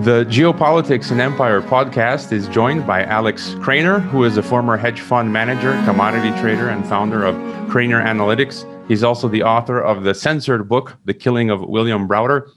The 0.00 0.24
Geopolitics 0.24 1.10
and 1.10 1.20
Empire 1.20 1.60
podcast 1.60 2.32
is 2.32 2.48
joined 2.48 2.86
by 2.86 3.04
Alex 3.04 3.50
Krainer, 3.58 4.00
who 4.00 4.24
is 4.24 4.38
a 4.38 4.42
former 4.42 4.78
hedge 4.78 5.02
fund 5.02 5.30
manager, 5.30 5.72
commodity 5.84 6.30
trader, 6.40 6.70
and 6.70 6.86
founder 6.86 7.22
of 7.22 7.34
Krainer 7.68 8.02
Analytics. 8.02 8.64
He's 8.88 9.04
also 9.04 9.28
the 9.28 9.42
author 9.42 9.78
of 9.78 10.04
the 10.04 10.14
censored 10.14 10.70
book, 10.70 10.96
The 11.04 11.12
Killing 11.12 11.50
of 11.50 11.60
William 11.60 12.08
Browder. 12.08 12.48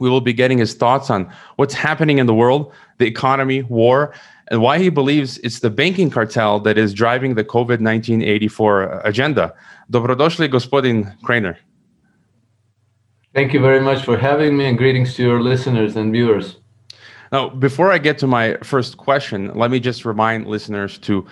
We 0.00 0.10
will 0.10 0.20
be 0.20 0.34
getting 0.34 0.58
his 0.58 0.74
thoughts 0.74 1.08
on 1.08 1.32
what's 1.56 1.72
happening 1.72 2.18
in 2.18 2.26
the 2.26 2.34
world, 2.34 2.70
the 2.98 3.06
economy, 3.06 3.62
war, 3.62 4.12
and 4.48 4.60
why 4.60 4.78
he 4.78 4.90
believes 4.90 5.38
it's 5.38 5.60
the 5.60 5.70
banking 5.70 6.10
cartel 6.10 6.60
that 6.60 6.76
is 6.76 6.92
driving 6.92 7.36
the 7.36 7.44
COVID 7.44 7.80
1984 7.80 9.00
agenda. 9.02 9.54
Dobrodošli, 9.90 10.46
gospodin 10.50 11.16
Krainer. 11.22 11.56
Thank 13.32 13.54
you 13.54 13.60
very 13.60 13.80
much 13.80 14.04
for 14.04 14.18
having 14.18 14.58
me, 14.58 14.66
and 14.66 14.76
greetings 14.76 15.14
to 15.14 15.22
your 15.22 15.40
listeners 15.40 15.96
and 15.96 16.12
viewers. 16.12 16.56
Now, 17.32 17.48
before 17.48 17.90
I 17.90 17.96
get 17.96 18.18
to 18.18 18.26
my 18.26 18.58
first 18.62 18.98
question, 18.98 19.50
let 19.54 19.70
me 19.70 19.80
just 19.80 20.04
remind 20.04 20.46
listeners 20.46 20.98
to 20.98 21.26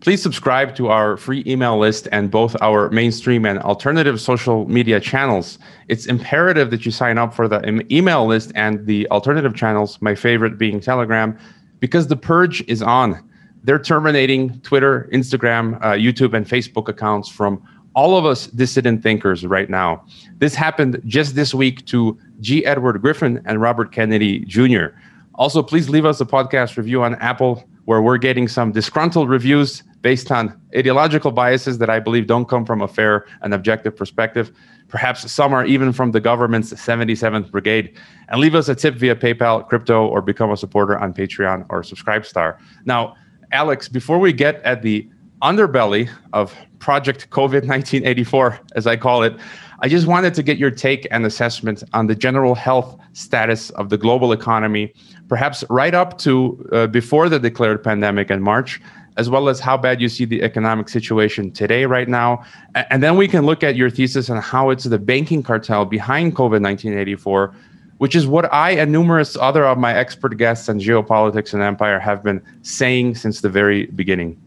please 0.00 0.22
subscribe 0.22 0.76
to 0.76 0.88
our 0.88 1.16
free 1.16 1.42
email 1.46 1.78
list 1.78 2.08
and 2.12 2.30
both 2.30 2.54
our 2.60 2.90
mainstream 2.90 3.46
and 3.46 3.58
alternative 3.60 4.20
social 4.20 4.68
media 4.68 5.00
channels. 5.00 5.58
It's 5.88 6.04
imperative 6.04 6.70
that 6.70 6.84
you 6.84 6.92
sign 6.92 7.16
up 7.16 7.32
for 7.32 7.48
the 7.48 7.86
email 7.90 8.26
list 8.26 8.52
and 8.54 8.84
the 8.84 9.08
alternative 9.08 9.54
channels, 9.54 10.00
my 10.02 10.14
favorite 10.14 10.58
being 10.58 10.78
Telegram, 10.78 11.38
because 11.80 12.08
the 12.08 12.16
purge 12.16 12.62
is 12.68 12.82
on. 12.82 13.26
They're 13.64 13.78
terminating 13.78 14.60
Twitter, 14.60 15.08
Instagram, 15.10 15.76
uh, 15.82 15.92
YouTube, 15.92 16.34
and 16.34 16.46
Facebook 16.46 16.88
accounts 16.88 17.30
from 17.30 17.66
all 17.94 18.18
of 18.18 18.26
us 18.26 18.46
dissident 18.48 19.02
thinkers 19.02 19.46
right 19.46 19.70
now. 19.70 20.04
This 20.38 20.54
happened 20.54 21.00
just 21.06 21.34
this 21.34 21.54
week 21.54 21.86
to 21.86 22.18
G. 22.40 22.64
Edward 22.66 23.00
Griffin 23.00 23.40
and 23.46 23.60
Robert 23.60 23.90
Kennedy 23.90 24.40
Jr. 24.40 24.88
Also, 25.36 25.62
please 25.62 25.88
leave 25.88 26.04
us 26.04 26.20
a 26.20 26.24
podcast 26.24 26.76
review 26.76 27.02
on 27.02 27.14
Apple, 27.16 27.62
where 27.84 28.02
we're 28.02 28.18
getting 28.18 28.48
some 28.48 28.72
disgruntled 28.72 29.28
reviews 29.28 29.82
based 30.00 30.30
on 30.30 30.58
ideological 30.76 31.30
biases 31.30 31.78
that 31.78 31.90
I 31.90 32.00
believe 32.00 32.26
don't 32.26 32.48
come 32.48 32.64
from 32.64 32.80
a 32.80 32.88
fair 32.88 33.26
and 33.42 33.52
objective 33.52 33.96
perspective. 33.96 34.50
Perhaps 34.88 35.30
some 35.30 35.52
are 35.52 35.64
even 35.64 35.92
from 35.92 36.12
the 36.12 36.20
government's 36.20 36.72
77th 36.72 37.50
Brigade. 37.50 37.96
And 38.28 38.40
leave 38.40 38.54
us 38.54 38.68
a 38.68 38.74
tip 38.74 38.94
via 38.94 39.14
PayPal, 39.14 39.66
crypto, 39.68 40.06
or 40.06 40.22
become 40.22 40.50
a 40.50 40.56
supporter 40.56 40.98
on 40.98 41.12
Patreon 41.12 41.66
or 41.68 41.82
Subscribestar. 41.82 42.58
Now, 42.84 43.16
Alex, 43.52 43.88
before 43.88 44.18
we 44.18 44.32
get 44.32 44.62
at 44.62 44.82
the 44.82 45.08
underbelly 45.42 46.08
of 46.32 46.54
Project 46.78 47.28
COVID 47.30 47.66
1984, 47.66 48.60
as 48.74 48.86
I 48.86 48.96
call 48.96 49.22
it, 49.22 49.36
I 49.80 49.88
just 49.88 50.06
wanted 50.06 50.32
to 50.34 50.42
get 50.42 50.56
your 50.56 50.70
take 50.70 51.06
and 51.10 51.26
assessment 51.26 51.82
on 51.92 52.06
the 52.06 52.14
general 52.14 52.54
health 52.54 52.98
status 53.12 53.70
of 53.70 53.90
the 53.90 53.98
global 53.98 54.32
economy, 54.32 54.94
perhaps 55.28 55.64
right 55.70 55.94
up 55.94 56.18
to 56.18 56.68
uh, 56.72 56.86
before 56.86 57.28
the 57.28 57.38
declared 57.38 57.82
pandemic 57.82 58.30
in 58.30 58.42
March, 58.42 58.80
as 59.16 59.30
well 59.30 59.48
as 59.48 59.60
how 59.60 59.76
bad 59.76 60.00
you 60.00 60.08
see 60.08 60.24
the 60.24 60.42
economic 60.42 60.88
situation 60.88 61.50
today, 61.50 61.86
right 61.86 62.08
now. 62.08 62.44
And 62.74 63.02
then 63.02 63.16
we 63.16 63.28
can 63.28 63.46
look 63.46 63.62
at 63.62 63.76
your 63.76 63.90
thesis 63.90 64.28
on 64.28 64.40
how 64.42 64.70
it's 64.70 64.84
the 64.84 64.98
banking 64.98 65.42
cartel 65.42 65.84
behind 65.84 66.34
COVID 66.36 66.62
1984, 66.62 67.54
which 67.98 68.14
is 68.14 68.26
what 68.26 68.52
I 68.52 68.72
and 68.72 68.92
numerous 68.92 69.36
other 69.36 69.64
of 69.64 69.78
my 69.78 69.94
expert 69.94 70.36
guests 70.36 70.68
on 70.68 70.78
geopolitics 70.78 71.54
and 71.54 71.62
empire 71.62 71.98
have 71.98 72.22
been 72.22 72.42
saying 72.62 73.14
since 73.14 73.40
the 73.40 73.48
very 73.48 73.86
beginning. 73.86 74.40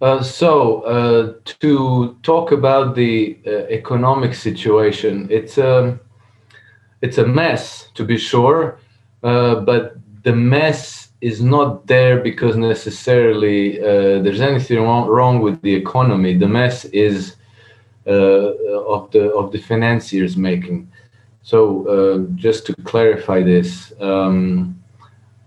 Uh, 0.00 0.20
so, 0.20 0.80
uh, 0.80 1.34
to 1.44 2.18
talk 2.24 2.50
about 2.50 2.96
the 2.96 3.38
uh, 3.46 3.50
economic 3.70 4.34
situation, 4.34 5.28
it's 5.30 5.58
um, 5.58 6.00
it's 7.02 7.18
a 7.18 7.26
mess 7.26 7.88
to 7.94 8.04
be 8.04 8.16
sure, 8.16 8.78
uh, 9.22 9.56
but 9.56 9.96
the 10.22 10.34
mess 10.34 11.08
is 11.20 11.42
not 11.42 11.86
there 11.86 12.20
because 12.20 12.56
necessarily 12.56 13.80
uh, 13.80 14.22
there's 14.22 14.40
anything 14.40 14.80
wrong, 14.82 15.08
wrong, 15.08 15.40
with 15.40 15.60
the 15.62 15.74
economy. 15.74 16.36
The 16.36 16.48
mess 16.48 16.84
is 16.86 17.36
of 18.06 19.10
the 19.12 19.32
of 19.36 19.52
the 19.52 19.58
financiers 19.58 20.36
making. 20.36 20.90
So, 21.42 22.26
just 22.34 22.66
to 22.66 22.74
clarify 22.84 23.42
this, 23.42 23.92
um, 24.00 24.80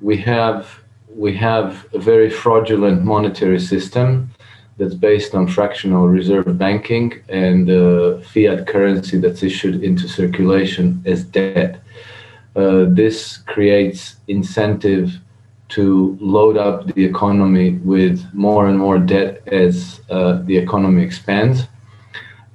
we 0.02 0.18
have 0.18 0.80
we 1.16 1.36
have 1.38 1.88
a 1.94 2.00
very 2.00 2.30
fraudulent 2.30 3.04
monetary 3.04 3.60
system 3.60 4.30
that's 4.78 4.94
based 4.94 5.34
on 5.34 5.48
fractional 5.48 6.08
reserve 6.08 6.58
banking 6.58 7.14
and 7.30 7.70
uh, 7.70 8.20
fiat 8.20 8.68
currency 8.68 9.18
that's 9.18 9.42
issued 9.42 9.84
into 9.84 10.08
circulation 10.08 11.02
as 11.06 11.24
debt. 11.24 11.82
Uh, 12.56 12.86
this 12.90 13.38
creates 13.38 14.16
incentive 14.28 15.20
to 15.68 16.18
load 16.22 16.58
up 16.58 16.86
the 16.94 17.04
economy 17.04 17.72
with 17.84 18.24
more 18.34 18.68
and 18.68 18.78
more 18.78 19.00
debt 19.00 19.42
as 19.48 20.02
uh, 20.10 20.42
the 20.44 20.58
economy 20.58 21.04
expands. 21.04 21.68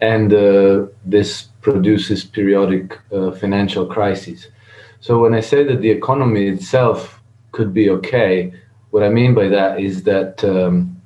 And 0.00 0.32
uh, 0.32 0.86
this 1.04 1.48
produces 1.60 2.24
periodic 2.24 2.98
uh, 3.12 3.32
financial 3.32 3.86
crises. 3.86 4.48
So, 5.00 5.18
when 5.18 5.34
I 5.34 5.40
say 5.40 5.64
that 5.64 5.80
the 5.80 5.90
economy 5.90 6.48
itself 6.48 7.20
could 7.52 7.74
be 7.74 7.90
okay, 7.90 8.52
what 8.90 9.02
I 9.02 9.08
mean 9.08 9.34
by 9.34 9.48
that 9.48 9.80
is 9.80 10.02
that 10.04 10.42
um, 10.44 10.99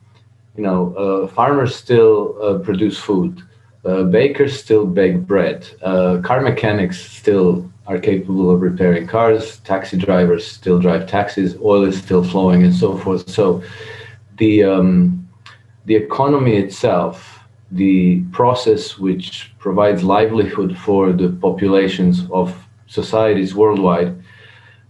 you 0.56 0.62
know, 0.62 0.94
uh, 0.94 1.26
farmers 1.28 1.74
still 1.74 2.36
uh, 2.40 2.58
produce 2.58 2.98
food, 2.98 3.42
uh, 3.84 4.04
bakers 4.04 4.58
still 4.58 4.86
bake 4.86 5.18
bread, 5.20 5.68
uh, 5.82 6.18
car 6.22 6.40
mechanics 6.40 7.00
still 7.00 7.70
are 7.86 7.98
capable 7.98 8.50
of 8.50 8.62
repairing 8.62 9.06
cars, 9.06 9.58
taxi 9.60 9.96
drivers 9.96 10.46
still 10.46 10.78
drive 10.78 11.06
taxis, 11.06 11.56
oil 11.60 11.84
is 11.84 11.98
still 11.98 12.24
flowing, 12.24 12.62
and 12.62 12.74
so 12.74 12.96
forth. 12.96 13.28
So, 13.28 13.62
the 14.38 14.64
um, 14.64 15.28
the 15.84 15.94
economy 15.94 16.56
itself, 16.56 17.40
the 17.70 18.22
process 18.32 18.98
which 18.98 19.52
provides 19.58 20.02
livelihood 20.02 20.78
for 20.78 21.12
the 21.12 21.28
populations 21.28 22.22
of 22.30 22.56
societies 22.86 23.54
worldwide, 23.54 24.16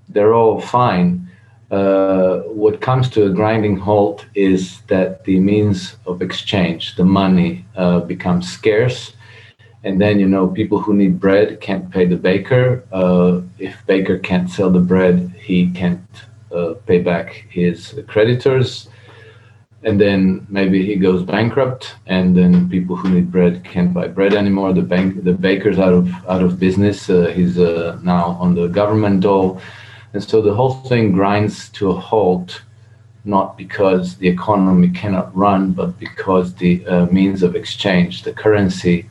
they're 0.08 0.34
all 0.34 0.60
fine 0.60 1.23
uh, 1.74 2.42
what 2.62 2.80
comes 2.80 3.08
to 3.08 3.26
a 3.26 3.30
grinding 3.30 3.76
halt 3.76 4.24
is 4.34 4.80
that 4.92 5.24
the 5.24 5.40
means 5.40 5.96
of 6.06 6.22
exchange, 6.22 6.94
the 6.94 7.04
money, 7.04 7.64
uh, 7.74 7.98
becomes 8.00 8.44
scarce. 8.58 9.12
And 9.82 10.00
then, 10.00 10.20
you 10.20 10.28
know, 10.28 10.46
people 10.46 10.78
who 10.78 10.94
need 10.94 11.18
bread 11.18 11.60
can't 11.60 11.90
pay 11.90 12.04
the 12.06 12.20
baker. 12.30 12.84
Uh, 12.92 13.40
if 13.58 13.74
baker 13.86 14.18
can't 14.18 14.48
sell 14.48 14.70
the 14.70 14.86
bread, 14.92 15.16
he 15.48 15.70
can't 15.80 16.08
uh, 16.54 16.74
pay 16.86 17.00
back 17.00 17.26
his 17.50 17.98
creditors. 18.06 18.88
And 19.82 20.00
then 20.00 20.46
maybe 20.48 20.86
he 20.86 20.96
goes 20.96 21.22
bankrupt, 21.22 21.96
and 22.06 22.34
then 22.38 22.70
people 22.70 22.96
who 22.96 23.10
need 23.10 23.30
bread 23.30 23.64
can't 23.64 23.92
buy 23.92 24.06
bread 24.08 24.32
anymore. 24.32 24.72
The 24.72 24.88
bank, 24.94 25.24
the 25.24 25.34
baker's 25.34 25.78
out 25.78 25.92
of 25.92 26.08
out 26.26 26.42
of 26.42 26.58
business. 26.58 27.10
Uh, 27.10 27.32
he's 27.36 27.58
now 28.12 28.26
on 28.44 28.54
the 28.54 28.68
government 28.68 29.20
dole 29.20 29.60
and 30.14 30.22
so 30.22 30.40
the 30.40 30.54
whole 30.54 30.74
thing 30.74 31.10
grinds 31.10 31.68
to 31.70 31.90
a 31.90 32.00
halt, 32.00 32.62
not 33.24 33.58
because 33.58 34.16
the 34.16 34.28
economy 34.28 34.88
cannot 34.90 35.34
run, 35.36 35.72
but 35.72 35.98
because 35.98 36.54
the 36.54 36.86
uh, 36.86 37.06
means 37.06 37.42
of 37.42 37.56
exchange, 37.56 38.22
the 38.22 38.32
currency, 38.32 39.10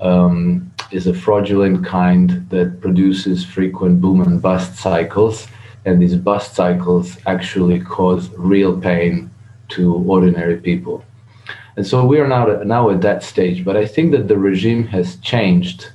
um, 0.00 0.72
is 0.92 1.08
a 1.08 1.14
fraudulent 1.14 1.84
kind 1.84 2.48
that 2.50 2.80
produces 2.80 3.44
frequent 3.44 4.00
boom 4.00 4.20
and 4.20 4.40
bust 4.40 4.76
cycles. 4.76 5.48
And 5.84 6.00
these 6.00 6.14
bust 6.14 6.54
cycles 6.54 7.18
actually 7.26 7.80
cause 7.80 8.30
real 8.36 8.80
pain 8.80 9.30
to 9.70 9.94
ordinary 9.94 10.58
people. 10.58 11.04
And 11.76 11.84
so 11.84 12.06
we 12.06 12.20
are 12.20 12.28
now, 12.28 12.46
now 12.62 12.90
at 12.90 13.00
that 13.00 13.24
stage. 13.24 13.64
But 13.64 13.76
I 13.76 13.84
think 13.84 14.12
that 14.12 14.28
the 14.28 14.38
regime 14.38 14.86
has 14.86 15.16
changed 15.16 15.88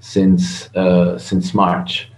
since, 0.00 0.68
uh, 0.74 1.16
since 1.18 1.54
March. 1.54 2.10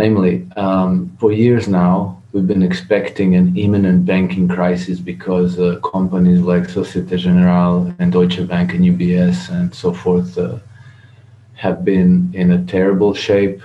Namely, 0.00 0.48
um, 0.56 1.14
for 1.20 1.30
years 1.30 1.68
now, 1.68 2.22
we've 2.32 2.46
been 2.46 2.62
expecting 2.62 3.36
an 3.36 3.54
imminent 3.54 4.06
banking 4.06 4.48
crisis 4.48 4.98
because 4.98 5.58
uh, 5.58 5.78
companies 5.80 6.40
like 6.40 6.70
Societe 6.70 7.18
Generale 7.18 7.94
and 7.98 8.10
Deutsche 8.10 8.48
Bank 8.48 8.72
and 8.72 8.82
UBS 8.82 9.50
and 9.50 9.74
so 9.74 9.92
forth 9.92 10.38
uh, 10.38 10.58
have 11.52 11.84
been 11.84 12.30
in 12.32 12.52
a 12.52 12.64
terrible 12.64 13.12
shape. 13.12 13.60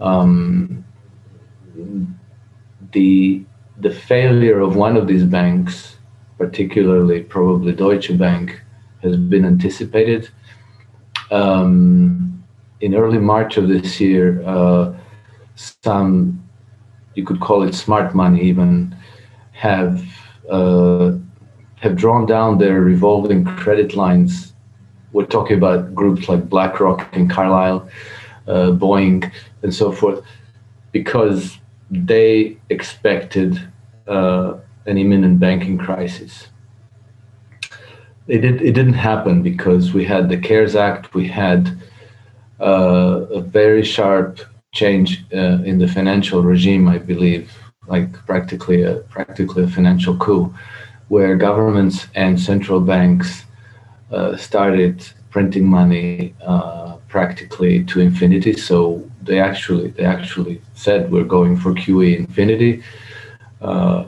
Um, 0.00 0.84
the 2.92 3.42
the 3.78 3.94
failure 4.12 4.60
of 4.60 4.76
one 4.76 4.98
of 4.98 5.06
these 5.06 5.24
banks, 5.24 5.96
particularly 6.36 7.22
probably 7.22 7.72
Deutsche 7.72 8.18
Bank, 8.18 8.60
has 9.02 9.16
been 9.16 9.46
anticipated. 9.46 10.28
Um, 11.30 12.44
in 12.82 12.94
early 12.94 13.18
March 13.32 13.56
of 13.56 13.68
this 13.68 13.98
year, 13.98 14.42
uh, 14.46 14.92
some 15.54 16.42
you 17.14 17.24
could 17.24 17.40
call 17.40 17.62
it 17.62 17.74
smart 17.74 18.14
money 18.14 18.42
even 18.42 18.94
have 19.52 20.04
uh, 20.50 21.12
have 21.76 21.96
drawn 21.96 22.26
down 22.26 22.58
their 22.58 22.80
revolving 22.80 23.44
credit 23.44 23.94
lines. 23.94 24.52
We're 25.12 25.26
talking 25.26 25.56
about 25.56 25.94
groups 25.94 26.28
like 26.28 26.48
BlackRock 26.48 27.14
and 27.16 27.30
Carlyle. 27.30 27.88
uh, 28.46 28.70
Boeing, 28.70 29.30
and 29.62 29.74
so 29.74 29.92
forth, 29.92 30.24
because 30.92 31.58
they 31.90 32.56
expected 32.70 33.60
uh, 34.06 34.54
an 34.86 34.98
imminent 34.98 35.40
banking 35.40 35.78
crisis. 35.78 36.48
It, 38.26 38.38
did, 38.38 38.62
it 38.62 38.72
didn't 38.72 38.94
happen 38.94 39.42
because 39.42 39.92
we 39.92 40.04
had 40.04 40.28
the 40.28 40.38
CARES 40.38 40.76
Act, 40.76 41.14
we 41.14 41.28
had 41.28 41.78
uh, 42.60 43.26
a 43.30 43.40
very 43.40 43.84
sharp 43.84 44.40
change 44.74 45.24
uh, 45.32 45.62
in 45.64 45.78
the 45.78 45.88
financial 45.88 46.42
regime, 46.42 46.86
I 46.88 46.98
believe, 46.98 47.50
like 47.86 48.12
practically 48.26 48.82
a 48.82 48.96
practically 49.16 49.64
a 49.64 49.68
financial 49.68 50.16
coup, 50.16 50.52
where 51.08 51.36
governments 51.36 52.08
and 52.14 52.38
central 52.38 52.80
banks 52.80 53.44
uh, 54.10 54.36
started 54.36 55.06
printing 55.30 55.66
money 55.66 56.34
uh, 56.44 56.96
practically 57.08 57.84
to 57.84 58.00
infinity. 58.00 58.52
So 58.52 59.08
they 59.22 59.40
actually 59.40 59.88
they 59.96 60.04
actually 60.04 60.60
said 60.74 61.10
we're 61.10 61.32
going 61.38 61.56
for 61.56 61.72
QE 61.72 62.18
infinity. 62.18 62.82
Uh, 63.62 64.04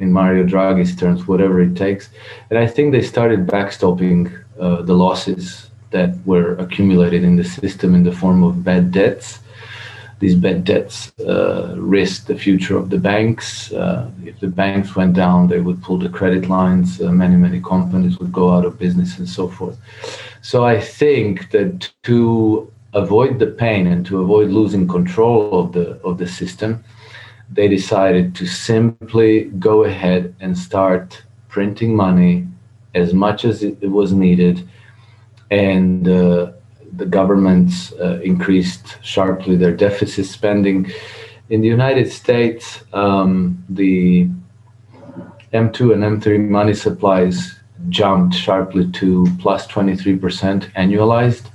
in 0.00 0.12
Mario 0.12 0.44
Draghi's 0.44 0.94
terms, 0.96 1.28
whatever 1.28 1.60
it 1.62 1.76
takes, 1.76 2.10
and 2.50 2.58
I 2.58 2.66
think 2.66 2.92
they 2.92 3.00
started 3.00 3.46
backstopping 3.46 4.22
uh, 4.58 4.82
the 4.82 4.92
losses 4.92 5.70
that 5.96 6.10
were 6.26 6.50
accumulated 6.64 7.22
in 7.24 7.34
the 7.36 7.48
system 7.60 7.94
in 7.94 8.02
the 8.08 8.16
form 8.22 8.42
of 8.42 8.52
bad 8.70 8.84
debts 8.92 9.28
these 10.24 10.36
bad 10.36 10.64
debts 10.64 11.12
uh, 11.20 11.74
risk 11.76 12.26
the 12.26 12.38
future 12.46 12.76
of 12.76 12.88
the 12.88 12.98
banks. 12.98 13.72
Uh, 13.72 14.10
if 14.24 14.38
the 14.40 14.48
banks 14.48 14.96
went 14.96 15.14
down, 15.14 15.48
they 15.48 15.60
would 15.60 15.82
pull 15.82 15.98
the 15.98 16.08
credit 16.08 16.48
lines. 16.48 17.00
Uh, 17.00 17.10
many, 17.10 17.36
many 17.36 17.60
companies 17.60 18.18
would 18.18 18.32
go 18.32 18.50
out 18.54 18.64
of 18.64 18.78
business 18.78 19.18
and 19.18 19.28
so 19.28 19.48
forth. 19.48 19.76
So 20.40 20.64
I 20.64 20.80
think 20.80 21.50
that 21.50 21.90
to 22.04 22.70
avoid 22.92 23.38
the 23.38 23.48
pain 23.48 23.86
and 23.86 24.06
to 24.06 24.22
avoid 24.22 24.48
losing 24.50 24.86
control 24.86 25.60
of 25.60 25.72
the 25.72 25.86
of 26.08 26.18
the 26.18 26.28
system, 26.28 26.84
they 27.50 27.68
decided 27.68 28.34
to 28.36 28.46
simply 28.46 29.32
go 29.68 29.84
ahead 29.84 30.34
and 30.40 30.56
start 30.56 31.22
printing 31.48 31.94
money 31.94 32.46
as 32.94 33.12
much 33.12 33.44
as 33.44 33.62
it 33.62 33.90
was 33.98 34.12
needed 34.12 34.56
and 35.54 36.08
uh, 36.08 36.52
the 36.96 37.06
governments 37.06 37.92
uh, 37.92 38.20
increased 38.22 38.98
sharply 39.02 39.56
their 39.56 39.76
deficit 39.76 40.26
spending. 40.26 40.90
In 41.48 41.60
the 41.60 41.68
United 41.68 42.10
States, 42.10 42.84
um, 42.92 43.64
the 43.68 44.28
M2 45.52 45.92
and 45.94 46.02
M3 46.02 46.48
money 46.48 46.74
supplies 46.74 47.60
jumped 47.88 48.34
sharply 48.34 48.90
to 48.92 49.26
plus 49.38 49.66
23% 49.68 50.72
annualized. 50.72 51.46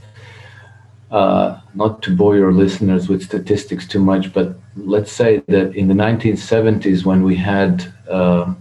Uh, 1.11 1.59
not 1.73 2.01
to 2.03 2.15
bore 2.15 2.35
your 2.37 2.53
listeners 2.53 3.09
with 3.09 3.23
statistics 3.23 3.87
too 3.87 3.99
much, 3.99 4.31
but 4.31 4.55
let's 4.75 5.11
say 5.11 5.41
that 5.47 5.75
in 5.75 5.87
the 5.87 5.93
1970s, 5.93 7.03
when 7.03 7.23
we 7.23 7.35
had 7.35 7.91
uh, 8.07 8.53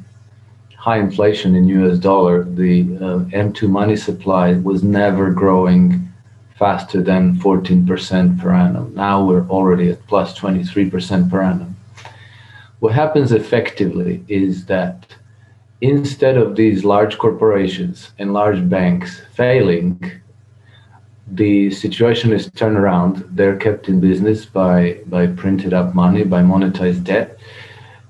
high 0.79 0.99
inflation 0.99 1.57
in 1.57 1.69
US 1.69 1.99
dollar, 1.99 2.45
the 2.45 2.83
uh, 2.97 3.19
M2 3.45 3.69
money 3.69 3.97
supply 3.97 4.55
was 4.55 4.83
never 4.83 5.31
growing 5.33 6.09
faster 6.57 7.03
than 7.03 7.37
14% 7.37 8.41
per 8.41 8.53
annum. 8.53 8.95
Now 8.95 9.25
we're 9.25 9.49
already 9.49 9.91
at 9.91 10.07
plus 10.07 10.39
23% 10.39 11.31
per 11.31 11.43
annum. 11.43 11.77
What 12.79 12.93
happens 12.93 13.33
effectively 13.33 14.25
is 14.29 14.67
that 14.67 15.17
instead 15.81 16.37
of 16.37 16.55
these 16.55 16.85
large 16.85 17.19
corporations 17.19 18.13
and 18.19 18.33
large 18.33 18.69
banks 18.69 19.21
failing, 19.35 20.01
the 21.27 21.71
situation 21.73 22.33
is 22.33 22.51
turned 22.53 22.77
around. 22.77 23.25
They're 23.31 23.57
kept 23.57 23.89
in 23.89 24.01
business 24.01 24.47
by, 24.47 25.01
by 25.07 25.27
printed 25.27 25.75
up 25.75 25.95
money, 25.95 26.23
by 26.23 26.43
monetized 26.43 27.05
debt. 27.05 27.38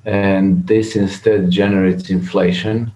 And 0.08 0.66
this 0.66 0.96
instead 0.96 1.50
generates 1.50 2.08
inflation 2.08 2.92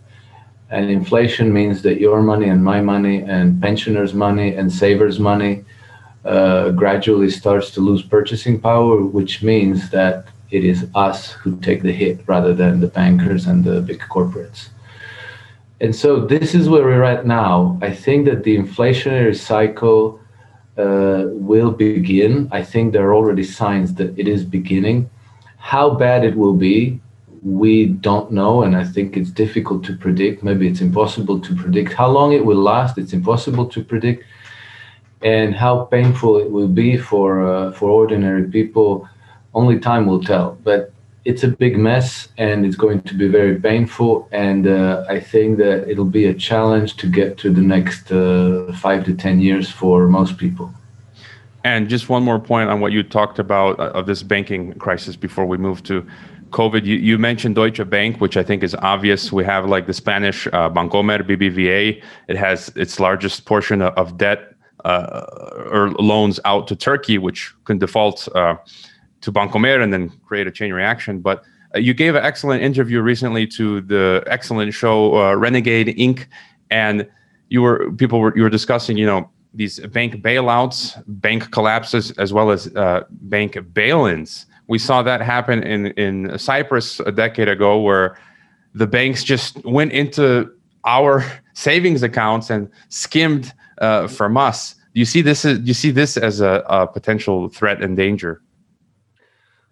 and 0.73 0.91
inflation 0.91 1.53
means 1.53 1.83
that 1.83 2.01
your 2.01 2.23
money 2.23 2.49
and 2.49 2.65
my 2.65 2.81
money 2.81 3.19
and 3.23 3.61
pensioners' 3.61 4.15
money 4.15 4.55
and 4.55 4.73
savers' 4.73 5.21
money 5.21 5.65
uh, 6.25 6.71
gradually 6.71 7.29
starts 7.29 7.71
to 7.73 7.81
lose 7.81 8.03
purchasing 8.03 8.59
power, 8.59 9.03
which 9.05 9.43
means 9.43 9.91
that 9.91 10.29
it 10.51 10.65
is 10.65 10.87
us 10.95 11.33
who 11.33 11.61
take 11.61 11.83
the 11.83 11.93
hit 11.93 12.21
rather 12.27 12.55
than 12.55 12.81
the 12.81 12.87
bankers 12.87 13.47
and 13.47 13.65
the 13.65 13.83
big 13.83 14.01
corporates. 14.01 14.69
And 15.83 15.95
so 15.95 16.25
this 16.25 16.55
is 16.55 16.71
where 16.71 16.85
we're 16.85 17.03
at 17.03 17.27
now. 17.27 17.79
I 17.83 17.93
think 17.93 18.25
that 18.25 18.45
the 18.45 18.57
inflationary 18.57 19.37
cycle 19.37 20.19
uh, 20.79 21.25
will 21.27 21.71
begin. 21.71 22.49
I 22.51 22.63
think 22.63 22.95
there 22.95 23.07
are 23.09 23.15
already 23.15 23.45
signs 23.45 23.93
that 23.97 24.19
it 24.19 24.27
is 24.27 24.43
beginning. 24.43 25.11
How 25.71 25.87
bad 26.05 26.25
it 26.25 26.37
will 26.37 26.55
be 26.55 27.01
we 27.43 27.87
don't 27.87 28.31
know, 28.31 28.63
and 28.63 28.77
I 28.77 28.85
think 28.85 29.17
it's 29.17 29.31
difficult 29.31 29.85
to 29.85 29.97
predict. 29.97 30.43
Maybe 30.43 30.69
it's 30.69 30.81
impossible 30.81 31.41
to 31.41 31.55
predict 31.55 31.93
how 31.93 32.09
long 32.09 32.33
it 32.33 32.45
will 32.45 32.63
last. 32.63 32.99
It's 32.99 33.13
impossible 33.13 33.67
to 33.67 33.83
predict, 33.83 34.25
and 35.23 35.55
how 35.55 35.85
painful 35.85 36.39
it 36.39 36.51
will 36.51 36.69
be 36.69 36.97
for 36.97 37.45
uh, 37.45 37.73
for 37.73 37.91
ordinary 37.91 38.45
people. 38.45 39.09
Only 39.55 39.79
time 39.81 40.07
will 40.07 40.23
tell. 40.23 40.57
But 40.63 40.93
it's 41.25 41.43
a 41.43 41.49
big 41.49 41.77
mess, 41.77 42.29
and 42.39 42.65
it's 42.65 42.77
going 42.77 43.03
to 43.03 43.15
be 43.15 43.29
very 43.29 43.57
painful. 43.61 44.29
And 44.31 44.67
uh, 44.67 45.05
I 45.09 45.19
think 45.19 45.59
that 45.59 45.89
it'll 45.91 46.05
be 46.21 46.27
a 46.27 46.35
challenge 46.35 46.97
to 46.99 47.07
get 47.09 47.39
to 47.39 47.51
the 47.51 47.61
next 47.61 48.13
uh, 48.13 48.73
five 48.75 49.05
to 49.07 49.15
ten 49.15 49.41
years 49.41 49.69
for 49.69 50.07
most 50.07 50.39
people. 50.39 50.73
And 51.65 51.89
just 51.89 52.09
one 52.09 52.23
more 52.23 52.39
point 52.39 52.71
on 52.71 52.81
what 52.81 52.93
you 52.93 53.03
talked 53.03 53.39
about 53.39 53.79
uh, 53.79 53.91
of 53.91 54.07
this 54.07 54.23
banking 54.23 54.75
crisis 54.75 55.17
before 55.17 55.47
we 55.47 55.57
move 55.57 55.83
to 55.85 56.07
COVID, 56.51 56.85
you, 56.85 57.19
mentioned 57.19 57.55
Deutsche 57.55 57.89
Bank, 57.89 58.21
which 58.21 58.37
I 58.37 58.43
think 58.43 58.63
is 58.63 58.75
obvious. 58.75 59.33
We 59.33 59.43
have 59.45 59.65
like 59.67 59.87
the 59.87 59.95
Spanish 59.95 60.47
uh, 60.53 60.69
Bancomer, 60.69 61.23
BBVA. 61.23 62.03
It 62.29 62.37
has 62.37 62.69
its 62.77 63.01
largest 63.01 63.47
portion 63.47 63.81
of, 63.81 64.19
debt 64.19 64.55
uh, 64.85 65.25
or 65.71 65.93
loans 65.93 66.41
out 66.45 66.69
to 66.69 66.77
Turkey, 66.77 67.17
which 67.17 67.55
can 67.65 67.79
default 67.79 68.29
to 68.35 69.33
Bancomer 69.33 69.81
and 69.81 69.95
then 69.95 70.11
create 70.27 70.47
a 70.47 70.51
chain 70.51 70.75
reaction. 70.75 71.21
But 71.21 71.43
you 71.75 71.95
gave 71.95 72.17
an 72.17 72.23
excellent 72.23 72.63
interview 72.63 73.01
recently 73.01 73.47
to 73.47 73.81
the 73.81 74.23
excellent 74.27 74.75
show 74.75 75.33
Renegade 75.33 75.87
Inc. 75.97 76.27
And 76.71 77.09
you 77.49 77.63
were 77.63 77.93
people 77.93 78.21
were 78.21 78.37
you 78.37 78.43
were 78.43 78.51
discussing, 78.51 78.99
you 78.99 79.07
know, 79.07 79.31
these 79.55 79.81
bank 79.81 80.17
bailouts, 80.23 81.03
bank 81.07 81.51
collapses, 81.51 82.11
as 82.13 82.33
well 82.33 82.51
as 82.51 82.75
uh, 82.75 83.05
bank 83.11 83.59
bail-ins 83.75 84.47
we 84.73 84.79
saw 84.79 85.03
that 85.03 85.21
happen 85.21 85.63
in 85.63 85.87
in 86.05 86.39
Cyprus 86.39 87.01
a 87.01 87.13
decade 87.13 87.49
ago, 87.49 87.81
where 87.81 88.17
the 88.75 88.87
banks 88.87 89.23
just 89.23 89.63
went 89.65 89.93
into 89.93 90.51
our 90.85 91.25
savings 91.55 92.03
accounts 92.03 92.51
and 92.51 92.71
skimmed 92.89 93.53
uh, 93.79 94.09
from 94.09 94.37
us. 94.37 94.75
Do 94.95 95.01
you 95.01 95.05
see 95.05 95.23
this? 95.23 95.45
As, 95.45 95.59
you 95.61 95.75
see 95.75 95.91
this 95.91 96.17
as 96.17 96.41
a, 96.41 96.65
a 96.69 96.87
potential 96.87 97.49
threat 97.49 97.83
and 97.83 97.97
danger? 97.97 98.41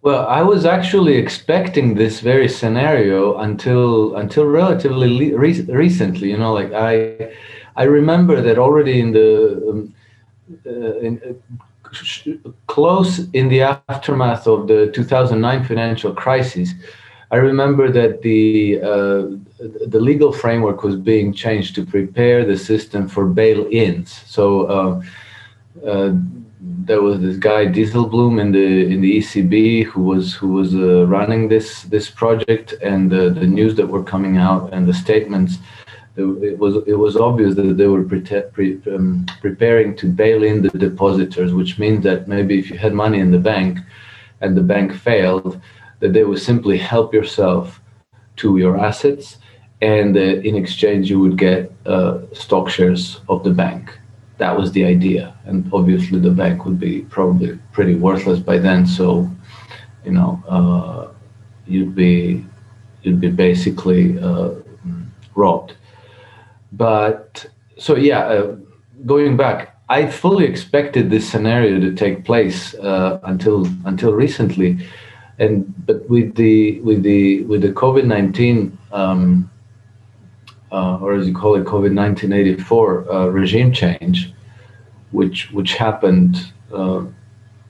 Well, 0.02 0.26
I 0.26 0.43
was 0.43 0.64
actually 0.64 1.16
expecting 1.16 1.95
this 1.95 2.21
very 2.21 2.49
scenario 2.49 3.38
until 3.38 4.16
until 4.16 4.45
relatively 4.47 5.09
le- 5.21 5.38
recently. 5.38 6.31
You 6.31 6.38
know, 6.38 6.52
like 6.52 6.73
I 6.73 7.33
I 7.80 7.84
remember 7.84 8.42
that 8.42 8.58
already 8.58 9.00
in 9.00 9.10
the 9.12 9.30
um, 9.68 9.94
uh, 10.66 10.99
in, 11.06 11.14
close 12.66 13.12
in 13.32 13.49
the 13.49 13.62
aftermath 13.88 14.46
of 14.46 14.68
the 14.68 14.90
2009 14.92 15.64
financial 15.64 16.12
crisis, 16.12 16.75
I 17.30 17.37
remember 17.37 17.90
that 17.90 18.20
the 18.20 18.80
uh, 18.92 19.22
the 19.94 20.00
legal 20.10 20.30
framework 20.42 20.82
was 20.82 20.96
being 20.96 21.32
changed 21.32 21.75
to 21.76 21.87
prepare 21.87 22.44
the 22.44 22.58
system 22.58 23.08
for 23.08 23.25
bail-ins. 23.26 24.10
So 24.37 24.44
uh, 24.76 24.92
uh, 25.90 26.10
there 26.88 27.00
was 27.00 27.16
this 27.20 27.38
guy 27.38 27.64
Dijsselbloem 27.64 28.38
in 28.44 28.52
the 28.52 28.68
in 28.92 29.00
the 29.00 29.12
ECB 29.20 29.84
who 29.90 30.02
was 30.02 30.34
who 30.34 30.49
was 30.49 30.75
uh, 30.75 31.06
running 31.16 31.49
this 31.49 31.68
this 31.94 32.10
project, 32.10 32.75
and 32.82 33.10
the 33.10 33.50
news 33.58 33.75
that 33.76 33.88
were 33.94 34.04
coming 34.04 34.37
out 34.37 34.62
and 34.75 34.87
the 34.87 34.96
statements 35.06 35.54
it 36.17 36.59
was 36.59 36.76
it 36.87 36.95
was 36.95 37.17
obvious 37.17 37.55
that 37.55 37.76
they 37.76 37.87
were 37.87 38.02
pre- 38.02 38.81
um, 38.95 39.26
preparing 39.40 39.97
to 39.97 40.07
bail 40.07 40.43
in 40.43 40.62
the 40.62 40.71
depositors, 40.71 41.55
which 41.55 41.79
means 41.79 42.02
that 42.05 42.29
maybe 42.29 42.59
if 42.59 42.71
you 42.71 42.79
had 42.79 42.93
money 42.93 43.21
in 43.21 43.31
the 43.31 43.38
bank 43.38 43.79
and 44.40 44.57
the 44.57 44.62
bank 44.62 44.93
failed, 44.93 45.61
that 46.00 46.12
they 46.12 46.25
would 46.25 46.40
simply 46.40 46.79
help 46.79 47.14
yourself 47.14 47.81
to 48.37 48.57
your 48.57 48.79
assets, 48.79 49.38
and 49.81 50.17
uh, 50.17 50.21
in 50.21 50.57
exchange 50.57 51.11
you 51.11 51.21
would 51.21 51.38
get 51.38 51.73
uh, 51.87 52.19
stock 52.33 52.69
shares 52.69 53.21
of 53.29 53.45
the 53.45 53.50
bank. 53.50 53.99
That 54.38 54.57
was 54.57 54.73
the 54.73 54.85
idea, 54.85 55.35
and 55.45 55.71
obviously 55.73 56.19
the 56.19 56.31
bank 56.31 56.64
would 56.64 56.81
be 56.81 57.02
probably 57.02 57.59
pretty 57.73 57.95
worthless 57.95 58.40
by 58.40 58.59
then. 58.59 58.87
So, 58.87 59.31
you 60.05 60.12
know, 60.12 60.43
uh, 60.49 61.12
you'd 61.67 61.95
be 61.95 62.45
you'd 63.02 63.21
be 63.21 63.31
basically 63.31 64.19
uh, 64.19 64.50
robbed 65.35 65.75
but 66.73 67.47
so 67.79 67.97
yeah, 67.97 68.21
uh, 68.21 68.57
going 69.07 69.37
back, 69.37 69.77
I 69.89 70.07
fully 70.07 70.45
expected 70.45 71.11
this 71.11 71.29
scenario 71.29 71.81
to 71.81 71.95
take 71.95 72.25
place 72.25 72.75
uh, 72.75 73.19
until 73.25 73.67
until 73.85 74.12
recently, 74.12 74.79
and 75.39 75.75
but 75.87 76.09
with 76.09 76.37
the 76.37 76.81
with 76.81 77.03
the 77.03 77.43
with 77.45 77.62
the 77.62 77.73
COVID 77.73 78.05
nineteen 78.05 78.79
um, 78.93 79.50
uh, 80.71 80.99
or 80.99 81.15
as 81.15 81.27
you 81.27 81.35
call 81.35 81.57
it 81.57 81.65
COVID 81.65 81.93
nineteen 81.93 82.33
eighty 82.33 82.57
four 82.57 83.11
uh, 83.12 83.27
regime 83.27 83.73
change, 83.73 84.33
which 85.11 85.50
which 85.50 85.75
happened, 85.75 86.53
uh, 86.73 87.05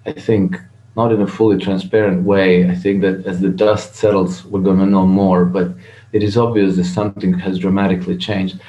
I 0.04 0.12
think 0.12 0.56
not 0.96 1.12
in 1.12 1.22
a 1.22 1.26
fully 1.26 1.56
transparent 1.56 2.24
way. 2.24 2.68
I 2.68 2.74
think 2.74 3.00
that 3.00 3.24
as 3.24 3.40
the 3.40 3.48
dust 3.48 3.94
settles, 3.94 4.44
we're 4.44 4.60
going 4.60 4.80
to 4.80 4.86
know 4.86 5.06
more. 5.06 5.44
But 5.44 5.72
it 6.12 6.22
is 6.22 6.36
obvious 6.36 6.76
that 6.76 6.84
something 6.84 7.32
has 7.38 7.58
dramatically 7.58 8.16
changed. 8.16 8.60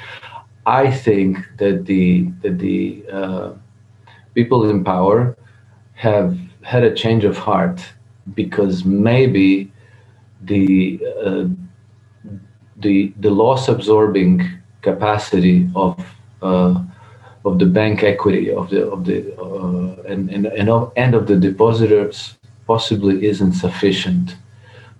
I 0.66 0.90
think 0.90 1.38
that 1.58 1.86
the 1.86 2.30
that 2.42 2.58
the 2.58 3.04
uh, 3.12 3.52
people 4.34 4.68
in 4.70 4.84
power 4.84 5.36
have 5.94 6.38
had 6.62 6.84
a 6.84 6.94
change 6.94 7.24
of 7.24 7.36
heart 7.36 7.82
because 8.34 8.84
maybe 8.84 9.72
the 10.42 11.00
uh, 11.24 11.46
the 12.76 13.12
the 13.18 13.30
loss 13.30 13.68
absorbing 13.68 14.48
capacity 14.82 15.68
of 15.74 15.98
uh, 16.42 16.80
of 17.44 17.58
the 17.58 17.66
bank 17.66 18.04
equity 18.04 18.52
of 18.52 18.70
the 18.70 18.86
of 18.88 19.04
the 19.04 19.34
uh, 19.40 20.02
and, 20.06 20.30
and 20.30 20.46
and 20.46 20.68
of, 20.68 20.92
and 20.96 21.14
of 21.14 21.26
the 21.26 21.36
depositors 21.36 22.36
possibly 22.66 23.26
isn't 23.26 23.52
sufficient 23.52 24.36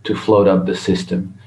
to 0.04 0.16
float 0.16 0.49
up 0.49 0.66
the 0.66 0.75
system. 0.75 1.38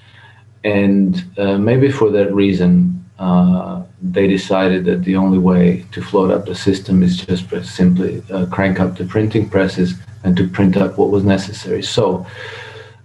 And 0.63 1.24
uh, 1.38 1.57
maybe 1.57 1.91
for 1.91 2.10
that 2.12 2.34
reason 2.34 2.94
uh, 3.17 3.81
they 4.01 4.27
decided 4.27 4.84
that 4.86 5.03
the 5.03 5.15
only 5.15 5.38
way 5.38 5.86
to 5.91 6.01
float 6.01 6.31
up 6.31 6.45
the 6.45 6.55
system 6.55 7.01
is 7.01 7.17
just 7.17 7.50
simply 7.63 8.22
uh, 8.31 8.45
crank 8.48 8.79
up 8.79 8.98
the 8.98 9.05
printing 9.05 9.50
presses 9.50 9.93
and 10.24 10.36
to 10.36 10.48
print 10.48 10.75
up 10.75 10.98
what 10.98 11.12
was 11.12 11.24
necessary. 11.24 11.81
So, 11.81 12.25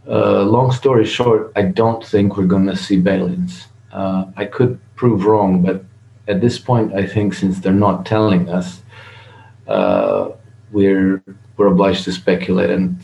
uh, 0.09 0.43
long 0.43 0.73
story 0.73 1.05
short, 1.05 1.52
I 1.55 1.62
don't 1.62 2.05
think 2.05 2.37
we're 2.37 2.47
going 2.47 2.67
to 2.67 2.76
see 2.76 2.97
bail-ins. 2.97 3.69
Uh, 3.93 4.25
I 4.37 4.47
could 4.47 4.81
prove 4.97 5.25
wrong, 5.26 5.62
but 5.62 5.85
at 6.26 6.40
this 6.40 6.59
point, 6.59 6.93
I 6.95 7.07
think 7.07 7.35
since 7.35 7.61
they're 7.61 7.73
not 7.73 8.05
telling 8.05 8.49
us, 8.49 8.83
uh, 9.69 10.31
we're 10.73 11.23
we're 11.57 11.67
obliged 11.67 12.05
to 12.05 12.12
speculate. 12.12 12.71
And 12.71 12.99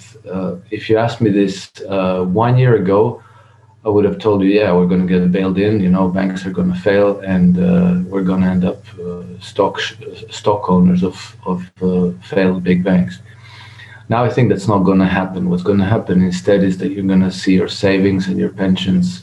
if 0.70 0.88
you 0.88 0.96
asked 0.96 1.20
me 1.20 1.30
this 1.30 1.70
one 1.86 2.56
year 2.56 2.76
ago, 2.76 3.22
I 3.86 3.88
would 3.88 4.04
have 4.04 4.18
told 4.18 4.42
you, 4.42 4.48
yeah, 4.48 4.72
we're 4.72 4.88
going 4.88 5.06
to 5.06 5.12
get 5.12 5.30
bailed 5.30 5.58
in. 5.58 5.78
You 5.78 5.90
know, 5.90 6.08
banks 6.08 6.44
are 6.44 6.50
going 6.50 6.72
to 6.72 6.78
fail, 6.78 7.20
and 7.20 7.56
uh, 7.56 8.00
we're 8.10 8.24
going 8.24 8.42
to 8.42 8.48
end 8.48 8.64
up 8.64 8.82
uh, 8.98 9.22
stock 9.40 9.78
stock 10.28 10.68
owners 10.68 11.04
of 11.04 11.36
of 11.46 11.70
uh, 11.80 12.10
failed 12.20 12.64
big 12.64 12.82
banks. 12.82 13.20
Now 14.08 14.24
I 14.24 14.30
think 14.30 14.48
that's 14.48 14.66
not 14.66 14.80
going 14.80 14.98
to 14.98 15.12
happen. 15.20 15.48
What's 15.48 15.62
going 15.62 15.78
to 15.78 15.84
happen 15.84 16.20
instead 16.20 16.64
is 16.64 16.78
that 16.78 16.90
you're 16.90 17.06
going 17.06 17.20
to 17.20 17.30
see 17.30 17.54
your 17.54 17.68
savings 17.68 18.26
and 18.26 18.36
your 18.38 18.50
pensions 18.50 19.22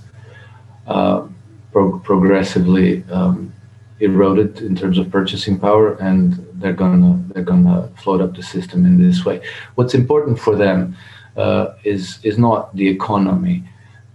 uh, 0.88 1.28
pro- 1.74 2.00
progressively 2.00 3.04
um, 3.12 3.54
eroded 4.00 4.62
in 4.62 4.76
terms 4.78 4.98
of 4.98 5.12
purchasing 5.12 5.60
power, 5.60 5.96
and 5.96 6.22
they're 6.54 6.80
gonna 6.84 7.22
they're 7.34 7.50
gonna 7.52 7.90
float 8.02 8.22
up 8.22 8.34
the 8.34 8.44
system 8.44 8.86
in 8.86 8.98
this 8.98 9.26
way. 9.26 9.42
What's 9.76 9.94
important 9.94 10.40
for 10.40 10.56
them 10.56 10.96
uh, 11.36 11.74
is 11.84 12.20
is 12.24 12.38
not 12.38 12.74
the 12.78 12.88
economy 12.88 13.66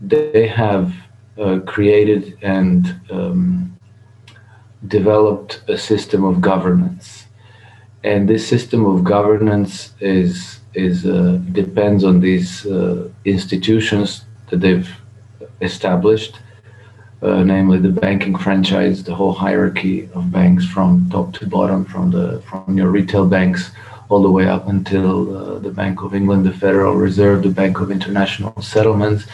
they 0.01 0.47
have 0.47 0.93
uh, 1.39 1.61
created 1.67 2.39
and 2.43 3.01
um, 3.11 3.77
developed 4.87 5.63
a 5.69 5.77
system 5.77 6.25
of 6.25 6.41
governance, 6.41 7.27
and 8.05 8.29
this 8.29 8.47
system 8.47 8.87
of 8.87 9.05
governance 9.05 9.93
is 10.01 10.61
is 10.75 11.07
uh, 11.07 11.39
depends 11.53 12.05
on 12.05 12.21
these 12.21 12.67
uh, 12.67 13.09
institutions 13.25 14.25
that 14.51 14.61
they've 14.61 14.91
established, 15.61 16.39
uh, 17.23 17.43
namely 17.43 17.79
the 17.79 17.89
banking 17.89 18.37
franchise, 18.37 19.03
the 19.03 19.15
whole 19.15 19.33
hierarchy 19.33 20.09
of 20.15 20.31
banks 20.31 20.65
from 20.65 21.09
top 21.11 21.33
to 21.35 21.47
bottom, 21.47 21.85
from 21.85 22.11
the 22.11 22.41
from 22.43 22.77
your 22.77 22.91
retail 22.91 23.27
banks 23.27 23.71
all 24.11 24.23
the 24.23 24.31
way 24.31 24.49
up 24.49 24.69
until 24.69 25.37
uh, 25.37 25.59
the 25.59 25.71
Bank 25.71 26.03
of 26.03 26.15
England, 26.15 26.47
the 26.47 26.53
Federal 26.53 26.95
Reserve, 26.95 27.43
the 27.43 27.51
Bank 27.51 27.79
of 27.81 27.91
International 27.91 28.55
Settlements 28.63 29.27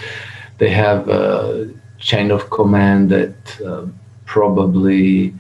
they 0.59 0.71
have 0.71 1.09
a 1.09 1.73
chain 1.99 2.31
of 2.31 2.51
command 2.51 3.11
that 3.11 3.61
uh, 3.63 3.87
probably 4.25 5.35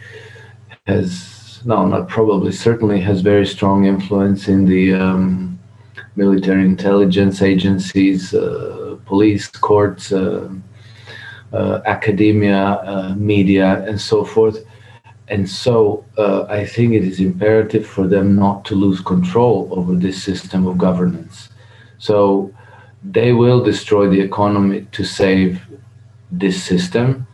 has 0.87 1.35
no, 1.65 1.87
not 1.87 2.09
probably, 2.09 2.53
certainly 2.53 3.01
has 3.01 3.21
very 3.21 3.47
strong 3.47 3.87
influence 3.87 4.49
in 4.49 4.67
the 4.67 4.93
um, 4.93 5.59
military 6.17 6.65
intelligence 6.65 7.43
agencies, 7.43 8.35
uh, 8.35 8.97
police, 9.07 9.49
courts, 9.49 10.13
uh, 10.13 10.49
uh 11.53 11.81
academia, 11.87 12.63
uh, 12.63 13.15
media, 13.17 13.85
and 13.89 14.01
so 14.01 14.25
forth. 14.25 14.59
And 15.29 15.49
so 15.49 16.05
uh, 16.19 16.45
I 16.45 16.67
think 16.67 16.93
it 16.93 17.05
is 17.05 17.19
imperative 17.21 17.87
for 17.87 18.07
them 18.07 18.37
not 18.37 18.65
to 18.67 18.75
lose 18.75 19.01
control 19.01 19.69
over 19.73 19.95
this 19.95 20.23
system 20.23 20.67
of 20.67 20.77
governance. 20.77 21.49
So 21.99 22.53
they 23.05 23.33
will 23.33 23.63
destroy 23.63 24.09
the 24.09 24.21
economy 24.21 24.87
to 24.93 25.05
save 25.05 25.61
this 26.33 26.63
system. 26.65 27.27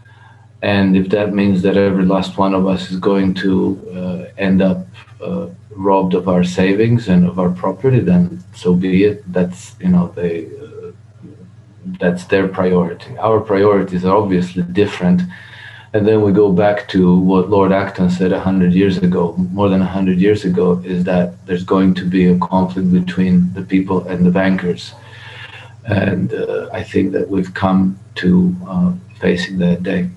And 0.62 0.96
if 0.96 1.08
that 1.10 1.32
means 1.32 1.62
that 1.62 1.76
every 1.76 2.04
last 2.04 2.36
one 2.36 2.54
of 2.54 2.66
us 2.66 2.90
is 2.90 2.98
going 2.98 3.34
to 3.34 3.80
uh, 3.94 4.32
end 4.36 4.60
up 4.60 4.86
uh, 5.22 5.46
robbed 5.70 6.14
of 6.14 6.28
our 6.28 6.44
savings 6.44 7.08
and 7.08 7.26
of 7.26 7.38
our 7.38 7.50
property, 7.50 8.00
then 8.00 8.42
so 8.54 8.74
be 8.74 9.04
it. 9.04 9.32
That's 9.32 9.76
you 9.80 9.88
know 9.88 10.12
they 10.14 10.46
uh, 10.46 10.92
that's 11.98 12.24
their 12.24 12.48
priority. 12.48 13.16
Our 13.18 13.40
priorities 13.40 14.04
are 14.04 14.16
obviously 14.16 14.64
different. 14.64 15.22
And 15.92 16.06
then 16.06 16.22
we 16.22 16.30
go 16.30 16.52
back 16.52 16.86
to 16.88 17.16
what 17.18 17.50
Lord 17.50 17.72
Acton 17.72 18.10
said 18.10 18.30
100 18.30 18.72
years 18.72 18.98
ago, 18.98 19.34
more 19.50 19.68
than 19.68 19.80
100 19.80 20.18
years 20.18 20.44
ago, 20.44 20.80
is 20.84 21.02
that 21.02 21.44
there's 21.46 21.64
going 21.64 21.94
to 21.94 22.04
be 22.04 22.26
a 22.26 22.38
conflict 22.38 22.92
between 22.92 23.52
the 23.54 23.62
people 23.62 24.06
and 24.06 24.24
the 24.24 24.30
bankers 24.30 24.94
and 25.90 26.32
uh, 26.32 26.68
I 26.72 26.82
think 26.82 27.12
that 27.12 27.28
we've 27.28 27.52
come 27.54 27.98
to 28.16 28.54
uh, 28.66 28.92
facing 29.20 29.58
that 29.58 29.82
day. 29.82 30.08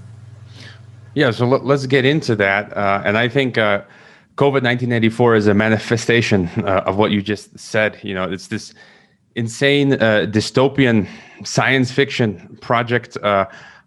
Yeah, 1.15 1.31
so 1.31 1.45
let, 1.45 1.61
us 1.63 1.85
get 1.85 2.05
into 2.05 2.35
that, 2.37 2.75
uh, 2.75 3.01
and 3.05 3.17
I 3.17 3.29
think 3.29 3.57
uh, 3.57 3.81
COVID 4.35 4.63
nineteen 4.63 4.91
eighty 4.91 5.09
four 5.09 5.35
is 5.35 5.47
a 5.47 5.53
manifestation 5.53 6.47
uh, 6.57 6.83
of 6.85 6.97
what 6.97 7.11
you 7.11 7.21
just 7.21 7.57
said. 7.57 7.99
You 8.03 8.15
know, 8.15 8.23
it's 8.23 8.47
this 8.47 8.73
insane 9.35 9.93
uh, 9.93 10.25
dystopian 10.29 11.07
science 11.43 11.91
fiction 11.91 12.57
project. 12.61 13.17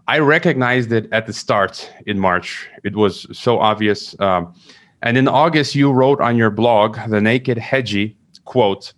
I 0.08 0.20
recognized 0.20 0.92
it 0.92 1.08
at 1.10 1.26
the 1.26 1.32
start 1.32 1.90
in 2.06 2.20
March. 2.20 2.68
It 2.84 2.94
was 2.94 3.26
so 3.36 3.58
obvious. 3.58 4.14
Um, 4.20 4.54
and 5.02 5.18
in 5.18 5.26
August, 5.26 5.74
you 5.74 5.90
wrote 5.90 6.20
on 6.20 6.36
your 6.36 6.50
blog, 6.50 6.96
The 7.08 7.20
Naked 7.20 7.58
Hedgie, 7.58 8.14
quote, 8.44 8.92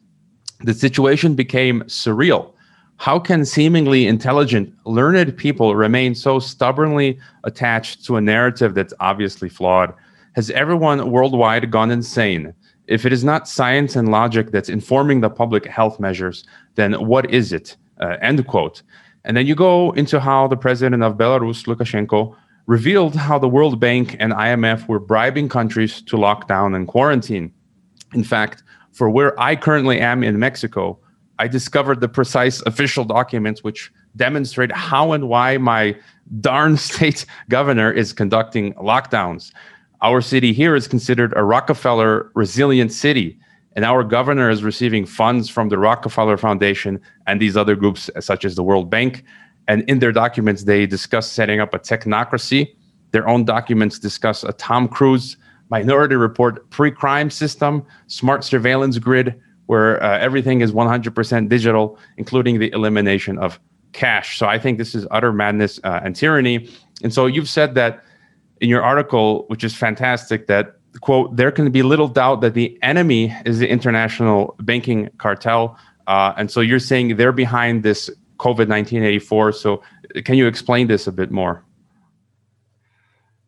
the 0.61 0.75
situation 0.75 1.35
became 1.35 1.81
surreal 1.85 2.53
how 2.99 3.21
can 3.21 3.45
seemingly 3.45 4.09
intelligent, 4.09 4.75
learned 4.85 5.37
people 5.37 5.77
remain 5.77 6.17
so 6.17 6.41
stubbornly 6.41 7.19
attached 7.45 8.05
to 8.05 8.17
a 8.17 8.21
narrative 8.21 8.75
that's 8.75 8.93
obviously 8.99 9.49
flawed? 9.49 9.95
Has 10.35 10.51
everyone 10.51 11.11
worldwide 11.11 11.71
gone 11.71 11.93
insane? 11.93 12.53
If 12.89 13.07
it 13.07 13.13
is 13.13 13.23
not 13.23 13.49
science 13.49 13.95
and 13.95 14.11
logic 14.11 14.51
that's 14.51 14.69
informing 14.69 15.21
the 15.21 15.31
public 15.31 15.65
health 15.67 16.01
measures, 16.01 16.45
then 16.75 16.95
what 16.95 17.31
is 17.31 17.53
it? 17.53 17.77
Uh, 18.01 18.17
end 18.21 18.45
quote. 18.49 18.83
And 19.25 19.37
then 19.37 19.47
you 19.47 19.55
go 19.55 19.93
into 19.93 20.19
how 20.19 20.49
the 20.49 20.57
president 20.57 21.03
of 21.05 21.17
Belarus, 21.17 21.67
Lukashenko, 21.67 22.35
revealed 22.67 23.15
how 23.15 23.39
the 23.39 23.49
World 23.49 23.79
Bank 23.79 24.17
and 24.19 24.33
IMF 24.33 24.89
were 24.89 24.99
bribing 24.99 25.49
countries 25.49 26.03
to 26.03 26.17
lock 26.17 26.49
down 26.49 26.75
and 26.75 26.89
quarantine. 26.89 27.53
In 28.13 28.25
fact, 28.25 28.65
for 28.91 29.09
where 29.09 29.39
I 29.41 29.55
currently 29.55 30.01
am 30.01 30.25
in 30.25 30.39
Mexico, 30.41 30.99
I 31.39 31.49
discovered 31.49 32.01
the 32.01 32.09
precise 32.09 32.61
official 32.63 33.05
documents 33.05 33.63
which 33.63 33.93
demonstrate 34.17 34.73
how 34.73 35.13
and 35.13 35.29
why 35.29 35.59
my 35.59 35.97
darn 36.41 36.77
state 36.89 37.27
governor 37.49 37.91
is 37.93 38.13
conducting 38.13 38.75
lockdowns. 38.75 39.53
Our 40.03 40.21
city 40.21 40.53
here 40.53 40.77
is 40.77 40.87
considered 40.89 41.33
a 41.37 41.43
Rockefeller 41.43 42.31
resilient 42.35 42.93
city, 42.93 43.39
and 43.75 43.85
our 43.85 44.05
governor 44.05 44.51
is 44.51 44.63
receiving 44.63 45.07
funds 45.07 45.49
from 45.49 45.69
the 45.69 45.79
Rockefeller 45.79 46.37
Foundation 46.37 47.01
and 47.27 47.41
these 47.41 47.57
other 47.57 47.75
groups, 47.75 48.11
such 48.21 48.45
as 48.45 48.55
the 48.55 48.63
World 48.63 48.91
Bank. 48.91 49.25
And 49.67 49.83
in 49.89 49.99
their 49.99 50.13
documents, 50.13 50.65
they 50.65 50.87
discuss 50.87 51.31
setting 51.31 51.61
up 51.61 51.75
a 51.75 51.79
technocracy. 51.79 52.75
Their 53.11 53.29
own 53.29 53.45
documents 53.45 53.99
discuss 53.99 54.45
a 54.45 54.53
Tom 54.53 54.89
Cruise 54.89 55.37
minority 55.71 56.17
report 56.17 56.69
pre 56.71 56.91
crime 56.91 57.31
system, 57.31 57.85
smart 58.07 58.45
surveillance 58.45 58.99
grid, 58.99 59.41
where 59.69 60.03
uh, 60.03 60.19
everything 60.19 60.63
is 60.63 60.73
100% 60.73 61.49
digital, 61.51 61.99
including 62.17 62.59
the 62.59 62.73
elimination 62.73 63.39
of 63.39 63.61
cash. 63.93 64.39
So 64.39 64.47
I 64.47 64.59
think 64.59 64.79
this 64.79 64.95
is 64.95 65.07
utter 65.11 65.31
madness 65.31 65.79
uh, 65.85 66.01
and 66.03 66.17
tyranny. 66.17 66.71
And 67.03 67.13
so 67.13 67.27
you've 67.27 67.51
said 67.51 67.75
that 67.75 68.03
in 68.63 68.71
your 68.71 68.83
article, 68.83 69.45
which 69.49 69.63
is 69.63 69.75
fantastic, 69.75 70.47
that 70.47 70.77
quote, 71.03 71.37
there 71.37 71.53
can 71.53 71.71
be 71.71 71.83
little 71.83 72.09
doubt 72.09 72.41
that 72.41 72.55
the 72.55 72.79
enemy 72.81 73.37
is 73.45 73.59
the 73.59 73.69
international 73.69 74.57
banking 74.61 75.11
cartel. 75.19 75.79
Uh, 76.07 76.33
and 76.39 76.51
so 76.51 76.63
you're 76.63 76.79
saying 76.81 77.19
they're 77.19 77.31
behind 77.31 77.83
this 77.83 78.09
COVID 78.39 78.69
1984. 78.69 79.53
So 79.53 79.83
can 80.25 80.37
you 80.37 80.47
explain 80.47 80.87
this 80.87 81.07
a 81.07 81.13
bit 81.13 81.31
more? 81.31 81.63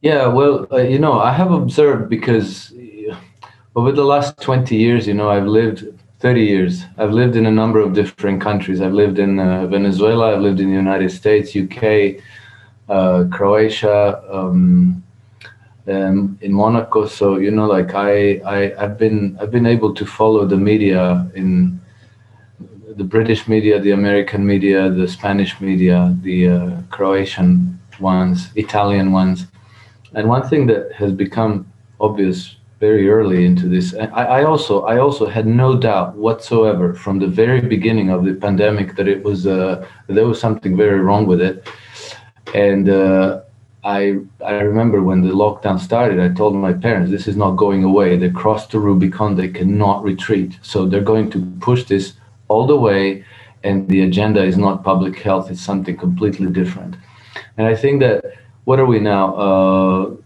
Yeah, 0.03 0.27
well, 0.27 0.67
uh, 0.71 0.83
you 0.83 0.99
know, 0.99 1.19
I 1.19 1.33
have 1.33 1.51
observed 1.51 2.11
because 2.11 2.75
over 3.75 3.91
the 3.91 4.05
last 4.05 4.39
20 4.43 4.77
years, 4.77 5.07
you 5.07 5.15
know, 5.15 5.31
I've 5.31 5.47
lived 5.47 5.87
30 6.21 6.43
years. 6.43 6.85
I've 6.99 7.13
lived 7.13 7.35
in 7.35 7.47
a 7.47 7.51
number 7.51 7.81
of 7.81 7.95
different 7.95 8.43
countries. 8.43 8.83
I've 8.83 8.93
lived 8.93 9.19
in 9.19 9.39
uh, 9.39 9.67
Venezuela, 9.67 10.35
I've 10.35 10.43
lived 10.43 10.61
in 10.61 10.69
the 10.69 10.75
United 10.77 11.11
States, 11.11 11.57
UK, 11.57 12.23
uh, 12.91 13.25
Croatia, 13.33 14.23
um, 14.31 15.03
um, 15.89 16.39
in 16.43 16.53
Monaco. 16.53 17.07
So 17.07 17.39
you 17.39 17.51
know, 17.51 17.67
like 17.67 17.95
I, 17.95 18.35
I, 18.45 18.75
I've 18.79 18.99
been, 18.99 19.39
I've 19.41 19.51
been 19.51 19.65
able 19.65 19.95
to 19.95 20.05
follow 20.05 20.47
the 20.47 20.59
media 20.59 21.27
in 21.35 21.81
the 22.97 23.05
British 23.05 23.49
media, 23.49 23.81
the 23.81 23.93
American 23.93 24.47
media, 24.47 24.91
the 24.91 25.09
Spanish 25.09 25.59
media, 25.59 26.15
the 26.21 26.49
uh, 26.49 26.83
Croatian 26.91 27.81
ones, 27.99 28.51
Italian 28.57 29.13
ones, 29.13 29.47
and 30.15 30.29
one 30.29 30.47
thing 30.47 30.67
that 30.67 30.93
has 30.93 31.13
become 31.13 31.67
obvious 31.99 32.57
very 32.81 33.11
early 33.11 33.45
into 33.45 33.69
this. 33.69 33.95
I, 33.95 34.41
I, 34.41 34.45
also 34.45 34.83
I 34.85 34.99
also 34.99 35.27
had 35.27 35.47
no 35.47 35.77
doubt 35.77 36.17
whatsoever 36.17 36.95
from 36.95 37.19
the 37.19 37.27
very 37.27 37.61
beginning 37.61 38.09
of 38.11 38.25
the 38.25 38.33
pandemic 38.33 38.97
that 38.97 39.07
it 39.07 39.23
was 39.23 39.47
uh, 39.47 39.87
there 40.09 40.27
was 40.27 40.41
something 40.41 40.77
very 40.77 40.99
wrong 40.99 41.27
with 41.27 41.43
it, 41.43 41.69
and 42.55 42.89
uh, 42.89 43.43
I 43.85 44.21
I 44.45 44.55
remember 44.61 45.03
when 45.03 45.21
the 45.21 45.35
lockdown 45.35 45.79
started, 45.79 46.19
I 46.21 46.35
told 46.35 46.55
my 46.55 46.73
parents 46.73 47.11
this 47.11 47.29
is 47.29 47.37
not 47.37 47.53
going 47.53 47.85
away. 47.85 48.17
They 48.17 48.31
crossed 48.31 48.71
the 48.71 48.81
Rubicon. 48.81 49.37
They 49.37 49.49
cannot 49.49 50.03
retreat. 50.03 50.59
So 50.63 50.87
they're 50.87 51.11
going 51.13 51.31
to 51.33 51.39
push 51.61 51.85
this 51.85 52.15
all 52.49 52.67
the 52.67 52.77
way, 52.77 53.25
and 53.63 53.87
the 53.89 54.01
agenda 54.01 54.43
is 54.43 54.57
not 54.57 54.85
public 54.85 55.19
health. 55.19 55.51
It's 55.51 55.61
something 55.61 55.99
completely 55.99 56.51
different. 56.51 56.97
And 57.59 57.67
I 57.67 57.77
think 57.77 58.01
that 58.01 58.25
what 58.65 58.81
are 58.81 58.87
we 58.87 59.01
now? 59.01 59.35
Uh, 59.35 60.17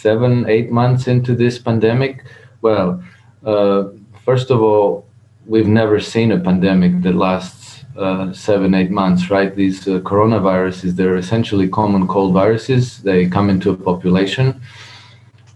seven, 0.00 0.48
eight 0.48 0.70
months 0.70 1.06
into 1.08 1.34
this 1.34 1.58
pandemic? 1.58 2.24
Well, 2.62 3.02
uh, 3.44 3.84
first 4.24 4.50
of 4.50 4.60
all, 4.62 5.06
we've 5.46 5.68
never 5.68 6.00
seen 6.00 6.32
a 6.32 6.38
pandemic 6.38 7.02
that 7.02 7.14
lasts 7.14 7.84
uh, 7.96 8.32
seven, 8.32 8.74
eight 8.74 8.90
months, 8.90 9.30
right? 9.30 9.54
These 9.54 9.88
uh, 9.88 10.00
coronaviruses, 10.00 10.96
they're 10.96 11.16
essentially 11.16 11.68
common 11.68 12.06
cold 12.06 12.34
viruses. 12.34 13.02
They 13.02 13.28
come 13.28 13.48
into 13.48 13.70
a 13.70 13.76
population 13.76 14.60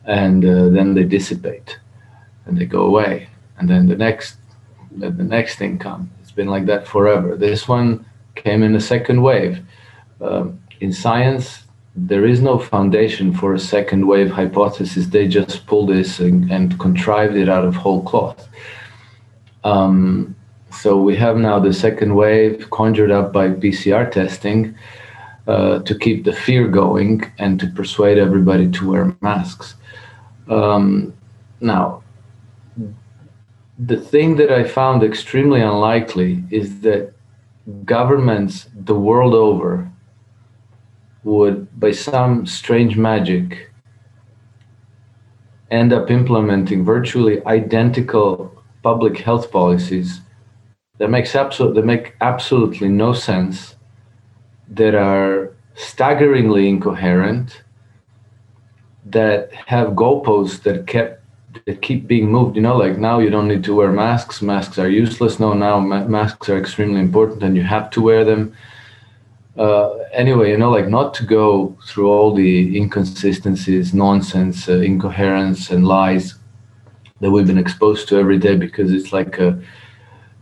and 0.06 0.44
uh, 0.44 0.68
then 0.70 0.94
they 0.94 1.04
dissipate 1.04 1.78
and 2.46 2.56
they 2.56 2.64
go 2.64 2.82
away. 2.86 3.28
And 3.58 3.68
then 3.68 3.86
the 3.88 3.96
next, 3.96 4.36
the 4.96 5.10
next 5.10 5.56
thing 5.56 5.78
comes. 5.78 6.08
It's 6.22 6.32
been 6.32 6.48
like 6.48 6.66
that 6.66 6.86
forever. 6.86 7.36
This 7.36 7.68
one 7.68 8.06
came 8.34 8.62
in 8.62 8.74
a 8.74 8.80
second 8.80 9.20
wave. 9.22 9.60
Um, 10.20 10.60
in 10.80 10.92
science, 10.92 11.64
there 11.96 12.24
is 12.24 12.40
no 12.40 12.58
foundation 12.58 13.34
for 13.34 13.54
a 13.54 13.58
second 13.58 14.06
wave 14.06 14.30
hypothesis. 14.30 15.06
They 15.06 15.26
just 15.26 15.66
pulled 15.66 15.90
this 15.90 16.20
and, 16.20 16.50
and 16.50 16.78
contrived 16.78 17.36
it 17.36 17.48
out 17.48 17.64
of 17.64 17.74
whole 17.74 18.02
cloth. 18.02 18.48
Um, 19.64 20.36
so 20.70 21.00
we 21.00 21.16
have 21.16 21.36
now 21.36 21.58
the 21.58 21.72
second 21.72 22.14
wave 22.14 22.70
conjured 22.70 23.10
up 23.10 23.32
by 23.32 23.48
PCR 23.48 24.10
testing 24.10 24.76
uh, 25.46 25.80
to 25.80 25.98
keep 25.98 26.24
the 26.24 26.32
fear 26.32 26.68
going 26.68 27.30
and 27.38 27.58
to 27.58 27.66
persuade 27.66 28.18
everybody 28.18 28.70
to 28.70 28.90
wear 28.90 29.16
masks. 29.20 29.74
Um, 30.48 31.12
now, 31.60 32.02
the 33.78 33.96
thing 33.96 34.36
that 34.36 34.50
I 34.50 34.64
found 34.64 35.02
extremely 35.02 35.60
unlikely 35.60 36.44
is 36.50 36.80
that 36.80 37.12
governments 37.84 38.68
the 38.74 38.94
world 38.94 39.34
over 39.34 39.90
would, 41.24 41.78
by 41.78 41.92
some 41.92 42.46
strange 42.46 42.96
magic, 42.96 43.70
end 45.70 45.92
up 45.92 46.10
implementing 46.10 46.84
virtually 46.84 47.44
identical 47.46 48.62
public 48.82 49.18
health 49.18 49.50
policies 49.52 50.20
that 50.98 51.10
makes 51.10 51.34
absolute 51.34 51.74
that 51.74 51.84
make 51.84 52.14
absolutely 52.20 52.88
no 52.88 53.12
sense, 53.12 53.76
that 54.68 54.94
are 54.94 55.54
staggeringly 55.74 56.68
incoherent, 56.68 57.62
that 59.06 59.52
have 59.52 59.88
goalposts 59.88 60.62
that 60.62 60.86
kept 60.86 61.22
that 61.66 61.82
keep 61.82 62.06
being 62.06 62.30
moved. 62.30 62.56
You 62.56 62.62
know, 62.62 62.76
like 62.76 62.98
now 62.98 63.18
you 63.18 63.30
don't 63.30 63.48
need 63.48 63.64
to 63.64 63.74
wear 63.74 63.90
masks. 63.90 64.42
Masks 64.42 64.78
are 64.78 64.88
useless. 64.88 65.40
No, 65.40 65.52
now 65.52 65.80
ma- 65.80 66.06
masks 66.06 66.48
are 66.48 66.58
extremely 66.58 67.00
important, 67.00 67.42
and 67.42 67.56
you 67.56 67.62
have 67.62 67.90
to 67.90 68.00
wear 68.02 68.24
them 68.24 68.54
uh, 69.56 69.96
anyway, 70.12 70.50
you 70.50 70.56
know, 70.56 70.70
like 70.70 70.88
not 70.88 71.12
to 71.14 71.24
go 71.24 71.76
through 71.86 72.08
all 72.08 72.34
the 72.34 72.76
inconsistencies, 72.76 73.92
nonsense, 73.92 74.68
uh, 74.68 74.78
incoherence, 74.78 75.70
and 75.70 75.86
lies 75.86 76.36
that 77.20 77.30
we've 77.30 77.46
been 77.46 77.58
exposed 77.58 78.08
to 78.08 78.18
every 78.18 78.38
day, 78.38 78.56
because 78.56 78.92
it's 78.92 79.12
like 79.12 79.38
a 79.38 79.60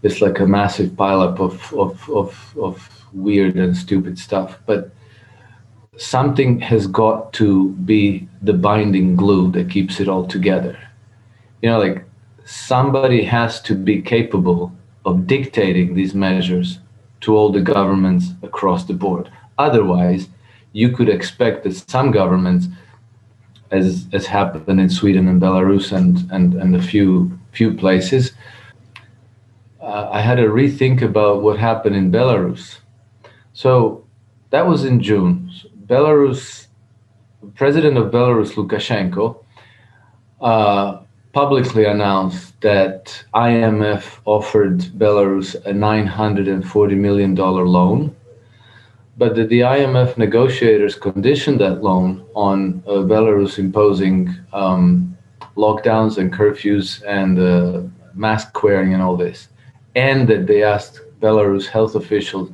it's 0.03 0.21
like 0.21 0.39
a 0.39 0.47
massive 0.47 0.91
pileup 0.91 1.41
of 1.41 1.73
of 1.75 2.09
of 2.11 2.59
of 2.59 3.07
weird 3.13 3.57
and 3.57 3.77
stupid 3.77 4.19
stuff. 4.19 4.59
But 4.67 4.91
something 5.97 6.61
has 6.61 6.87
got 6.87 7.33
to 7.35 7.71
be 7.71 8.29
the 8.43 8.53
binding 8.53 9.17
glue 9.17 9.51
that 9.53 9.71
keeps 9.71 10.01
it 10.01 10.09
all 10.09 10.27
together. 10.27 10.79
You 11.63 11.71
know, 11.71 11.79
like 11.79 12.05
somebody 12.45 13.25
has 13.25 13.61
to 13.63 13.75
be 13.75 14.01
capable 14.01 14.73
of 15.05 15.27
dictating 15.27 15.95
these 15.95 16.15
measures 16.15 16.79
to 17.21 17.37
all 17.37 17.51
the 17.51 17.61
governments 17.61 18.27
across 18.43 18.85
the 18.85 18.95
board. 18.95 19.31
Otherwise, 19.59 20.29
you 20.73 20.91
could 20.91 21.09
expect 21.09 21.65
that 21.65 21.75
some 21.91 22.11
governments, 22.11 22.69
as 23.71 24.07
as 24.13 24.27
happened 24.27 24.81
in 24.81 24.89
Sweden 24.89 25.29
and 25.29 25.41
Belarus 25.41 25.93
and 25.93 26.31
and, 26.31 26.55
and 26.55 26.77
a 26.77 26.83
few 26.83 27.39
few 27.53 27.75
places, 27.75 28.33
uh, 29.81 30.09
I 30.11 30.21
had 30.21 30.37
to 30.37 30.49
rethink 30.49 31.03
about 31.03 31.43
what 31.43 31.59
happened 31.59 31.97
in 31.97 32.13
Belarus. 32.13 32.79
So 33.53 34.05
that 34.51 34.67
was 34.67 34.85
in 34.85 35.03
June. 35.03 35.51
Belarus, 35.87 36.67
President 37.55 37.97
of 37.97 38.13
Belarus 38.13 38.53
Lukashenko, 38.53 39.45
uh, 40.41 41.01
publicly 41.43 41.85
announced 41.85 42.61
that 42.63 43.25
IMF 43.33 44.19
offered 44.25 44.81
Belarus 45.03 45.55
a 45.67 45.73
$940 45.73 46.97
million 46.97 47.37
loan, 47.37 48.17
but 49.17 49.37
that 49.37 49.49
the 49.49 49.61
IMF 49.61 50.19
negotiators 50.19 50.97
conditioned 50.97 51.61
that 51.61 51.81
loan 51.81 52.27
on 52.35 52.83
uh, 52.89 52.91
Belarus 53.13 53.61
imposing 53.61 54.35
um, 54.53 55.17
lockdowns 55.57 56.19
and 56.19 56.33
curfews 56.33 57.05
and 57.07 57.39
uh, 57.39 57.83
mask 58.15 58.61
wearing 58.65 58.93
and 58.93 59.01
all 59.01 59.17
this, 59.17 59.47
and 59.95 60.27
that 60.27 60.49
they 60.49 60.65
asked 60.65 61.03
Belarus 61.21 61.67
health 61.69 61.95
officials 61.95 62.51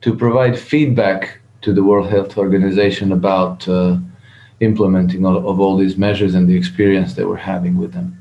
to 0.00 0.12
provide 0.12 0.58
feedback 0.58 1.38
to 1.60 1.72
the 1.72 1.84
World 1.84 2.10
Health 2.10 2.36
Organization 2.36 3.12
about. 3.12 3.68
Uh, 3.68 3.98
implementing 4.60 5.26
of, 5.26 5.44
of 5.44 5.58
all 5.60 5.76
these 5.76 5.96
measures 5.96 6.34
and 6.34 6.48
the 6.48 6.56
experience 6.56 7.14
they 7.14 7.24
were 7.24 7.36
having 7.36 7.76
with 7.76 7.92
them. 7.92 8.16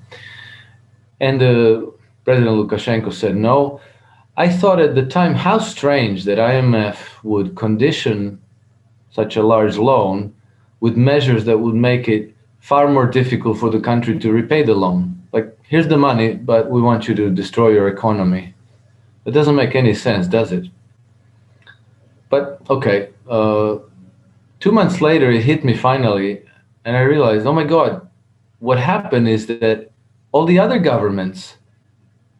And 1.23 1.41
uh, 1.41 1.85
President 2.25 2.53
Lukashenko 2.57 3.13
said 3.13 3.37
no. 3.37 3.79
I 4.35 4.49
thought 4.49 4.81
at 4.81 4.93
the 4.93 5.05
time 5.05 5.35
how 5.35 5.57
strange 5.57 6.25
that 6.25 6.37
IMF 6.37 6.97
would 7.23 7.55
condition 7.55 8.41
such 9.09 9.37
a 9.37 9.43
large 9.43 9.77
loan 9.77 10.35
with 10.81 10.97
measures 10.97 11.45
that 11.45 11.59
would 11.59 11.75
make 11.75 12.09
it 12.09 12.35
far 12.59 12.89
more 12.89 13.07
difficult 13.07 13.57
for 13.57 13.69
the 13.69 13.79
country 13.79 14.19
to 14.19 14.33
repay 14.33 14.63
the 14.63 14.73
loan. 14.73 14.99
Like, 15.31 15.57
here's 15.63 15.87
the 15.87 15.97
money, 15.97 16.33
but 16.33 16.69
we 16.69 16.81
want 16.81 17.07
you 17.07 17.15
to 17.15 17.29
destroy 17.29 17.69
your 17.69 17.87
economy. 17.87 18.53
It 19.23 19.31
doesn't 19.31 19.55
make 19.55 19.75
any 19.75 19.93
sense, 19.93 20.27
does 20.27 20.51
it? 20.51 20.65
But 22.29 22.59
okay, 22.69 23.09
uh, 23.29 23.77
two 24.59 24.73
months 24.73 24.99
later, 24.99 25.31
it 25.31 25.43
hit 25.43 25.63
me 25.63 25.73
finally, 25.73 26.41
and 26.83 26.97
I 26.97 27.01
realized, 27.01 27.45
oh 27.45 27.53
my 27.53 27.63
God, 27.63 28.05
what 28.59 28.77
happened 28.77 29.29
is 29.29 29.47
that 29.47 29.92
all 30.33 30.45
the 30.45 30.59
other 30.59 30.79
governments 30.79 31.57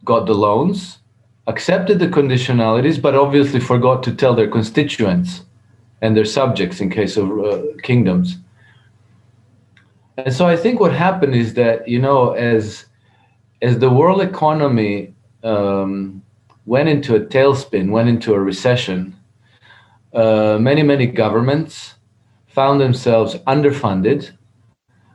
got 0.04 0.26
the 0.26 0.34
loans, 0.34 0.98
accepted 1.46 1.98
the 1.98 2.08
conditionalities, 2.08 3.00
but 3.00 3.14
obviously 3.14 3.60
forgot 3.60 4.02
to 4.02 4.14
tell 4.14 4.34
their 4.34 4.50
constituents 4.50 5.44
and 6.02 6.14
their 6.16 6.24
subjects 6.24 6.80
in 6.80 6.90
case 6.90 7.16
of 7.16 7.30
uh, 7.30 7.62
kingdoms. 7.82 8.36
And 10.16 10.34
so 10.34 10.46
I 10.46 10.56
think 10.56 10.80
what 10.80 10.92
happened 10.92 11.34
is 11.34 11.54
that, 11.54 11.88
you 11.88 11.98
know, 11.98 12.32
as 12.32 12.86
as 13.62 13.78
the 13.78 13.88
world 13.88 14.20
economy 14.20 15.14
um, 15.42 16.22
went 16.66 16.88
into 16.88 17.14
a 17.14 17.20
tailspin, 17.20 17.90
went 17.90 18.08
into 18.08 18.34
a 18.34 18.40
recession, 18.40 19.16
uh, 20.12 20.58
many, 20.60 20.82
many 20.82 21.06
governments 21.06 21.94
found 22.46 22.80
themselves 22.80 23.36
underfunded, 23.46 24.32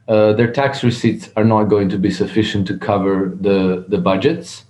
uh, 0.10 0.34
their 0.34 0.52
tax 0.52 0.84
receipts 0.84 1.30
are 1.38 1.46
not 1.46 1.66
going 1.66 1.88
to 1.88 1.98
be 1.98 2.10
sufficient 2.10 2.68
to 2.68 2.78
cover 2.78 3.38
the, 3.40 3.86
the 3.88 4.00
budgets. 4.00 4.66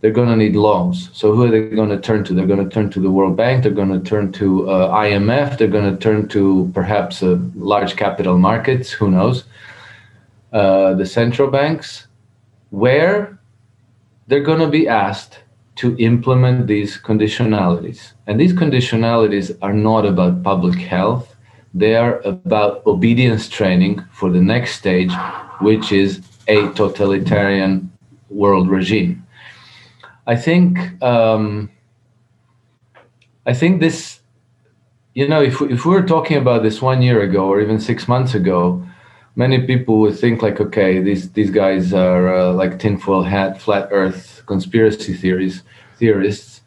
They're 0.00 0.12
going 0.12 0.28
to 0.28 0.36
need 0.36 0.54
loans. 0.54 1.10
So 1.12 1.32
who 1.34 1.44
are 1.44 1.50
they 1.50 1.68
going 1.74 1.88
to 1.88 1.98
turn 1.98 2.22
to? 2.24 2.34
They're 2.34 2.46
going 2.46 2.62
to 2.62 2.72
turn 2.72 2.90
to 2.90 3.00
the 3.00 3.10
World 3.10 3.36
Bank. 3.36 3.64
They're 3.64 3.72
going 3.72 3.92
to 3.92 4.08
turn 4.08 4.30
to 4.32 4.70
uh, 4.70 4.94
IMF. 4.94 5.58
They're 5.58 5.66
going 5.66 5.90
to 5.90 6.00
turn 6.00 6.28
to 6.28 6.70
perhaps 6.74 7.22
uh, 7.22 7.38
large 7.56 7.96
capital 7.96 8.38
markets. 8.38 8.92
Who 8.92 9.10
knows? 9.10 9.44
Uh, 10.52 10.94
the 10.94 11.06
central 11.06 11.50
banks, 11.50 12.06
where 12.70 13.36
they're 14.28 14.44
going 14.44 14.60
to 14.60 14.68
be 14.68 14.86
asked 14.86 15.40
to 15.76 15.96
implement 15.98 16.68
these 16.68 16.98
conditionalities. 16.98 18.12
And 18.28 18.38
these 18.38 18.52
conditionalities 18.52 19.58
are 19.60 19.72
not 19.72 20.06
about 20.06 20.44
public 20.44 20.78
health, 20.78 21.33
they 21.74 21.96
are 21.96 22.20
about 22.20 22.86
obedience 22.86 23.48
training 23.48 24.02
for 24.12 24.30
the 24.30 24.40
next 24.40 24.76
stage, 24.76 25.12
which 25.60 25.90
is 25.90 26.22
a 26.46 26.68
totalitarian 26.70 27.90
world 28.30 28.68
regime. 28.70 29.26
I 30.26 30.36
think 30.36 30.78
um, 31.02 31.70
I 33.44 33.52
think 33.52 33.80
this, 33.80 34.20
you 35.14 35.28
know, 35.28 35.42
if 35.42 35.60
if 35.62 35.84
we 35.84 35.94
were 35.94 36.06
talking 36.06 36.36
about 36.36 36.62
this 36.62 36.80
one 36.80 37.02
year 37.02 37.20
ago 37.22 37.46
or 37.46 37.60
even 37.60 37.78
six 37.80 38.08
months 38.08 38.34
ago, 38.34 38.82
many 39.36 39.66
people 39.66 39.98
would 40.00 40.18
think 40.18 40.42
like, 40.42 40.60
okay, 40.60 41.00
these 41.00 41.32
these 41.32 41.50
guys 41.50 41.92
are 41.92 42.34
uh, 42.34 42.52
like 42.52 42.78
tinfoil 42.78 43.24
hat, 43.24 43.60
flat 43.60 43.88
Earth 43.90 44.42
conspiracy 44.46 45.12
theories 45.12 45.62
theorists. 45.98 46.62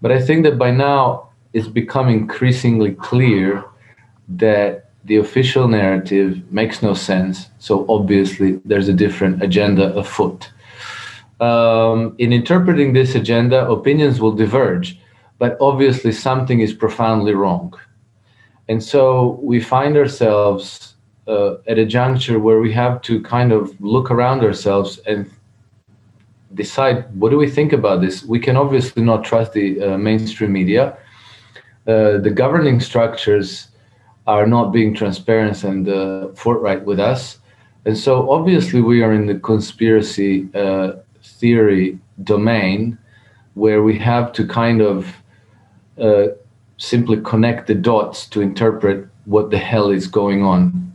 But 0.00 0.12
I 0.12 0.20
think 0.20 0.44
that 0.44 0.58
by 0.58 0.70
now 0.70 1.30
it's 1.52 1.68
become 1.68 2.08
increasingly 2.08 2.92
clear 2.94 3.64
that 4.28 4.90
the 5.04 5.16
official 5.16 5.68
narrative 5.68 6.40
makes 6.52 6.82
no 6.82 6.94
sense. 6.94 7.48
So 7.58 7.86
obviously 7.88 8.60
there's 8.64 8.88
a 8.88 8.92
different 8.92 9.42
agenda 9.42 9.94
afoot. 9.94 10.50
Um, 11.40 12.14
in 12.18 12.32
interpreting 12.32 12.92
this 12.92 13.14
agenda, 13.14 13.68
opinions 13.68 14.20
will 14.20 14.32
diverge, 14.32 14.98
but 15.38 15.56
obviously 15.60 16.12
something 16.12 16.60
is 16.60 16.72
profoundly 16.72 17.34
wrong. 17.34 17.74
And 18.68 18.82
so 18.82 19.38
we 19.42 19.60
find 19.60 19.96
ourselves 19.96 20.94
uh, 21.28 21.56
at 21.68 21.78
a 21.78 21.84
juncture 21.84 22.38
where 22.38 22.58
we 22.58 22.72
have 22.72 23.00
to 23.02 23.20
kind 23.22 23.52
of 23.52 23.78
look 23.80 24.10
around 24.10 24.42
ourselves 24.42 24.98
and 25.06 25.30
decide 26.54 27.04
what 27.14 27.30
do 27.30 27.36
we 27.36 27.48
think 27.48 27.72
about 27.72 28.00
this. 28.00 28.24
We 28.24 28.40
can 28.40 28.56
obviously 28.56 29.02
not 29.02 29.24
trust 29.24 29.52
the 29.52 29.80
uh, 29.82 29.98
mainstream 29.98 30.52
media. 30.52 30.96
Uh, 31.86 32.18
the 32.18 32.32
governing 32.34 32.80
structures 32.80 33.68
are 34.26 34.46
not 34.46 34.72
being 34.72 34.94
transparent 34.94 35.64
and 35.64 35.88
uh, 35.88 36.28
forthright 36.34 36.84
with 36.84 36.98
us. 36.98 37.38
And 37.84 37.96
so 37.96 38.30
obviously 38.30 38.80
we 38.80 39.02
are 39.02 39.12
in 39.12 39.26
the 39.26 39.38
conspiracy 39.38 40.48
uh, 40.54 40.92
theory 41.22 41.98
domain 42.24 42.98
where 43.54 43.82
we 43.82 43.98
have 43.98 44.32
to 44.32 44.46
kind 44.46 44.80
of 44.80 45.14
uh, 45.98 46.26
simply 46.78 47.20
connect 47.22 47.68
the 47.68 47.74
dots 47.74 48.26
to 48.26 48.40
interpret 48.40 49.08
what 49.24 49.50
the 49.50 49.58
hell 49.58 49.90
is 49.90 50.06
going 50.06 50.42
on. 50.42 50.92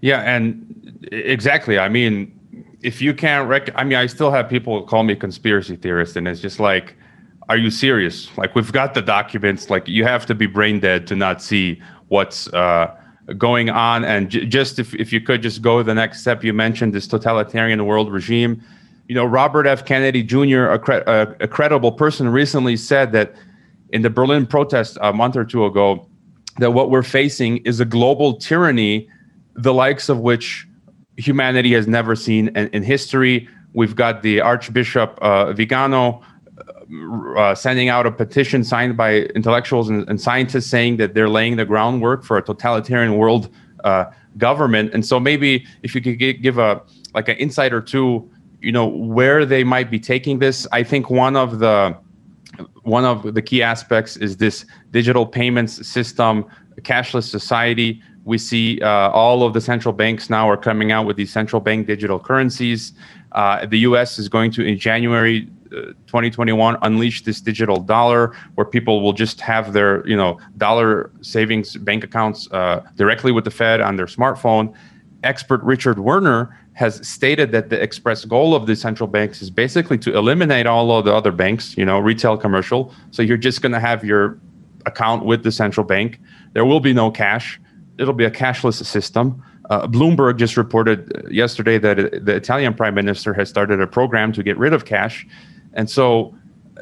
Yeah, 0.00 0.20
and 0.20 1.08
exactly. 1.12 1.78
I 1.78 1.88
mean, 1.88 2.38
if 2.82 3.00
you 3.00 3.14
can't 3.14 3.48
rec 3.48 3.70
I 3.76 3.84
mean, 3.84 3.96
I 3.96 4.06
still 4.06 4.30
have 4.32 4.48
people 4.48 4.82
call 4.82 5.04
me 5.04 5.14
conspiracy 5.14 5.76
theorist, 5.76 6.16
and 6.16 6.26
it's 6.26 6.40
just 6.40 6.58
like, 6.58 6.96
are 7.52 7.58
you 7.58 7.70
serious? 7.70 8.34
Like, 8.38 8.54
we've 8.54 8.72
got 8.72 8.94
the 8.94 9.02
documents. 9.02 9.68
Like, 9.68 9.86
you 9.86 10.04
have 10.04 10.24
to 10.24 10.34
be 10.34 10.46
brain 10.46 10.80
dead 10.80 11.06
to 11.08 11.14
not 11.14 11.42
see 11.42 11.82
what's 12.08 12.48
uh, 12.54 12.96
going 13.36 13.68
on. 13.68 14.06
And 14.06 14.30
j- 14.30 14.46
just 14.46 14.78
if, 14.78 14.94
if 14.94 15.12
you 15.12 15.20
could 15.20 15.42
just 15.42 15.60
go 15.60 15.82
the 15.82 15.92
next 15.92 16.22
step, 16.22 16.42
you 16.42 16.54
mentioned 16.54 16.94
this 16.94 17.06
totalitarian 17.06 17.84
world 17.84 18.10
regime. 18.10 18.62
You 19.06 19.14
know, 19.14 19.26
Robert 19.26 19.66
F. 19.66 19.84
Kennedy 19.84 20.22
Jr., 20.22 20.64
a, 20.64 20.78
cre- 20.78 21.04
a, 21.06 21.36
a 21.40 21.46
credible 21.46 21.92
person, 21.92 22.30
recently 22.30 22.74
said 22.74 23.12
that 23.12 23.34
in 23.90 24.00
the 24.00 24.08
Berlin 24.08 24.46
protest 24.46 24.96
a 25.02 25.12
month 25.12 25.36
or 25.36 25.44
two 25.44 25.66
ago, 25.66 26.08
that 26.56 26.70
what 26.70 26.88
we're 26.88 27.02
facing 27.02 27.58
is 27.66 27.80
a 27.80 27.84
global 27.84 28.32
tyranny, 28.38 29.10
the 29.56 29.74
likes 29.74 30.08
of 30.08 30.20
which 30.20 30.66
humanity 31.18 31.74
has 31.74 31.86
never 31.86 32.16
seen 32.16 32.48
in, 32.56 32.68
in 32.68 32.82
history. 32.82 33.46
We've 33.74 33.94
got 33.94 34.22
the 34.22 34.40
Archbishop 34.40 35.18
uh, 35.20 35.52
Vigano 35.52 36.22
uh, 37.36 37.54
sending 37.54 37.88
out 37.88 38.06
a 38.06 38.10
petition 38.10 38.62
signed 38.62 38.96
by 38.96 39.20
intellectuals 39.34 39.88
and, 39.88 40.08
and, 40.08 40.20
scientists 40.20 40.66
saying 40.66 40.98
that 40.98 41.14
they're 41.14 41.28
laying 41.28 41.56
the 41.56 41.64
groundwork 41.64 42.22
for 42.22 42.36
a 42.36 42.42
totalitarian 42.42 43.16
world 43.16 43.48
uh, 43.84 44.04
government. 44.36 44.92
And 44.92 45.04
so 45.04 45.18
maybe 45.18 45.66
if 45.82 45.94
you 45.94 46.00
could 46.00 46.18
give 46.18 46.58
a 46.58 46.82
like 47.14 47.28
an 47.28 47.36
insight 47.36 47.72
or 47.72 47.80
two, 47.80 48.30
you 48.60 48.72
know, 48.72 48.86
where 48.86 49.46
they 49.46 49.64
might 49.64 49.90
be 49.90 49.98
taking 49.98 50.38
this. 50.38 50.66
I 50.72 50.82
think 50.82 51.10
one 51.10 51.36
of 51.36 51.58
the 51.58 51.96
one 52.82 53.04
of 53.04 53.34
the 53.34 53.42
key 53.42 53.62
aspects 53.62 54.16
is 54.16 54.36
this 54.36 54.66
digital 54.90 55.24
payments 55.24 55.86
system, 55.86 56.44
cashless 56.82 57.24
society 57.24 58.02
we 58.24 58.38
see 58.38 58.80
uh, 58.80 59.10
all 59.10 59.42
of 59.42 59.52
the 59.52 59.60
central 59.60 59.92
banks 59.92 60.30
now 60.30 60.48
are 60.48 60.56
coming 60.56 60.92
out 60.92 61.06
with 61.06 61.16
these 61.16 61.32
central 61.32 61.60
bank 61.60 61.86
digital 61.86 62.18
currencies. 62.18 62.92
Uh, 63.32 63.66
the 63.66 63.78
US 63.80 64.18
is 64.18 64.28
going 64.28 64.50
to, 64.52 64.64
in 64.64 64.78
January 64.78 65.48
2021, 66.06 66.76
unleash 66.82 67.22
this 67.22 67.40
digital 67.40 67.78
dollar 67.80 68.34
where 68.54 68.64
people 68.64 69.02
will 69.02 69.12
just 69.12 69.40
have 69.40 69.72
their 69.72 70.06
you 70.06 70.16
know, 70.16 70.38
dollar 70.58 71.10
savings 71.20 71.76
bank 71.76 72.04
accounts 72.04 72.50
uh, 72.52 72.82
directly 72.96 73.32
with 73.32 73.44
the 73.44 73.50
Fed 73.50 73.80
on 73.80 73.96
their 73.96 74.06
smartphone. 74.06 74.74
Expert 75.22 75.62
Richard 75.62 75.98
Werner 75.98 76.58
has 76.74 77.06
stated 77.06 77.52
that 77.52 77.70
the 77.70 77.80
express 77.80 78.24
goal 78.24 78.54
of 78.54 78.66
the 78.66 78.74
central 78.74 79.06
banks 79.06 79.42
is 79.42 79.50
basically 79.50 79.98
to 79.98 80.16
eliminate 80.16 80.66
all 80.66 80.90
of 80.98 81.04
the 81.04 81.14
other 81.14 81.30
banks, 81.30 81.76
you 81.76 81.84
know, 81.84 81.98
retail, 81.98 82.36
commercial. 82.36 82.94
So 83.10 83.22
you're 83.22 83.36
just 83.36 83.62
going 83.62 83.72
to 83.72 83.80
have 83.80 84.04
your 84.04 84.38
account 84.86 85.24
with 85.24 85.44
the 85.44 85.52
central 85.52 85.86
bank. 85.86 86.18
There 86.54 86.64
will 86.64 86.80
be 86.80 86.92
no 86.92 87.10
cash 87.10 87.60
it'll 87.98 88.14
be 88.14 88.24
a 88.24 88.30
cashless 88.30 88.84
system. 88.84 89.42
Uh, 89.70 89.86
Bloomberg 89.86 90.36
just 90.36 90.56
reported 90.56 91.26
yesterday 91.30 91.78
that 91.78 92.24
the 92.26 92.34
Italian 92.34 92.74
prime 92.74 92.94
minister 92.94 93.32
has 93.34 93.48
started 93.48 93.80
a 93.80 93.86
program 93.86 94.32
to 94.32 94.42
get 94.42 94.58
rid 94.58 94.72
of 94.72 94.84
cash. 94.84 95.26
And 95.74 95.88
so, 95.88 96.34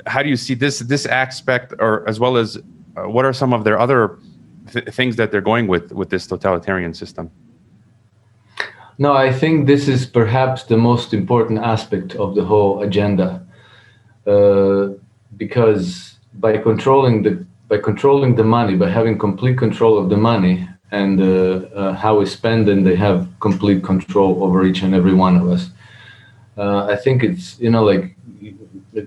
how 0.06 0.22
do 0.22 0.28
you 0.28 0.36
see 0.36 0.54
this 0.54 0.80
this 0.80 1.06
aspect, 1.06 1.74
or 1.78 2.08
as 2.08 2.18
well 2.18 2.36
as 2.36 2.56
uh, 2.56 3.08
what 3.08 3.24
are 3.24 3.32
some 3.32 3.52
of 3.52 3.64
their 3.64 3.78
other 3.78 4.18
th- 4.72 4.86
things 4.86 5.16
that 5.16 5.30
they're 5.30 5.40
going 5.40 5.66
with 5.66 5.92
with 5.92 6.10
this 6.10 6.26
totalitarian 6.26 6.94
system? 6.94 7.30
No, 8.98 9.14
I 9.14 9.32
think 9.32 9.66
this 9.66 9.88
is 9.88 10.04
perhaps 10.04 10.64
the 10.64 10.76
most 10.76 11.14
important 11.14 11.60
aspect 11.60 12.14
of 12.16 12.34
the 12.34 12.44
whole 12.44 12.82
agenda, 12.82 13.46
uh, 14.26 14.88
because 15.36 16.16
by 16.34 16.58
controlling 16.58 17.22
the 17.22 17.46
by 17.68 17.78
controlling 17.78 18.34
the 18.34 18.44
money, 18.44 18.76
by 18.76 18.90
having 18.90 19.16
complete 19.16 19.56
control 19.56 19.96
of 19.96 20.10
the 20.10 20.16
money, 20.16 20.68
and 20.90 21.20
uh, 21.20 21.24
uh, 21.74 21.92
how 21.94 22.18
we 22.18 22.26
spend, 22.26 22.68
and 22.68 22.86
they 22.86 22.96
have 22.96 23.28
complete 23.40 23.82
control 23.82 24.42
over 24.42 24.64
each 24.64 24.82
and 24.82 24.94
every 24.94 25.14
one 25.14 25.36
of 25.36 25.48
us. 25.48 25.70
Uh, 26.60 26.86
I 26.94 26.96
think 26.96 27.24
it's 27.24 27.58
you 27.58 27.70
know 27.70 27.84
like 27.84 28.04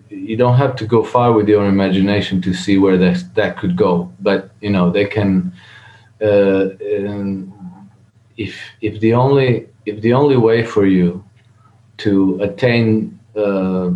you 0.09 0.37
don't 0.37 0.57
have 0.57 0.75
to 0.77 0.85
go 0.85 1.03
far 1.03 1.33
with 1.33 1.47
your 1.47 1.65
imagination 1.67 2.41
to 2.41 2.53
see 2.53 2.77
where 2.79 2.97
that 2.97 3.17
that 3.35 3.57
could 3.59 3.75
go, 3.75 4.11
but 4.19 4.49
you 4.61 4.71
know 4.71 4.89
they 4.89 5.05
can. 5.05 5.53
if 8.37 8.55
if 8.81 8.99
the 8.99 9.13
only 9.13 9.67
if 9.85 10.01
the 10.01 10.13
only 10.13 10.37
way 10.37 10.63
for 10.63 10.85
you 10.85 11.23
to 11.97 12.39
attain 12.41 13.19
uh, 13.35 13.91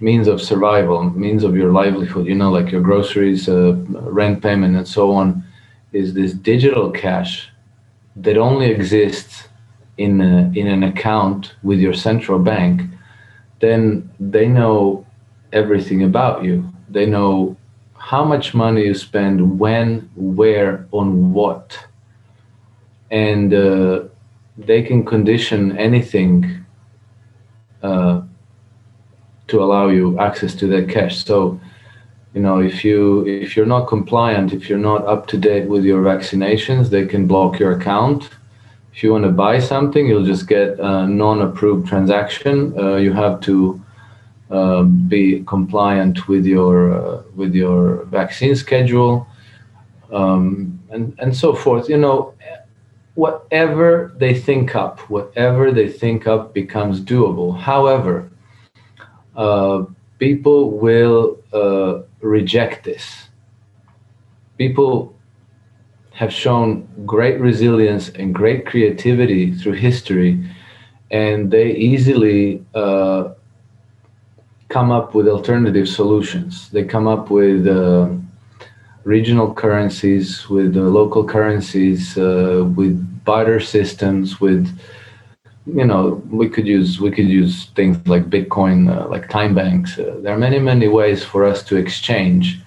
means 0.00 0.26
of 0.28 0.40
survival, 0.40 1.10
means 1.10 1.44
of 1.44 1.56
your 1.56 1.72
livelihood, 1.72 2.26
you 2.26 2.34
know, 2.34 2.50
like 2.50 2.70
your 2.72 2.80
groceries, 2.80 3.48
uh, 3.48 3.74
rent 4.20 4.42
payment, 4.42 4.76
and 4.76 4.86
so 4.88 5.12
on, 5.12 5.42
is 5.92 6.14
this 6.14 6.32
digital 6.32 6.90
cash 6.90 7.50
that 8.16 8.36
only 8.36 8.70
exists 8.70 9.47
in 9.98 10.20
a, 10.20 10.50
in 10.54 10.66
an 10.66 10.82
account 10.84 11.54
with 11.62 11.78
your 11.78 11.94
central 11.94 12.38
bank, 12.38 12.82
then 13.60 14.08
they 14.18 14.46
know 14.46 15.04
everything 15.52 16.02
about 16.04 16.44
you. 16.44 16.72
They 16.88 17.06
know 17.06 17.56
how 17.96 18.24
much 18.24 18.54
money 18.54 18.84
you 18.86 18.94
spend, 18.94 19.58
when, 19.58 20.08
where, 20.14 20.86
on 20.92 21.32
what, 21.32 21.78
and 23.10 23.52
uh, 23.52 24.04
they 24.56 24.82
can 24.82 25.04
condition 25.04 25.76
anything 25.76 26.64
uh, 27.82 28.22
to 29.48 29.62
allow 29.62 29.88
you 29.88 30.18
access 30.18 30.54
to 30.54 30.66
that 30.68 30.88
cash. 30.88 31.24
So 31.24 31.60
you 32.34 32.42
know 32.42 32.60
if 32.60 32.84
you 32.84 33.26
if 33.26 33.56
you're 33.56 33.66
not 33.66 33.88
compliant 33.88 34.52
if 34.52 34.68
you're 34.68 34.78
not 34.78 35.06
up 35.06 35.26
to 35.26 35.36
date 35.38 35.66
with 35.66 35.84
your 35.84 36.02
vaccinations 36.02 36.90
they 36.90 37.06
can 37.06 37.26
block 37.26 37.58
your 37.58 37.72
account 37.72 38.30
if 38.98 39.04
you 39.04 39.12
want 39.12 39.22
to 39.22 39.30
buy 39.30 39.60
something 39.60 40.08
you'll 40.08 40.24
just 40.24 40.48
get 40.48 40.76
a 40.80 41.06
non-approved 41.06 41.86
transaction 41.86 42.76
uh, 42.76 42.96
you 42.96 43.12
have 43.12 43.40
to 43.40 43.80
uh, 44.50 44.82
be 44.82 45.44
compliant 45.46 46.26
with 46.26 46.44
your 46.44 46.76
uh, 46.92 47.22
with 47.36 47.54
your 47.54 48.04
vaccine 48.06 48.56
schedule 48.56 49.24
um, 50.12 50.80
and 50.90 51.14
and 51.20 51.36
so 51.36 51.54
forth 51.54 51.88
you 51.88 51.96
know 51.96 52.34
whatever 53.18 54.12
they 54.16 54.32
think 54.32 54.76
up, 54.76 55.00
whatever 55.10 55.72
they 55.72 55.88
think 55.88 56.28
up 56.28 56.54
becomes 56.54 57.00
doable. 57.00 57.58
However, 57.58 58.30
uh, 59.34 59.86
people 60.20 60.78
will 60.78 61.36
uh, 61.52 62.02
reject 62.20 62.84
this. 62.84 63.28
People 64.56 65.17
have 66.18 66.32
shown 66.32 66.88
great 67.06 67.38
resilience 67.38 68.08
and 68.08 68.34
great 68.34 68.66
creativity 68.66 69.54
through 69.54 69.74
history, 69.74 70.32
and 71.12 71.48
they 71.48 71.70
easily 71.70 72.60
uh, 72.74 73.28
come 74.68 74.90
up 74.90 75.14
with 75.14 75.28
alternative 75.28 75.88
solutions. 75.88 76.70
They 76.70 76.82
come 76.82 77.06
up 77.06 77.30
with 77.30 77.68
uh, 77.68 78.08
regional 79.04 79.54
currencies, 79.54 80.48
with 80.50 80.76
uh, 80.76 80.80
local 80.80 81.22
currencies, 81.24 82.18
uh, 82.18 82.64
with 82.74 82.94
barter 83.24 83.60
systems, 83.60 84.40
with 84.40 84.66
you 85.66 85.84
know 85.84 86.20
we 86.30 86.48
could 86.48 86.66
use 86.66 87.00
we 87.00 87.12
could 87.12 87.28
use 87.28 87.66
things 87.76 87.96
like 88.08 88.28
Bitcoin, 88.28 88.90
uh, 88.90 89.06
like 89.08 89.28
time 89.28 89.54
banks. 89.54 89.96
Uh, 89.96 90.16
there 90.22 90.34
are 90.34 90.38
many 90.38 90.58
many 90.58 90.88
ways 90.88 91.22
for 91.22 91.44
us 91.44 91.62
to 91.62 91.76
exchange. 91.76 92.60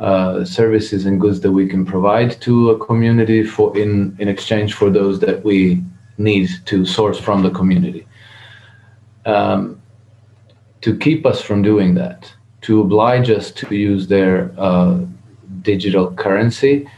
Uh, 0.00 0.44
services 0.44 1.06
and 1.06 1.20
goods 1.20 1.40
that 1.40 1.52
we 1.52 1.68
can 1.68 1.84
provide 1.86 2.40
to 2.40 2.70
a 2.70 2.84
community 2.84 3.44
for 3.44 3.78
in, 3.78 4.16
in 4.18 4.26
exchange 4.26 4.74
for 4.74 4.90
those 4.90 5.20
that 5.20 5.44
we 5.44 5.80
need 6.18 6.48
to 6.64 6.84
source 6.84 7.16
from 7.16 7.44
the 7.44 7.50
community. 7.50 8.04
Um, 9.24 9.80
to 10.80 10.98
keep 10.98 11.24
us 11.24 11.40
from 11.40 11.62
doing 11.62 11.94
that, 11.94 12.34
to 12.62 12.80
oblige 12.80 13.30
us 13.30 13.52
to 13.52 13.72
use 13.72 14.08
their 14.08 14.52
uh, 14.58 14.98
digital 15.62 16.12
currency, 16.14 16.90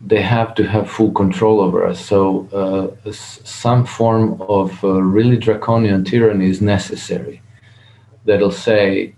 they 0.00 0.22
have 0.22 0.54
to 0.54 0.62
have 0.62 0.88
full 0.88 1.10
control 1.10 1.60
over 1.60 1.84
us. 1.84 1.98
So, 1.98 2.46
uh, 2.52 3.10
some 3.12 3.84
form 3.84 4.40
of 4.42 4.82
uh, 4.84 5.02
really 5.02 5.36
draconian 5.36 6.04
tyranny 6.04 6.48
is 6.48 6.62
necessary. 6.62 7.42
That'll 8.24 8.52
say, 8.52 9.16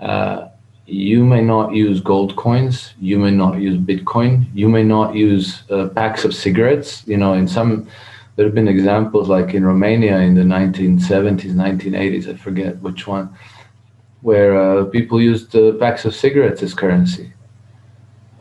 uh, 0.00 0.48
you 0.92 1.24
may 1.24 1.40
not 1.40 1.74
use 1.74 2.00
gold 2.00 2.36
coins, 2.36 2.92
you 3.00 3.18
may 3.18 3.30
not 3.30 3.58
use 3.58 3.78
Bitcoin, 3.78 4.46
you 4.52 4.68
may 4.68 4.82
not 4.82 5.14
use 5.14 5.62
uh, 5.70 5.88
packs 5.88 6.24
of 6.24 6.34
cigarettes. 6.34 7.02
You 7.06 7.16
know, 7.16 7.32
in 7.32 7.48
some 7.48 7.88
there 8.36 8.44
have 8.44 8.54
been 8.54 8.68
examples 8.68 9.28
like 9.28 9.54
in 9.54 9.64
Romania 9.64 10.18
in 10.18 10.34
the 10.34 10.42
1970s, 10.42 11.52
1980s, 11.52 12.28
I 12.28 12.36
forget 12.36 12.78
which 12.80 13.06
one, 13.06 13.34
where 14.20 14.60
uh, 14.60 14.84
people 14.84 15.20
used 15.20 15.56
uh, 15.56 15.72
packs 15.72 16.04
of 16.04 16.14
cigarettes 16.14 16.62
as 16.62 16.74
currency. 16.74 17.32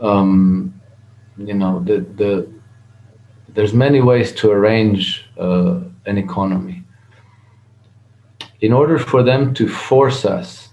Um, 0.02 0.74
you 1.38 1.54
know, 1.54 1.82
the, 1.84 2.02
the, 2.16 2.52
there's 3.50 3.74
many 3.74 4.02
ways 4.02 4.34
to 4.34 4.52
arrange 4.52 5.26
uh, 5.38 5.80
an 6.06 6.18
economy. 6.18 6.84
In 8.60 8.74
order 8.74 9.00
for 9.00 9.24
them 9.24 9.54
to 9.54 9.68
force 9.68 10.26
us 10.26 10.71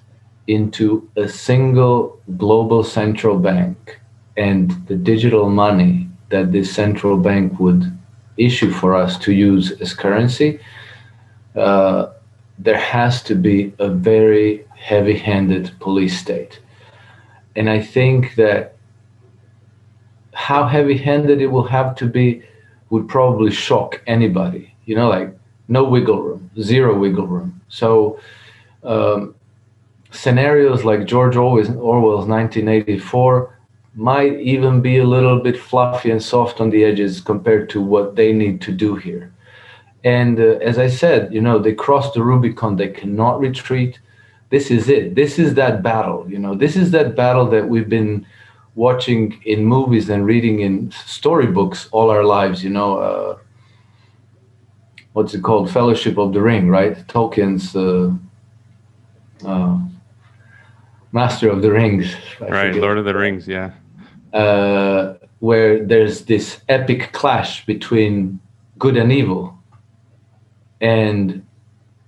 into 0.48 1.08
a 1.16 1.28
single 1.28 2.18
global 2.36 2.82
central 2.82 3.38
bank 3.38 4.00
and 4.36 4.70
the 4.88 4.96
digital 4.96 5.48
money 5.48 6.08
that 6.30 6.52
this 6.52 6.74
central 6.74 7.16
bank 7.16 7.60
would 7.60 7.84
issue 8.38 8.70
for 8.70 8.94
us 8.94 9.18
to 9.18 9.32
use 9.32 9.72
as 9.80 9.94
currency, 9.94 10.58
uh, 11.54 12.06
there 12.58 12.78
has 12.78 13.22
to 13.22 13.34
be 13.34 13.72
a 13.78 13.88
very 13.88 14.64
heavy 14.74 15.16
handed 15.16 15.70
police 15.80 16.18
state. 16.18 16.60
And 17.54 17.68
I 17.68 17.80
think 17.80 18.34
that 18.36 18.76
how 20.32 20.66
heavy 20.66 20.96
handed 20.96 21.40
it 21.40 21.48
will 21.48 21.66
have 21.66 21.94
to 21.96 22.06
be 22.06 22.42
would 22.90 23.08
probably 23.08 23.50
shock 23.50 24.00
anybody. 24.06 24.74
You 24.86 24.96
know, 24.96 25.08
like 25.08 25.36
no 25.68 25.84
wiggle 25.84 26.22
room, 26.22 26.50
zero 26.60 26.96
wiggle 26.98 27.26
room. 27.26 27.60
So, 27.68 28.18
um, 28.82 29.34
scenarios 30.10 30.84
like 30.84 31.06
George 31.06 31.36
Orwell's 31.36 32.26
1984 32.26 33.58
might 33.94 34.38
even 34.38 34.80
be 34.80 34.98
a 34.98 35.04
little 35.04 35.40
bit 35.40 35.58
fluffy 35.58 36.10
and 36.10 36.22
soft 36.22 36.60
on 36.60 36.70
the 36.70 36.84
edges 36.84 37.20
compared 37.20 37.68
to 37.70 37.80
what 37.80 38.16
they 38.16 38.32
need 38.32 38.60
to 38.62 38.72
do 38.72 38.94
here. 38.94 39.32
And 40.04 40.38
uh, 40.38 40.58
as 40.62 40.78
I 40.78 40.88
said, 40.88 41.34
you 41.34 41.40
know, 41.40 41.58
they 41.58 41.74
crossed 41.74 42.14
the 42.14 42.22
Rubicon, 42.22 42.76
they 42.76 42.88
cannot 42.88 43.40
retreat. 43.40 43.98
This 44.50 44.70
is 44.70 44.88
it. 44.88 45.14
This 45.14 45.38
is 45.38 45.54
that 45.54 45.82
battle, 45.82 46.24
you 46.28 46.38
know, 46.38 46.54
this 46.54 46.76
is 46.76 46.92
that 46.92 47.16
battle 47.16 47.46
that 47.50 47.68
we've 47.68 47.88
been 47.88 48.24
watching 48.76 49.42
in 49.44 49.64
movies 49.64 50.08
and 50.08 50.24
reading 50.24 50.60
in 50.60 50.92
storybooks 50.92 51.88
all 51.90 52.10
our 52.10 52.24
lives, 52.24 52.62
you 52.62 52.70
know. 52.70 52.98
Uh, 52.98 53.38
what's 55.12 55.34
it 55.34 55.42
called? 55.42 55.70
Fellowship 55.70 56.16
of 56.16 56.32
the 56.32 56.40
Ring, 56.40 56.68
right? 56.68 56.96
Tolkien's 57.08 57.74
uh, 57.74 58.12
uh 59.44 59.87
Master 61.12 61.48
of 61.48 61.62
the 61.62 61.70
Rings. 61.70 62.14
I 62.40 62.44
right, 62.44 62.66
forget. 62.68 62.82
Lord 62.82 62.98
of 62.98 63.04
the 63.04 63.14
Rings, 63.14 63.48
yeah 63.48 63.72
uh, 64.32 65.14
where 65.40 65.84
there's 65.84 66.24
this 66.24 66.60
epic 66.68 67.12
clash 67.12 67.64
between 67.66 68.40
good 68.78 68.96
and 68.96 69.12
evil, 69.12 69.56
and 70.80 71.44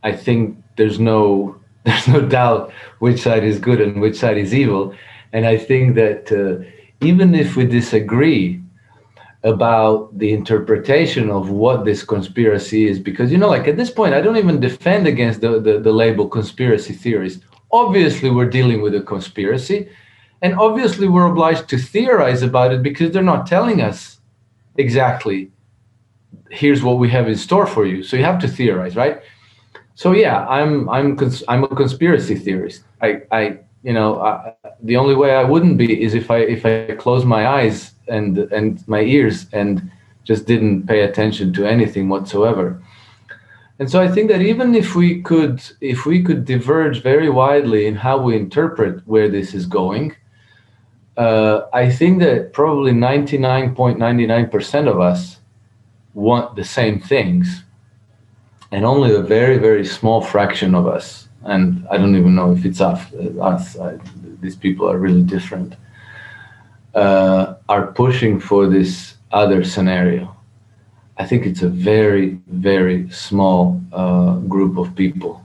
I 0.02 0.12
think 0.12 0.62
there's 0.76 0.98
no 0.98 1.56
there's 1.84 2.08
no 2.08 2.20
doubt 2.20 2.72
which 2.98 3.22
side 3.22 3.44
is 3.44 3.58
good 3.58 3.80
and 3.80 4.00
which 4.00 4.16
side 4.16 4.36
is 4.36 4.54
evil, 4.54 4.94
and 5.32 5.46
I 5.46 5.56
think 5.56 5.94
that 5.94 6.30
uh, 6.30 6.64
even 7.04 7.34
if 7.34 7.56
we 7.56 7.64
disagree 7.64 8.60
about 9.42 10.18
the 10.18 10.34
interpretation 10.34 11.30
of 11.30 11.48
what 11.48 11.86
this 11.86 12.04
conspiracy 12.04 12.86
is 12.86 12.98
because 12.98 13.32
you 13.32 13.38
know 13.38 13.48
like 13.48 13.66
at 13.66 13.78
this 13.78 13.90
point 13.90 14.12
i 14.12 14.20
don't 14.20 14.36
even 14.36 14.60
defend 14.60 15.06
against 15.06 15.40
the, 15.40 15.58
the, 15.58 15.80
the 15.80 15.90
label 15.90 16.28
conspiracy 16.28 16.92
theories 16.92 17.40
obviously 17.72 18.30
we're 18.30 18.50
dealing 18.50 18.82
with 18.82 18.94
a 18.94 19.00
conspiracy 19.00 19.88
and 20.42 20.54
obviously, 20.54 21.08
we're 21.08 21.26
obliged 21.26 21.68
to 21.68 21.78
theorize 21.78 22.42
about 22.42 22.72
it 22.72 22.82
because 22.82 23.10
they're 23.10 23.22
not 23.22 23.46
telling 23.46 23.82
us 23.82 24.18
exactly, 24.76 25.50
here's 26.50 26.82
what 26.82 26.98
we 26.98 27.10
have 27.10 27.28
in 27.28 27.36
store 27.36 27.66
for 27.66 27.84
you. 27.84 28.02
So 28.02 28.16
you 28.16 28.24
have 28.24 28.38
to 28.40 28.48
theorize, 28.48 28.96
right? 28.96 29.20
So 29.94 30.12
yeah, 30.12 30.46
I'm 30.46 30.88
I'm 30.88 31.14
cons- 31.16 31.44
I'm 31.46 31.64
a 31.64 31.68
conspiracy 31.68 32.34
theorist. 32.34 32.84
I 33.02 33.22
I 33.30 33.58
you 33.82 33.92
know 33.92 34.20
I, 34.22 34.54
the 34.82 34.96
only 34.96 35.14
way 35.14 35.34
I 35.34 35.44
wouldn't 35.44 35.76
be 35.76 36.02
is 36.02 36.14
if 36.14 36.30
I 36.30 36.38
if 36.38 36.64
I 36.64 36.94
close 36.94 37.26
my 37.26 37.46
eyes 37.46 37.92
and 38.08 38.38
and 38.38 38.86
my 38.88 39.00
ears 39.00 39.46
and 39.52 39.90
just 40.24 40.46
didn't 40.46 40.86
pay 40.86 41.02
attention 41.02 41.52
to 41.54 41.66
anything 41.66 42.08
whatsoever. 42.08 42.82
And 43.80 43.90
so 43.90 44.00
I 44.00 44.08
think 44.08 44.28
that 44.28 44.42
even 44.42 44.74
if 44.74 44.94
we 44.94 45.22
could 45.22 45.62
if 45.80 46.04
we 46.04 46.22
could 46.22 46.44
diverge 46.44 47.02
very 47.02 47.30
widely 47.30 47.86
in 47.86 47.94
how 47.94 48.18
we 48.20 48.36
interpret 48.36 49.00
where 49.06 49.30
this 49.30 49.54
is 49.54 49.64
going, 49.64 50.14
uh, 51.16 51.62
I 51.72 51.90
think 51.90 52.20
that 52.20 52.52
probably 52.52 52.92
99.99% 52.92 54.86
of 54.86 55.00
us 55.00 55.38
want 56.12 56.56
the 56.56 56.64
same 56.64 57.00
things, 57.00 57.64
and 58.70 58.84
only 58.84 59.14
a 59.14 59.22
very, 59.22 59.56
very 59.56 59.86
small 59.86 60.20
fraction 60.20 60.74
of 60.74 60.86
us, 60.86 61.28
and 61.44 61.86
I 61.90 61.96
don't 61.96 62.16
even 62.16 62.34
know 62.34 62.52
if 62.52 62.66
it's 62.66 62.82
us, 62.82 63.00
us 63.40 63.78
I, 63.78 63.98
these 64.42 64.56
people 64.56 64.90
are 64.90 64.98
really 64.98 65.22
different, 65.22 65.74
uh, 66.94 67.54
are 67.70 67.92
pushing 67.92 68.40
for 68.40 68.66
this 68.66 69.14
other 69.32 69.64
scenario. 69.64 70.36
I 71.20 71.26
think 71.26 71.44
it's 71.44 71.60
a 71.60 71.68
very, 71.68 72.38
very 72.46 73.10
small 73.10 73.78
uh, 73.92 74.36
group 74.54 74.78
of 74.78 74.96
people. 74.96 75.44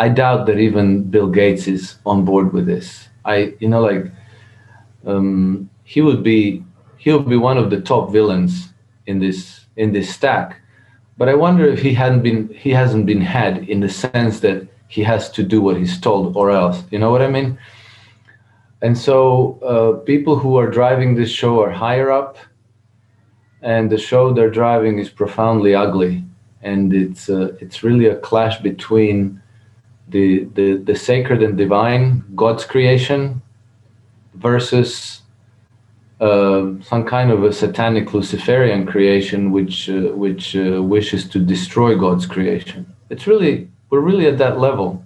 I 0.00 0.08
doubt 0.08 0.46
that 0.46 0.58
even 0.58 1.04
Bill 1.04 1.28
Gates 1.28 1.68
is 1.68 1.94
on 2.04 2.24
board 2.24 2.52
with 2.52 2.66
this. 2.66 3.08
I, 3.24 3.54
you 3.60 3.68
know, 3.68 3.82
like 3.82 4.10
um, 5.06 5.70
he 5.84 6.00
would 6.00 6.24
be 6.24 6.64
he 6.96 7.12
would 7.12 7.28
be 7.28 7.36
one 7.36 7.56
of 7.56 7.70
the 7.70 7.80
top 7.80 8.10
villains 8.10 8.70
in 9.06 9.20
this 9.20 9.66
in 9.76 9.92
this 9.92 10.12
stack. 10.12 10.60
But 11.18 11.28
I 11.28 11.34
wonder 11.34 11.64
if 11.66 11.80
he 11.80 11.94
hadn't 11.94 12.22
been 12.22 12.48
he 12.52 12.70
hasn't 12.70 13.06
been 13.06 13.20
had 13.20 13.68
in 13.68 13.78
the 13.78 13.88
sense 13.88 14.40
that 14.40 14.66
he 14.88 15.04
has 15.04 15.30
to 15.36 15.44
do 15.44 15.62
what 15.62 15.76
he's 15.76 16.00
told 16.00 16.36
or 16.36 16.50
else. 16.50 16.82
You 16.90 16.98
know 16.98 17.12
what 17.12 17.22
I 17.22 17.28
mean? 17.28 17.56
And 18.82 18.98
so 18.98 19.16
uh, 19.62 20.04
people 20.04 20.34
who 20.36 20.56
are 20.56 20.68
driving 20.68 21.14
this 21.14 21.30
show 21.30 21.62
are 21.62 21.70
higher 21.70 22.10
up, 22.10 22.38
and 23.64 23.90
the 23.90 23.98
show 23.98 24.32
they're 24.32 24.50
driving 24.50 24.98
is 24.98 25.08
profoundly 25.08 25.74
ugly, 25.74 26.22
and 26.62 26.92
it's 26.92 27.28
uh, 27.30 27.56
it's 27.60 27.82
really 27.82 28.06
a 28.06 28.16
clash 28.16 28.60
between 28.60 29.42
the, 30.08 30.44
the 30.54 30.76
the 30.76 30.94
sacred 30.94 31.42
and 31.42 31.56
divine, 31.56 32.22
God's 32.36 32.64
creation, 32.66 33.40
versus 34.34 35.22
uh, 36.20 36.72
some 36.82 37.04
kind 37.04 37.30
of 37.30 37.42
a 37.42 37.52
satanic 37.52 38.12
Luciferian 38.12 38.86
creation, 38.86 39.50
which 39.50 39.88
uh, 39.88 40.12
which 40.24 40.54
uh, 40.54 40.82
wishes 40.82 41.26
to 41.30 41.38
destroy 41.38 41.96
God's 41.96 42.26
creation. 42.26 42.86
It's 43.08 43.26
really 43.26 43.70
we're 43.88 44.00
really 44.00 44.26
at 44.26 44.36
that 44.38 44.60
level, 44.60 45.02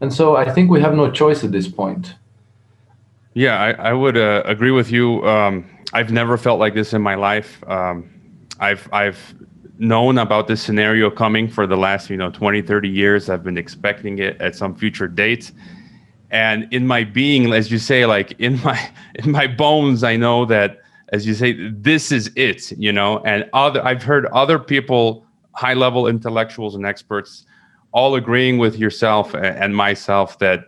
and 0.00 0.10
so 0.12 0.34
I 0.34 0.50
think 0.50 0.70
we 0.70 0.80
have 0.80 0.94
no 0.94 1.10
choice 1.10 1.44
at 1.44 1.52
this 1.52 1.68
point. 1.68 2.14
Yeah, 3.34 3.60
I, 3.60 3.90
I 3.90 3.92
would 3.92 4.16
uh, 4.16 4.42
agree 4.46 4.72
with 4.72 4.90
you. 4.90 5.24
Um, 5.28 5.66
I've 5.92 6.12
never 6.12 6.36
felt 6.36 6.60
like 6.60 6.74
this 6.74 6.92
in 6.92 7.02
my 7.02 7.14
life. 7.14 7.62
Um, 7.68 8.10
I've 8.58 8.88
I've 8.92 9.34
known 9.78 10.18
about 10.18 10.46
this 10.46 10.62
scenario 10.62 11.10
coming 11.10 11.48
for 11.48 11.66
the 11.66 11.76
last 11.76 12.10
you 12.10 12.16
know 12.16 12.30
20 12.30 12.62
30 12.62 12.88
years. 12.88 13.28
I've 13.30 13.42
been 13.42 13.58
expecting 13.58 14.18
it 14.18 14.40
at 14.40 14.54
some 14.54 14.74
future 14.74 15.08
date 15.08 15.52
and 16.30 16.72
in 16.72 16.86
my 16.86 17.04
being 17.04 17.52
as 17.52 17.70
you 17.70 17.78
say 17.78 18.06
like 18.06 18.32
in 18.40 18.60
my 18.62 18.90
in 19.16 19.30
my 19.30 19.46
bones 19.46 20.02
i 20.04 20.16
know 20.16 20.44
that 20.44 20.78
as 21.12 21.26
you 21.26 21.34
say 21.34 21.70
this 21.70 22.12
is 22.12 22.30
it 22.36 22.70
you 22.72 22.92
know? 22.92 23.18
And 23.20 23.48
other 23.52 23.84
i've 23.84 24.02
heard 24.02 24.26
other 24.26 24.58
people 24.58 25.26
high 25.54 25.74
level 25.74 26.06
intellectuals 26.06 26.74
and 26.74 26.86
experts 26.86 27.44
all 27.92 28.14
agreeing 28.14 28.58
with 28.58 28.76
yourself 28.76 29.34
and 29.34 29.74
myself 29.74 30.38
that 30.38 30.66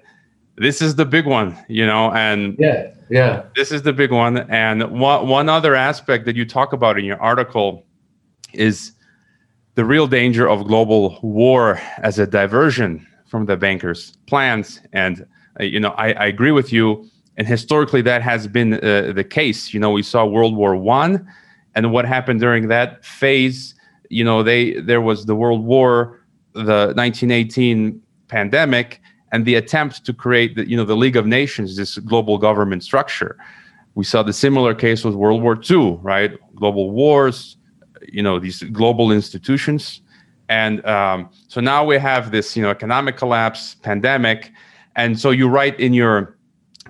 this 0.56 0.82
is 0.82 0.96
the 0.96 1.04
big 1.04 1.26
one 1.26 1.56
you 1.68 1.86
know 1.86 2.12
and 2.12 2.56
yeah 2.58 2.92
yeah 3.08 3.42
this 3.56 3.72
is 3.72 3.82
the 3.82 3.92
big 3.92 4.10
one 4.10 4.38
and 4.50 4.82
one, 4.90 5.26
one 5.26 5.48
other 5.48 5.74
aspect 5.74 6.24
that 6.26 6.36
you 6.36 6.44
talk 6.44 6.72
about 6.72 6.98
in 6.98 7.04
your 7.04 7.20
article 7.20 7.84
is 8.52 8.92
the 9.74 9.84
real 9.84 10.06
danger 10.06 10.48
of 10.48 10.66
global 10.66 11.18
war 11.22 11.80
as 11.98 12.18
a 12.18 12.26
diversion 12.26 13.06
from 13.26 13.46
the 13.46 13.56
bankers' 13.56 14.16
plans. 14.26 14.80
And 14.92 15.26
uh, 15.58 15.64
you 15.64 15.80
know, 15.80 15.90
I, 15.90 16.12
I, 16.12 16.26
agree 16.26 16.50
with 16.50 16.72
you. 16.72 17.08
And 17.36 17.46
historically, 17.46 18.02
that 18.02 18.20
has 18.20 18.46
been 18.46 18.74
uh, 18.74 19.12
the 19.14 19.24
case. 19.24 19.72
You 19.72 19.80
know, 19.80 19.90
we 19.90 20.02
saw 20.02 20.24
World 20.26 20.54
War 20.54 20.76
One, 20.76 21.26
and 21.74 21.92
what 21.92 22.04
happened 22.04 22.40
during 22.40 22.68
that 22.68 23.04
phase. 23.04 23.74
You 24.10 24.24
know, 24.24 24.42
they 24.42 24.80
there 24.80 25.00
was 25.00 25.24
the 25.24 25.34
World 25.34 25.64
War, 25.64 26.20
the 26.52 26.92
1918 26.94 28.02
pandemic, 28.28 29.00
and 29.32 29.44
the 29.44 29.56
attempt 29.56 30.04
to 30.04 30.12
create 30.12 30.54
the 30.54 30.68
you 30.68 30.76
know 30.76 30.84
the 30.84 30.96
League 30.96 31.16
of 31.16 31.26
Nations, 31.26 31.76
this 31.76 31.98
global 31.98 32.38
government 32.38 32.84
structure. 32.84 33.36
We 33.94 34.04
saw 34.04 34.22
the 34.22 34.32
similar 34.32 34.74
case 34.74 35.04
with 35.04 35.14
World 35.14 35.42
War 35.42 35.60
II, 35.70 35.98
right? 36.02 36.32
Global 36.54 36.90
wars, 36.92 37.56
you 38.08 38.22
know 38.22 38.38
these 38.38 38.62
global 38.64 39.12
institutions 39.12 40.00
and 40.48 40.84
um, 40.86 41.30
so 41.48 41.60
now 41.60 41.84
we 41.84 41.98
have 41.98 42.30
this 42.30 42.56
you 42.56 42.62
know 42.62 42.70
economic 42.70 43.16
collapse 43.16 43.74
pandemic 43.76 44.52
and 44.96 45.18
so 45.18 45.30
you 45.30 45.48
write 45.48 45.78
in 45.78 45.92
your 45.92 46.36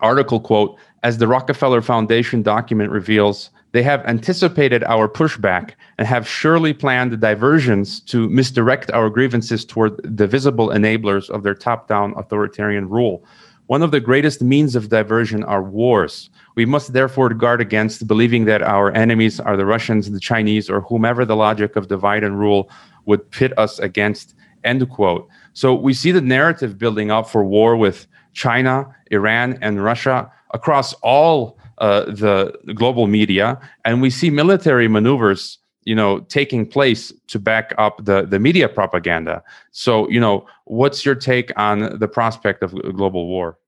article 0.01 0.41
quote 0.41 0.77
as 1.03 1.19
the 1.19 1.27
rockefeller 1.27 1.81
foundation 1.81 2.43
document 2.43 2.91
reveals 2.91 3.51
they 3.73 3.83
have 3.83 4.05
anticipated 4.07 4.85
our 4.85 5.09
pushback 5.09 5.73
and 5.99 6.07
have 6.07 6.29
surely 6.29 6.73
planned 6.73 7.21
diversions 7.21 8.01
to 8.01 8.29
misdirect 8.29 8.91
our 8.93 9.11
grievances 9.11 9.65
toward 9.65 10.01
the 10.05 10.27
visible 10.27 10.69
enablers 10.69 11.29
of 11.31 11.43
their 11.43 11.55
top 11.55 11.89
down 11.89 12.15
authoritarian 12.17 12.89
rule 12.89 13.25
one 13.67 13.83
of 13.83 13.91
the 13.91 14.01
greatest 14.01 14.43
means 14.43 14.77
of 14.77 14.89
diversion 14.89 15.43
are 15.45 15.63
wars 15.63 16.31
we 16.55 16.67
must 16.67 16.93
therefore 16.93 17.31
guard 17.31 17.61
against 17.61 18.07
believing 18.07 18.45
that 18.45 18.63
our 18.63 18.93
enemies 18.93 19.41
are 19.41 19.57
the 19.57 19.65
Russians, 19.65 20.11
the 20.11 20.21
Chinese, 20.21 20.69
or 20.69 20.83
whomever 20.83 21.25
the 21.25 21.37
logic 21.37 21.77
of 21.77 21.89
divide 21.89 22.25
and 22.25 22.39
rule 22.39 22.71
would 23.07 23.31
pit 23.31 23.57
us 23.59 23.79
against. 23.79 24.35
End 24.65 24.89
quote. 24.91 25.29
So 25.55 25.75
we 25.75 25.95
see 25.95 26.13
the 26.13 26.21
narrative 26.21 26.79
building 26.79 27.11
up 27.11 27.29
for 27.29 27.45
war 27.45 27.77
with 27.77 28.07
China, 28.33 28.95
Iran, 29.11 29.59
and 29.63 29.83
Russia 29.83 30.31
across 30.53 30.93
all 31.03 31.59
uh, 31.79 32.05
the 32.05 32.53
global 32.75 33.07
media, 33.07 33.59
and 33.85 34.03
we 34.03 34.11
see 34.11 34.31
military 34.31 34.89
maneuvers 34.89 35.59
you 35.85 35.95
know 35.95 36.21
taking 36.21 36.67
place 36.67 37.13
to 37.27 37.39
back 37.39 37.75
up 37.79 38.05
the 38.05 38.27
the 38.27 38.39
media 38.39 38.69
propaganda. 38.69 39.43
So 39.73 40.09
you 40.09 40.21
know 40.21 40.47
what's 40.65 41.05
your 41.05 41.15
take 41.15 41.53
on 41.57 41.99
the 41.99 42.09
prospect 42.09 42.63
of 42.63 42.73
global 42.95 43.27
war? 43.27 43.59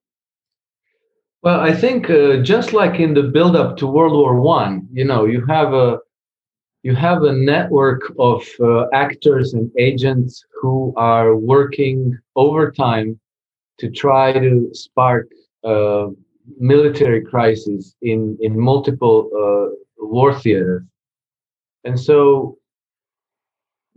Well, 1.43 1.61
I 1.61 1.75
think 1.75 2.09
uh, 2.09 2.38
just 2.38 2.73
like 2.73 2.99
in 3.01 3.12
the 3.12 3.25
build-up 3.25 3.77
to 3.77 3.87
World 3.87 4.14
War 4.14 4.40
One, 4.40 4.88
you 4.93 5.05
know, 5.05 5.27
you 5.27 5.45
have 5.47 5.75
a 5.75 5.99
you 6.83 6.95
have 6.95 7.23
a 7.23 7.33
network 7.33 8.12
of 8.19 8.47
uh, 8.61 8.87
actors 8.93 9.55
and 9.55 9.71
agents 9.79 10.45
who 10.61 10.93
are 10.97 11.37
working 11.37 12.19
overtime 12.37 13.19
to 13.79 13.90
try 13.90 14.33
to 14.33 14.71
spark 14.73 15.29
uh, 15.64 16.09
military 16.59 17.23
crises 17.23 17.97
in 18.03 18.37
in 18.41 18.59
multiple 18.59 19.31
uh, 19.43 19.75
war 19.99 20.39
theaters, 20.39 20.83
and 21.85 21.99
so 21.99 22.59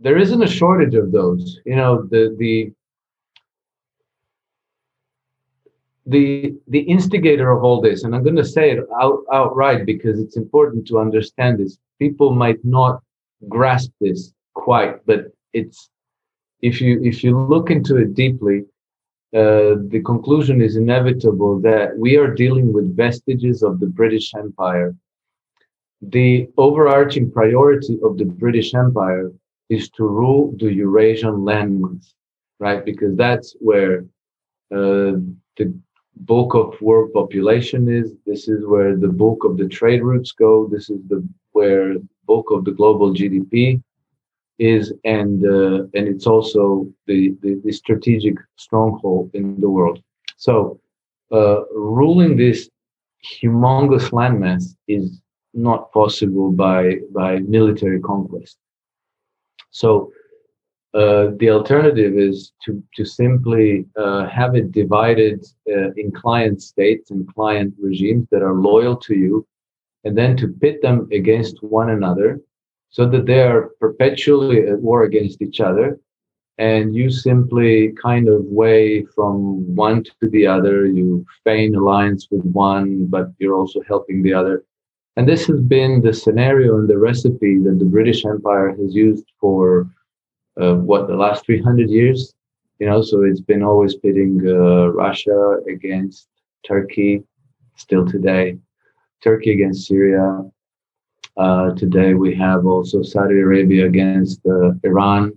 there 0.00 0.18
isn't 0.18 0.42
a 0.42 0.48
shortage 0.48 0.94
of 0.94 1.12
those. 1.12 1.60
You 1.64 1.76
know, 1.76 2.02
the 2.10 2.34
the 2.38 2.72
the 6.06 6.54
the 6.68 6.80
instigator 6.80 7.50
of 7.52 7.62
all 7.62 7.80
this, 7.80 8.04
and 8.04 8.14
I'm 8.14 8.22
going 8.22 8.36
to 8.36 8.44
say 8.44 8.70
it 8.70 8.80
out, 9.00 9.24
outright 9.32 9.84
because 9.84 10.18
it's 10.18 10.36
important 10.36 10.86
to 10.88 10.98
understand 10.98 11.58
this. 11.58 11.78
People 11.98 12.34
might 12.34 12.64
not 12.64 13.02
grasp 13.48 13.90
this 14.00 14.32
quite, 14.54 15.04
but 15.06 15.26
it's 15.52 15.90
if 16.62 16.80
you 16.80 17.00
if 17.02 17.22
you 17.22 17.38
look 17.38 17.70
into 17.70 17.96
it 17.96 18.14
deeply, 18.14 18.64
uh, 19.34 19.76
the 19.88 20.00
conclusion 20.06 20.62
is 20.62 20.76
inevitable 20.76 21.60
that 21.60 21.96
we 21.98 22.16
are 22.16 22.32
dealing 22.34 22.72
with 22.72 22.96
vestiges 22.96 23.62
of 23.62 23.78
the 23.78 23.86
British 23.86 24.34
Empire. 24.34 24.94
The 26.00 26.48
overarching 26.56 27.30
priority 27.30 27.98
of 28.02 28.16
the 28.16 28.24
British 28.24 28.74
Empire 28.74 29.30
is 29.68 29.90
to 29.90 30.04
rule 30.04 30.54
the 30.58 30.72
Eurasian 30.72 31.36
landmass, 31.48 32.14
right? 32.58 32.82
Because 32.82 33.16
that's 33.16 33.54
where 33.60 34.06
uh, 34.72 35.20
the 35.58 35.74
bulk 36.16 36.54
of 36.54 36.80
world 36.80 37.12
population 37.12 37.88
is. 37.88 38.14
This 38.24 38.48
is 38.48 38.66
where 38.66 38.96
the 38.96 39.08
bulk 39.08 39.44
of 39.44 39.58
the 39.58 39.68
trade 39.68 40.02
routes 40.02 40.32
go. 40.32 40.68
This 40.68 40.88
is 40.88 41.00
the 41.08 41.22
where 41.52 41.96
bulk 42.26 42.50
of 42.50 42.64
the 42.64 42.72
global 42.72 43.12
GDP 43.12 43.82
is, 44.58 44.92
and 45.04 45.44
uh, 45.44 45.84
and 45.94 46.08
it's 46.08 46.26
also 46.26 46.86
the, 47.06 47.34
the, 47.42 47.60
the 47.64 47.72
strategic 47.72 48.34
stronghold 48.56 49.30
in 49.34 49.60
the 49.60 49.68
world. 49.68 50.02
So, 50.36 50.80
uh, 51.32 51.64
ruling 51.72 52.36
this 52.36 52.68
humongous 53.24 54.10
landmass 54.10 54.76
is 54.86 55.20
not 55.54 55.92
possible 55.92 56.50
by 56.52 56.98
by 57.12 57.38
military 57.40 58.00
conquest. 58.00 58.58
So 59.70 60.12
uh, 60.94 61.28
the 61.36 61.50
alternative 61.50 62.16
is 62.16 62.52
to, 62.64 62.82
to 62.94 63.04
simply 63.04 63.84
uh, 63.96 64.26
have 64.28 64.54
it 64.54 64.72
divided 64.72 65.44
uh, 65.70 65.92
in 65.96 66.10
client 66.10 66.62
states 66.62 67.10
and 67.10 67.32
client 67.34 67.74
regimes 67.78 68.26
that 68.30 68.42
are 68.42 68.54
loyal 68.54 68.96
to 68.96 69.14
you, 69.14 69.46
and 70.04 70.16
then 70.16 70.36
to 70.38 70.48
pit 70.48 70.80
them 70.80 71.08
against 71.12 71.62
one 71.62 71.90
another 71.90 72.40
so 72.90 73.08
that 73.08 73.26
they 73.26 73.42
are 73.42 73.70
perpetually 73.80 74.66
at 74.66 74.80
war 74.80 75.04
against 75.04 75.42
each 75.42 75.60
other. 75.60 75.98
And 76.58 76.94
you 76.94 77.10
simply 77.10 77.92
kind 78.02 78.28
of 78.28 78.44
weigh 78.46 79.04
from 79.14 79.74
one 79.76 80.02
to 80.04 80.28
the 80.28 80.46
other. 80.46 80.86
You 80.86 81.24
feign 81.44 81.76
alliance 81.76 82.26
with 82.30 82.44
one, 82.44 83.06
but 83.06 83.28
you're 83.38 83.54
also 83.54 83.80
helping 83.86 84.22
the 84.22 84.34
other. 84.34 84.64
And 85.16 85.28
this 85.28 85.46
has 85.46 85.60
been 85.60 86.00
the 86.00 86.12
scenario 86.12 86.78
and 86.78 86.88
the 86.88 86.98
recipe 86.98 87.58
that 87.64 87.78
the 87.78 87.84
British 87.84 88.24
Empire 88.24 88.70
has 88.70 88.94
used 88.94 89.26
for 89.40 89.88
of 90.58 90.82
what 90.82 91.06
the 91.06 91.16
last 91.16 91.46
300 91.46 91.88
years 91.88 92.34
you 92.78 92.86
know 92.86 93.00
so 93.00 93.22
it's 93.22 93.40
been 93.40 93.62
always 93.62 93.94
pitting 93.96 94.40
uh, 94.46 94.88
russia 94.88 95.56
against 95.72 96.28
turkey 96.66 97.22
still 97.76 98.06
today 98.06 98.56
turkey 99.22 99.52
against 99.52 99.86
syria 99.86 100.42
uh, 101.38 101.70
today 101.74 102.14
we 102.14 102.34
have 102.34 102.66
also 102.66 103.02
saudi 103.02 103.40
arabia 103.40 103.86
against 103.86 104.40
uh, 104.46 104.70
iran 104.84 105.32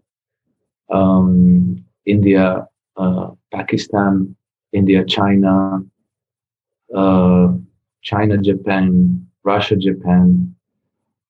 um, 0.92 1.84
india 2.06 2.68
uh, 2.98 3.30
pakistan 3.54 4.36
india 4.74 5.06
china 5.06 5.82
uh, 6.96 7.48
china 8.02 8.38
japan 8.38 9.26
russia 9.44 9.76
japan 9.76 10.54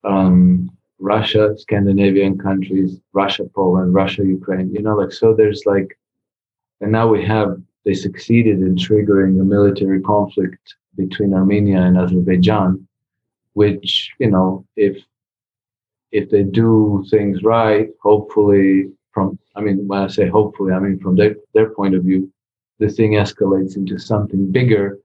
um, 0.04 0.70
Russia, 1.02 1.56
Scandinavian 1.58 2.38
countries, 2.38 3.00
Russia, 3.14 3.44
Poland, 3.56 3.94
Russia, 3.94 4.24
Ukraine, 4.24 4.72
you 4.72 4.82
know, 4.82 4.96
like, 4.96 5.12
so 5.12 5.34
there's 5.34 5.64
like, 5.66 5.98
and 6.80 6.92
now 6.92 7.08
we 7.08 7.26
have, 7.26 7.60
they 7.86 7.94
succeeded 7.96 8.60
in 8.60 8.76
triggering 8.76 9.42
a 9.42 9.44
military 9.44 10.00
conflict 10.02 10.76
between 10.96 11.34
Armenia 11.34 11.82
and 11.82 11.98
Azerbaijan, 11.98 12.88
which, 13.54 14.12
you 14.20 14.30
know, 14.30 14.66
if, 14.76 14.98
if 16.12 16.30
they 16.30 16.44
do 16.44 17.06
things 17.10 17.44
right, 17.44 17.90
hopefully 18.02 18.92
from, 19.14 19.38
I 19.56 19.62
mean, 19.62 19.88
when 19.88 20.00
I 20.00 20.08
say 20.08 20.28
hopefully, 20.28 20.74
I 20.74 20.80
mean, 20.80 21.00
from 21.00 21.16
their, 21.16 21.36
their 21.54 21.70
point 21.70 21.96
of 21.96 22.04
view, 22.04 22.32
the 22.80 22.90
thing 22.90 23.12
escalates 23.12 23.76
into 23.76 24.00
something 24.00 24.52
bigger 24.52 25.00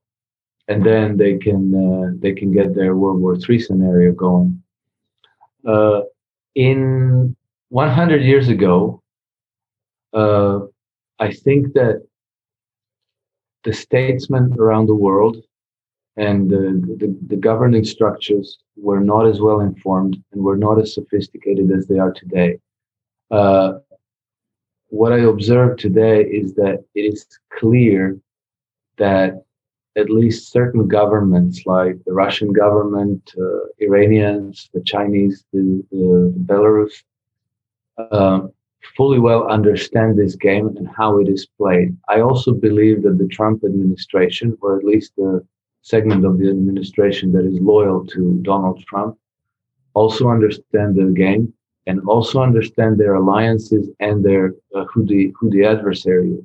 and 0.69 0.85
then 0.85 1.17
they 1.17 1.37
can, 1.37 1.75
uh, 1.75 2.17
they 2.19 2.33
can 2.33 2.53
get 2.53 2.75
their 2.75 2.97
World 2.97 3.21
War 3.21 3.37
III 3.37 3.59
scenario 3.61 4.13
going. 4.13 4.63
Uh, 5.65 6.03
in 6.55 7.37
100 7.69 8.23
years 8.23 8.49
ago, 8.49 9.03
uh, 10.13 10.61
I 11.19 11.33
think 11.33 11.73
that 11.75 12.07
the 13.65 13.73
statesmen 13.73 14.55
around 14.59 14.87
the 14.87 14.95
world 14.95 15.43
and 16.17 16.51
the, 16.51 17.17
the 17.27 17.37
governing 17.37 17.85
structures 17.85 18.59
were 18.77 19.01
not 19.01 19.27
as 19.27 19.41
well 19.41 19.61
informed 19.61 20.23
and 20.33 20.43
were 20.43 20.57
not 20.57 20.81
as 20.81 20.95
sophisticated 20.95 21.71
as 21.71 21.87
they 21.87 21.99
are 21.99 22.13
today. 22.13 22.59
Uh, 23.31 23.75
what 24.89 25.13
I 25.13 25.19
observe 25.19 25.77
today 25.77 26.23
is 26.23 26.55
that 26.55 26.85
it 26.95 27.01
is 27.01 27.27
clear 27.59 28.19
that 28.99 29.43
at 29.97 30.11
least 30.11 30.53
certain 30.53 30.87
governments, 30.89 31.63
like 31.67 31.97
the 32.05 32.13
Russian 32.13 32.53
government, 32.53 33.33
uh, 33.39 33.67
Iranians, 33.79 34.71
the 34.73 34.83
Chinese, 34.83 35.45
the, 35.53 35.83
the 35.91 36.35
Belarus, 36.45 37.03
uh, 37.99 38.41
fully 38.97 39.19
well 39.19 39.49
understand 39.49 40.19
this 40.19 40.37
game 40.37 40.69
and 40.77 40.89
how 40.97 41.19
it 41.19 41.29
is 41.29 41.47
played. 41.59 41.97
I 42.09 42.21
also 42.21 42.53
believe 42.53 43.03
that 43.03 43.19
the 43.19 43.27
Trump 43.27 43.65
administration, 43.65 44.57
or 44.61 44.79
at 44.79 44.85
least 44.85 45.13
the 45.17 45.45
segment 45.93 46.25
of 46.25 46.39
the 46.41 46.49
administration 46.51 47.31
that 47.31 47.45
is 47.47 47.61
loyal 47.61 48.05
to 48.05 48.21
Donald 48.43 48.79
Trump, 48.89 49.17
also 49.95 50.29
understand 50.29 50.97
the 50.97 51.07
game 51.25 51.45
and 51.87 52.01
also 52.09 52.43
understand 52.43 52.99
their 52.99 53.15
alliances 53.15 53.89
and 54.01 54.25
their 54.25 54.45
uh, 54.75 54.85
who 54.91 55.07
the 55.07 55.33
who 55.37 55.49
the 55.51 55.65
adversary 55.65 56.31
is. 56.39 56.45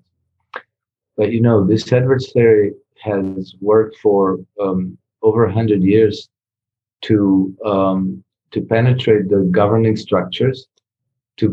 But 1.18 1.32
you 1.32 1.42
know, 1.42 1.58
this 1.66 1.92
adversary 1.92 2.74
has 3.02 3.56
worked 3.60 3.98
for 4.04 4.22
um, 4.64 4.96
over 5.24 5.50
hundred 5.50 5.82
years 5.82 6.30
to 7.08 7.56
um, 7.66 8.24
to 8.52 8.62
penetrate 8.62 9.28
the 9.30 9.42
governing 9.60 9.98
structures, 9.98 10.68
to 11.38 11.46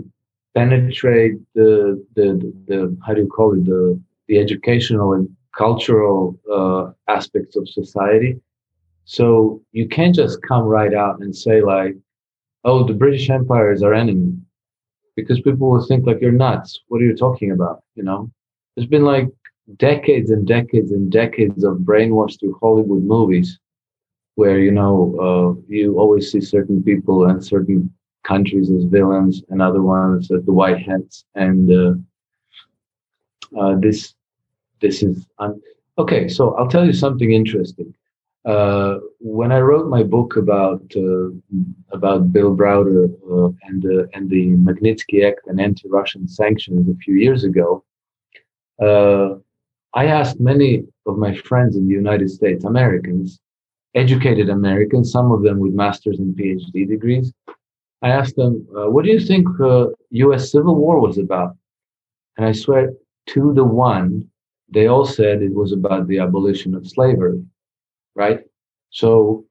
penetrate 0.55 1.36
the, 1.55 2.05
the 2.16 2.26
the, 2.68 2.78
how 3.05 3.14
do 3.14 3.22
you 3.22 3.28
call 3.28 3.55
it 3.55 3.64
the 3.64 3.99
the 4.28 4.36
educational 4.39 5.14
and 5.14 5.26
cultural 5.59 6.38
uh, 6.52 6.92
aspects 7.09 7.56
of 7.56 7.68
society. 7.68 8.40
So 9.04 9.62
you 9.72 9.88
can't 9.88 10.14
just 10.14 10.42
come 10.42 10.64
right 10.64 10.94
out 10.94 11.20
and 11.20 11.34
say 11.34 11.62
like, 11.62 11.96
"Oh, 12.64 12.84
the 12.86 12.94
British 12.94 13.30
Empire 13.30 13.72
is 13.72 13.82
our 13.82 13.94
enemy," 13.94 14.32
because 15.16 15.40
people 15.40 15.70
will 15.70 15.86
think 15.86 16.06
like 16.06 16.20
you're 16.20 16.32
nuts. 16.32 16.80
What 16.88 17.02
are 17.02 17.06
you 17.06 17.16
talking 17.16 17.52
about? 17.52 17.82
You 17.96 18.04
know, 18.04 18.30
there's 18.76 18.88
been 18.88 19.04
like 19.04 19.28
decades 19.78 20.30
and 20.30 20.46
decades 20.46 20.92
and 20.92 21.11
decades 21.12 21.64
of 21.64 21.78
brainwash 21.78 22.38
through 22.40 22.59
Hollywood 22.61 23.04
movies, 23.04 23.59
where 24.36 24.59
you 24.61 24.72
know 24.72 24.96
uh, 25.26 25.62
you 25.68 25.98
always 25.98 26.30
see 26.32 26.40
certain 26.40 26.82
people 26.82 27.26
and 27.26 27.44
certain 27.44 27.92
countries 28.24 28.70
as 28.70 28.84
villains 28.84 29.42
and 29.50 29.62
other 29.62 29.82
ones 29.82 30.30
as 30.30 30.44
the 30.44 30.52
white 30.52 30.80
hats, 30.80 31.24
and 31.34 31.72
uh, 31.72 31.94
uh, 33.61 33.74
this 33.80 34.14
this 34.81 35.03
is 35.03 35.26
un- 35.39 35.61
okay. 35.99 36.29
So 36.29 36.55
I'll 36.55 36.68
tell 36.68 36.87
you 36.87 36.93
something 36.93 37.33
interesting. 37.33 37.95
Uh, 38.45 38.99
when 39.20 39.53
I 39.53 39.61
wrote 39.61 39.89
my 39.89 40.03
book 40.03 40.37
about 40.37 40.83
uh, 40.97 41.29
about 41.91 42.33
Bill 42.33 42.57
Browder 42.57 43.05
uh, 43.31 43.53
and 43.64 43.83
the 43.83 44.09
and 44.14 44.31
the 44.31 44.51
Magnitsky 44.66 45.26
Act 45.26 45.47
and 45.49 45.61
anti-Russian 45.61 46.26
sanctions 46.29 46.89
a 46.89 46.97
few 46.97 47.16
years 47.16 47.45
ago, 47.45 47.85
uh, 48.81 49.35
I 49.95 50.07
asked 50.07 50.41
many 50.41 50.85
of 51.07 51.18
my 51.18 51.35
friends 51.35 51.76
in 51.76 51.89
the 51.89 51.95
United 51.95 52.31
States, 52.31 52.64
Americans, 52.64 53.41
educated 53.95 54.49
Americans, 54.49 55.11
some 55.11 55.33
of 55.33 55.43
them 55.43 55.59
with 55.59 55.72
masters 55.74 56.18
and 56.18 56.37
PhD 56.37 56.89
degrees. 56.89 57.33
I 58.03 58.11
asked 58.11 58.37
them, 58.37 58.66
uh, 58.76 58.89
"What 58.89 59.05
do 59.05 59.11
you 59.11 59.20
think 59.20 59.47
U.S. 60.11 60.43
Uh, 60.43 60.47
Civil 60.47 60.76
War 60.76 61.01
was 61.01 61.18
about?" 61.18 61.57
And 62.37 62.47
I 62.47 62.53
swear, 62.53 62.93
to 63.35 63.53
the 63.53 63.64
one, 63.64 64.31
they 64.71 64.87
all 64.87 65.07
said 65.07 65.43
it 65.43 65.55
was 65.55 65.73
about 65.73 66.07
the 66.09 66.19
abolition 66.19 66.75
of 66.75 66.87
slavery, 66.87 67.43
right? 68.14 68.41
So 68.91 69.45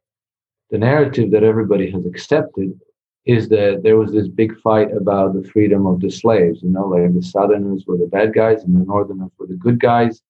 the 0.70 0.78
narrative 0.78 1.32
that 1.32 1.43
everybody 1.43 1.89
has 1.91 2.05
accepted 2.05 2.80
is 3.26 3.49
that 3.49 3.82
there 3.84 3.97
was 3.97 4.11
this 4.11 4.28
big 4.28 4.57
fight 4.61 4.95
about 4.95 5.34
the 5.34 5.47
freedom 5.49 5.86
of 5.86 5.99
the 5.99 6.09
slaves. 6.09 6.61
You 6.63 6.70
know, 6.70 6.88
like 6.88 7.13
the 7.13 7.22
Southerners 7.22 7.84
were 7.86 7.97
the 7.97 8.07
bad 8.07 8.34
guys 8.34 8.63
and 8.63 8.76
the 8.76 8.86
Northerners 8.86 9.32
were 9.38 9.47
the 9.47 9.55
good 9.55 9.80
guys. 9.80 10.22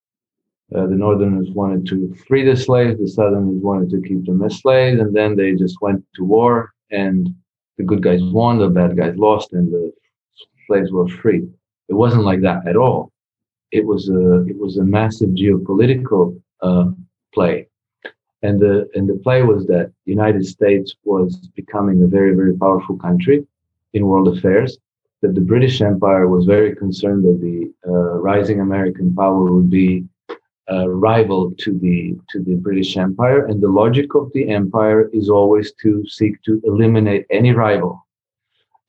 Uh, 0.75 0.87
the 0.87 0.95
Northerners 0.95 1.49
wanted 1.51 1.85
to 1.87 2.13
free 2.27 2.43
the 2.43 2.57
slaves, 2.57 2.99
the 2.99 3.07
Southerners 3.07 3.61
wanted 3.61 3.89
to 3.89 4.01
keep 4.01 4.25
them 4.25 4.43
as 4.43 4.59
slaves, 4.59 4.99
and 4.99 5.15
then 5.15 5.35
they 5.35 5.53
just 5.53 5.81
went 5.81 6.03
to 6.15 6.25
war, 6.25 6.73
and 6.91 7.33
the 7.77 7.83
good 7.85 8.03
guys 8.03 8.21
won, 8.21 8.57
the 8.57 8.67
bad 8.67 8.97
guys 8.97 9.15
lost, 9.15 9.53
and 9.53 9.71
the 9.71 9.93
slaves 10.65 10.91
were 10.91 11.07
free. 11.07 11.47
It 11.87 11.93
wasn't 11.93 12.25
like 12.25 12.41
that 12.41 12.67
at 12.67 12.75
all. 12.75 13.13
It 13.79 13.85
was 13.91 14.03
a 14.09 14.23
it 14.51 14.57
was 14.63 14.73
a 14.77 14.89
massive 14.97 15.31
geopolitical 15.41 16.23
uh, 16.67 16.87
play, 17.35 17.55
and 18.47 18.55
the 18.63 18.75
and 18.95 19.05
the 19.11 19.19
play 19.25 19.39
was 19.51 19.61
that 19.73 19.85
the 20.05 20.11
United 20.19 20.43
States 20.55 20.89
was 21.11 21.29
becoming 21.61 21.97
a 22.01 22.11
very 22.17 22.33
very 22.39 22.55
powerful 22.63 22.97
country 23.07 23.37
in 23.95 24.07
world 24.09 24.27
affairs. 24.35 24.71
That 25.21 25.33
the 25.35 25.47
British 25.51 25.77
Empire 25.81 26.25
was 26.35 26.43
very 26.55 26.71
concerned 26.83 27.21
that 27.27 27.39
the 27.47 27.59
uh, 27.91 28.13
rising 28.31 28.59
American 28.67 29.07
power 29.21 29.43
would 29.53 29.69
be 29.81 29.91
uh, 30.73 30.87
rival 30.89 31.41
to 31.63 31.71
the 31.85 31.97
to 32.31 32.37
the 32.47 32.55
British 32.55 32.91
Empire, 32.97 33.41
and 33.47 33.57
the 33.61 33.73
logic 33.81 34.15
of 34.15 34.25
the 34.33 34.45
empire 34.61 35.01
is 35.19 35.29
always 35.29 35.67
to 35.83 35.89
seek 36.17 36.33
to 36.47 36.61
eliminate 36.69 37.25
any 37.39 37.51
rival. 37.65 37.93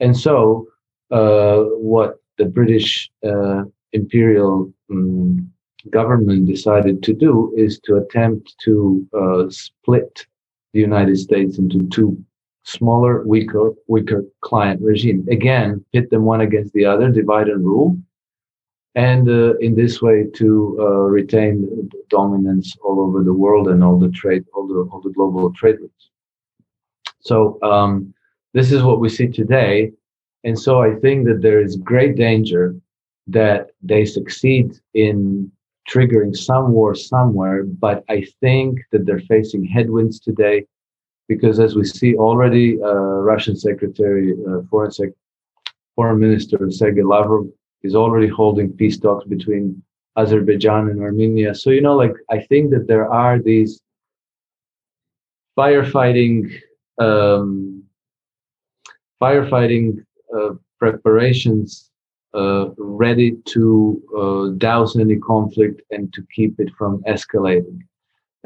And 0.00 0.16
so, 0.26 0.66
uh, 1.10 1.60
what 1.92 2.10
the 2.38 2.46
British 2.58 3.10
uh, 3.30 3.62
imperial 3.92 4.72
um, 4.90 5.50
government 5.90 6.46
decided 6.46 7.02
to 7.02 7.12
do 7.14 7.52
is 7.56 7.78
to 7.80 7.96
attempt 7.96 8.54
to 8.64 9.06
uh, 9.16 9.50
split 9.50 10.26
the 10.72 10.80
United 10.80 11.16
States 11.16 11.58
into 11.58 11.88
two 11.88 12.22
smaller, 12.64 13.24
weaker, 13.26 13.72
weaker 13.86 14.24
client 14.42 14.80
regime. 14.82 15.26
Again, 15.30 15.84
pit 15.92 16.10
them 16.10 16.24
one 16.24 16.42
against 16.42 16.74
the 16.74 16.84
other, 16.84 17.10
divide 17.10 17.48
and 17.48 17.64
rule 17.64 17.96
and 18.98 19.28
uh, 19.28 19.56
in 19.58 19.76
this 19.76 20.02
way 20.02 20.26
to 20.34 20.76
uh, 20.80 21.06
retain 21.18 21.88
dominance 22.08 22.76
all 22.82 23.00
over 23.00 23.22
the 23.22 23.32
world 23.32 23.68
and 23.68 23.84
all 23.84 23.96
the 23.96 24.08
trade, 24.08 24.44
all 24.54 24.66
the 24.66 24.80
all 24.90 25.00
the 25.00 25.10
global 25.10 25.52
trade 25.52 25.76
routes. 25.80 26.10
So 27.20 27.58
um, 27.62 28.12
this 28.54 28.72
is 28.72 28.82
what 28.82 28.98
we 28.98 29.08
see 29.08 29.28
today, 29.28 29.92
and 30.42 30.58
so 30.58 30.82
I 30.82 30.94
think 30.96 31.26
that 31.26 31.42
there 31.42 31.60
is 31.60 31.76
great 31.76 32.16
danger 32.16 32.74
that 33.28 33.70
they 33.82 34.04
succeed 34.04 34.72
in 34.94 35.50
triggering 35.88 36.36
some 36.36 36.72
war 36.72 36.94
somewhere, 36.94 37.64
but 37.64 38.04
I 38.08 38.26
think 38.40 38.80
that 38.92 39.06
they're 39.06 39.20
facing 39.20 39.64
headwinds 39.64 40.20
today 40.20 40.66
because 41.28 41.60
as 41.60 41.76
we 41.76 41.84
see 41.84 42.16
already, 42.16 42.80
uh, 42.82 42.94
Russian 43.32 43.56
Secretary, 43.56 44.34
uh, 44.48 44.62
Foreign, 44.70 44.90
Sec- 44.90 45.10
Foreign 45.94 46.20
Minister 46.20 46.70
Sergei 46.70 47.02
Lavrov 47.02 47.46
is 47.82 47.94
already 47.94 48.28
holding 48.28 48.72
peace 48.72 48.98
talks 48.98 49.26
between 49.26 49.82
Azerbaijan 50.16 50.88
and 50.88 51.00
Armenia. 51.00 51.54
So, 51.54 51.70
you 51.70 51.80
know, 51.80 51.96
like 51.96 52.14
I 52.30 52.40
think 52.40 52.70
that 52.70 52.88
there 52.88 53.10
are 53.10 53.38
these 53.38 53.80
firefighting 55.56 56.60
um, 56.98 57.84
firefighting 59.22 60.04
uh, 60.36 60.54
preparations 60.78 61.90
uh, 62.34 62.68
ready 62.76 63.36
to 63.46 64.02
uh, 64.16 64.58
douse 64.58 64.96
any 64.98 65.16
conflict 65.16 65.82
and 65.90 66.12
to 66.12 66.22
keep 66.34 66.58
it 66.60 66.70
from 66.76 67.02
escalating. 67.04 67.80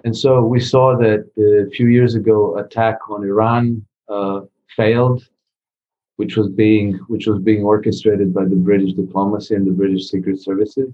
And 0.04 0.16
so 0.16 0.42
we 0.42 0.60
saw 0.60 0.96
that 0.98 1.28
a 1.38 1.70
few 1.70 1.88
years 1.88 2.14
ago, 2.14 2.58
attack 2.58 2.98
on 3.10 3.24
Iran 3.24 3.84
uh, 4.08 4.42
failed 4.76 5.22
which 6.22 6.36
was 6.36 6.48
being 6.48 6.94
which 7.08 7.26
was 7.26 7.40
being 7.40 7.62
orchestrated 7.64 8.32
by 8.32 8.44
the 8.44 8.60
British 8.68 8.92
diplomacy 8.92 9.54
and 9.54 9.66
the 9.66 9.72
British 9.72 10.08
secret 10.08 10.38
services. 10.40 10.90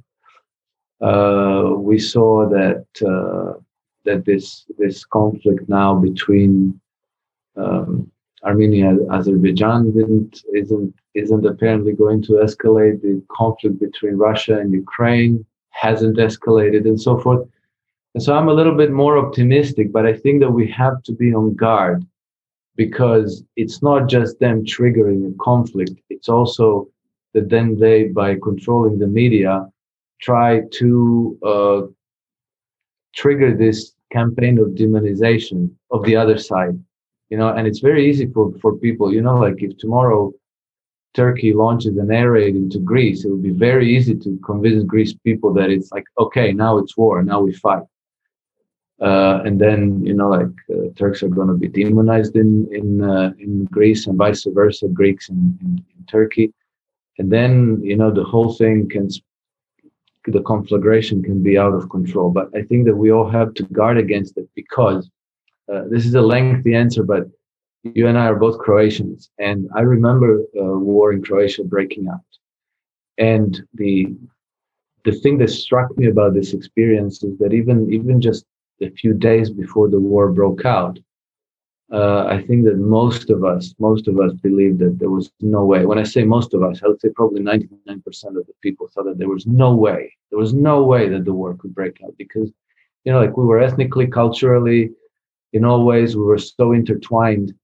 Uh, 1.01 1.73
we 1.77 1.99
saw 1.99 2.49
that 2.49 2.87
uh, 3.15 3.61
that 4.05 4.25
this 4.25 4.65
this 4.79 5.05
conflict 5.05 5.69
now 5.69 5.95
between 5.95 6.81
um, 7.57 8.11
Armenia 8.45 8.89
and 8.91 9.13
Azerbaijan 9.13 9.93
didn't 9.93 10.43
isn't 10.55 10.95
isn't 11.19 11.47
apparently 11.47 11.93
going 11.93 12.23
to 12.23 12.33
escalate. 12.47 13.03
The 13.03 13.23
conflict 13.31 13.79
between 13.81 14.17
Russia 14.17 14.59
and 14.59 14.73
Ukraine 14.73 15.45
hasn't 15.71 16.17
escalated, 16.17 16.85
and 16.85 17.01
so 17.01 17.19
forth. 17.19 17.47
And 18.15 18.23
so 18.23 18.35
I'm 18.35 18.49
a 18.49 18.55
little 18.55 18.75
bit 18.75 18.91
more 18.91 19.19
optimistic, 19.19 19.93
but 19.93 20.07
I 20.07 20.15
think 20.15 20.41
that 20.41 20.51
we 20.51 20.67
have 20.73 21.03
to 21.05 21.13
be 21.13 21.35
on 21.35 21.55
guard 21.55 22.05
because 22.77 23.45
it's 23.57 23.83
not 23.83 24.09
just 24.09 24.39
them 24.39 24.65
triggering 24.65 25.29
a 25.29 25.35
conflict, 25.43 26.01
it's 26.11 26.29
also 26.29 26.89
that 27.35 27.51
then 27.51 27.79
they, 27.79 28.05
by 28.05 28.37
controlling 28.43 28.99
the 28.99 29.07
media, 29.07 29.67
try 30.21 30.63
to 30.73 31.39
uh, 31.45 31.81
trigger 33.15 33.55
this 33.57 33.93
campaign 34.11 34.59
of 34.59 34.69
demonization 34.69 35.71
of 35.91 36.05
the 36.05 36.17
other 36.17 36.39
side. 36.39 36.79
You 37.31 37.37
know, 37.37 37.49
and 37.49 37.67
it's 37.67 37.81
very 37.81 38.09
easy 38.09 38.27
for, 38.33 38.53
for 38.61 38.77
people, 38.77 39.13
you 39.13 39.21
know, 39.21 39.37
like 39.37 39.63
if 39.63 39.77
tomorrow 39.77 40.33
Turkey 41.15 41.53
launches 41.53 41.97
an 41.97 42.11
air 42.11 42.33
raid 42.33 42.55
into 42.55 42.79
Greece, 42.79 43.25
it 43.25 43.31
would 43.31 43.43
be 43.43 43.51
very 43.51 43.97
easy 43.97 44.15
to 44.15 44.39
convince 44.45 44.85
Greece 44.85 45.15
people 45.15 45.53
that 45.55 45.71
it's 45.71 45.91
like, 45.91 46.05
okay, 46.19 46.53
now 46.53 46.79
it's 46.79 46.97
war, 46.97 47.23
now 47.23 47.41
we 47.41 47.53
fight. 47.53 47.83
uh, 49.01 49.43
and 49.45 49.61
then 49.61 50.05
you 50.05 50.15
know 50.15 50.29
like 50.29 50.55
uh, 50.75 50.89
Turks 50.97 51.23
are 51.23 51.29
going 51.29 51.49
to 51.49 51.55
be 51.55 51.69
demonized 51.69 52.37
in 52.37 52.69
in 52.73 53.03
uh, 53.03 53.33
in 53.39 53.65
Greece 53.67 54.07
and 54.07 54.19
vice 54.19 54.45
versa, 54.45 54.89
Greeks 54.89 55.29
in, 55.29 55.57
in, 55.63 55.85
in, 55.97 56.05
Turkey, 56.07 56.53
and 57.19 57.31
then 57.31 57.81
you 57.83 57.97
know 57.97 58.11
the 58.11 58.25
whole 58.25 58.53
thing 58.55 58.89
can 58.89 59.09
the 60.27 60.43
conflagration 60.43 61.23
can 61.23 61.43
be 61.43 61.57
out 61.57 61.75
of 61.75 61.89
control. 61.91 62.31
But 62.31 62.49
I 62.55 62.63
think 62.63 62.87
that 62.87 62.97
we 62.97 63.13
all 63.13 63.29
have 63.31 63.55
to 63.55 63.63
guard 63.65 63.99
against 63.99 64.37
it 64.37 64.49
because 64.55 65.09
uh, 65.73 65.85
this 65.91 66.05
is 66.05 66.15
a 66.15 66.21
lengthy 66.21 66.75
answer, 66.75 67.03
but 67.03 67.29
you 67.85 68.07
and 68.07 68.19
I 68.19 68.27
are 68.27 68.37
both 68.37 68.59
Croatians, 68.59 69.31
and 69.39 69.69
I 69.77 69.81
remember 69.81 70.43
uh, 70.59 70.79
war 70.79 71.13
in 71.13 71.23
Croatia 71.23 71.65
breaking 71.65 72.09
out, 72.09 72.21
and 73.19 73.61
the 73.75 74.17
the 75.05 75.13
thing 75.13 75.39
that 75.39 75.51
struck 75.51 75.97
me 75.97 76.07
about 76.09 76.35
this 76.35 76.53
experience 76.53 77.23
is 77.23 77.39
that 77.39 77.53
even 77.53 77.93
even 77.93 78.21
just 78.21 78.45
a 78.81 78.91
few 78.91 79.15
days 79.15 79.51
before 79.51 79.89
the 79.89 80.01
war 80.01 80.31
broke 80.31 80.65
out, 80.65 80.99
uh, 81.93 82.25
I 82.27 82.43
think 82.43 82.65
that 82.65 82.77
most 82.77 83.31
of 83.31 83.45
us, 83.45 83.75
most 83.79 84.09
of 84.09 84.21
us 84.21 84.33
believed 84.35 84.79
that 84.81 84.99
there 84.99 85.11
was 85.11 85.31
no 85.41 85.65
way. 85.65 85.87
When 85.87 85.99
I 85.99 86.03
say 86.03 86.25
most 86.25 86.53
of 86.55 86.63
us, 86.63 86.83
I 86.83 86.89
would 86.89 87.01
say 87.01 87.09
probably 87.11 87.41
99% 87.41 88.37
of 88.37 88.47
the 88.47 88.53
people 88.63 88.89
thought 88.89 89.05
that 89.07 89.19
there 89.19 89.29
was 89.29 89.47
no 89.47 89.75
way. 89.75 90.13
There 90.31 90.39
was 90.39 90.53
no 90.53 90.83
way 90.85 91.09
that 91.09 91.25
the 91.25 91.33
war 91.33 91.55
could 91.55 91.75
break 91.75 91.99
out 92.05 92.15
because, 92.19 92.53
you 93.05 93.13
know, 93.13 93.21
like 93.21 93.37
we 93.37 93.45
were 93.45 93.61
ethnically, 93.61 94.07
culturally, 94.07 94.91
in 95.55 95.65
all 95.65 95.85
ways, 95.85 96.15
we 96.15 96.25
were 96.25 96.39
so 96.39 96.73
intertwined 96.73 97.55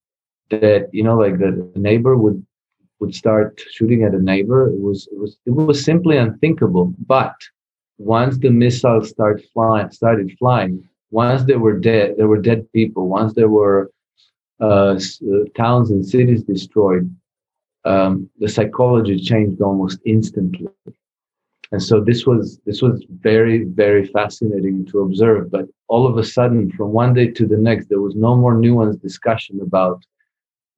that, 0.50 0.88
you 0.92 1.02
know, 1.02 1.16
like 1.16 1.38
the 1.38 1.70
neighbor 1.74 2.16
would 2.16 2.44
would 3.00 3.14
start 3.14 3.60
shooting 3.70 4.02
at 4.04 4.14
a 4.14 4.22
neighbor. 4.22 4.68
It 4.68 4.80
was 4.80 5.08
it 5.12 5.18
was 5.18 5.38
it 5.46 5.50
was 5.50 5.84
simply 5.84 6.16
unthinkable. 6.16 6.94
But 7.06 7.34
once 7.98 8.38
the 8.38 8.50
missiles 8.50 9.10
started 9.10 9.44
flying, 9.52 9.90
started 9.90 10.36
flying, 10.38 10.88
once 11.10 11.44
they 11.44 11.56
were 11.56 11.78
dead, 11.78 12.14
there 12.16 12.28
were 12.28 12.40
dead 12.40 12.70
people. 12.72 13.08
Once 13.08 13.34
there 13.34 13.48
were 13.48 13.90
uh, 14.60 14.94
uh, 14.94 14.98
towns 15.56 15.90
and 15.90 16.04
cities 16.04 16.42
destroyed, 16.44 17.14
um, 17.84 18.28
the 18.38 18.48
psychology 18.48 19.18
changed 19.18 19.60
almost 19.60 19.98
instantly. 20.06 20.68
And 21.72 21.82
so 21.82 22.00
this 22.00 22.24
was 22.26 22.60
this 22.66 22.82
was 22.82 23.04
very 23.10 23.64
very 23.64 24.06
fascinating 24.06 24.86
to 24.86 25.00
observe. 25.00 25.50
But 25.50 25.66
all 25.88 26.06
of 26.06 26.16
a 26.18 26.24
sudden, 26.24 26.70
from 26.72 26.92
one 26.92 27.14
day 27.14 27.28
to 27.32 27.46
the 27.46 27.56
next, 27.56 27.88
there 27.88 28.00
was 28.00 28.14
no 28.14 28.36
more 28.36 28.54
nuanced 28.54 29.02
discussion 29.02 29.60
about, 29.60 30.04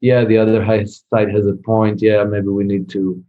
yeah, 0.01 0.25
the 0.25 0.39
other 0.39 0.65
side 0.87 1.31
has 1.31 1.47
a 1.47 1.55
point. 1.55 2.03
Yeah, 2.03 2.25
maybe 2.25 2.49
we 2.49 2.65
need 2.65 2.89
to 2.91 3.23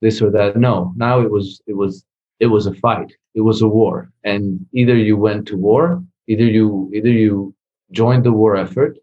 this 0.00 0.22
or 0.22 0.30
that. 0.30 0.56
No, 0.56 0.92
now 0.96 1.20
it 1.20 1.30
was 1.30 1.60
it 1.66 1.74
was 1.74 2.04
it 2.38 2.46
was 2.46 2.66
a 2.66 2.74
fight. 2.74 3.12
It 3.34 3.42
was 3.42 3.62
a 3.62 3.68
war, 3.68 4.10
and 4.24 4.64
either 4.72 4.96
you 4.96 5.16
went 5.16 5.46
to 5.48 5.56
war 5.56 6.02
Either 6.30 6.44
you 6.44 6.88
either 6.94 7.10
you 7.10 7.52
joined 7.90 8.24
the 8.24 8.30
war 8.32 8.54
effort, 8.56 8.96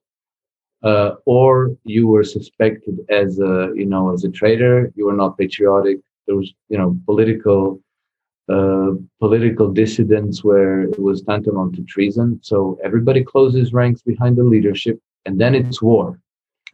uh, 0.83 1.11
or 1.25 1.75
you 1.83 2.07
were 2.07 2.23
suspected 2.23 2.95
as 3.09 3.39
a 3.39 3.69
you 3.75 3.85
know 3.85 4.13
as 4.13 4.23
a 4.23 4.29
traitor. 4.29 4.93
You 4.95 5.07
were 5.07 5.19
not 5.23 5.37
patriotic. 5.37 5.97
There 6.25 6.37
was 6.37 6.53
you 6.69 6.77
know 6.77 6.97
political 7.05 7.81
uh, 8.47 8.91
political 9.19 9.67
dissidents 9.73 10.41
where 10.41 10.83
it 10.83 10.99
was 10.99 11.21
tantamount 11.21 11.75
to 11.75 11.83
treason. 11.83 12.39
So 12.43 12.79
everybody 12.81 13.25
closes 13.25 13.73
ranks 13.73 14.01
behind 14.01 14.37
the 14.37 14.45
leadership, 14.45 14.97
and 15.25 15.37
then 15.41 15.53
it's 15.53 15.81
war, 15.81 16.17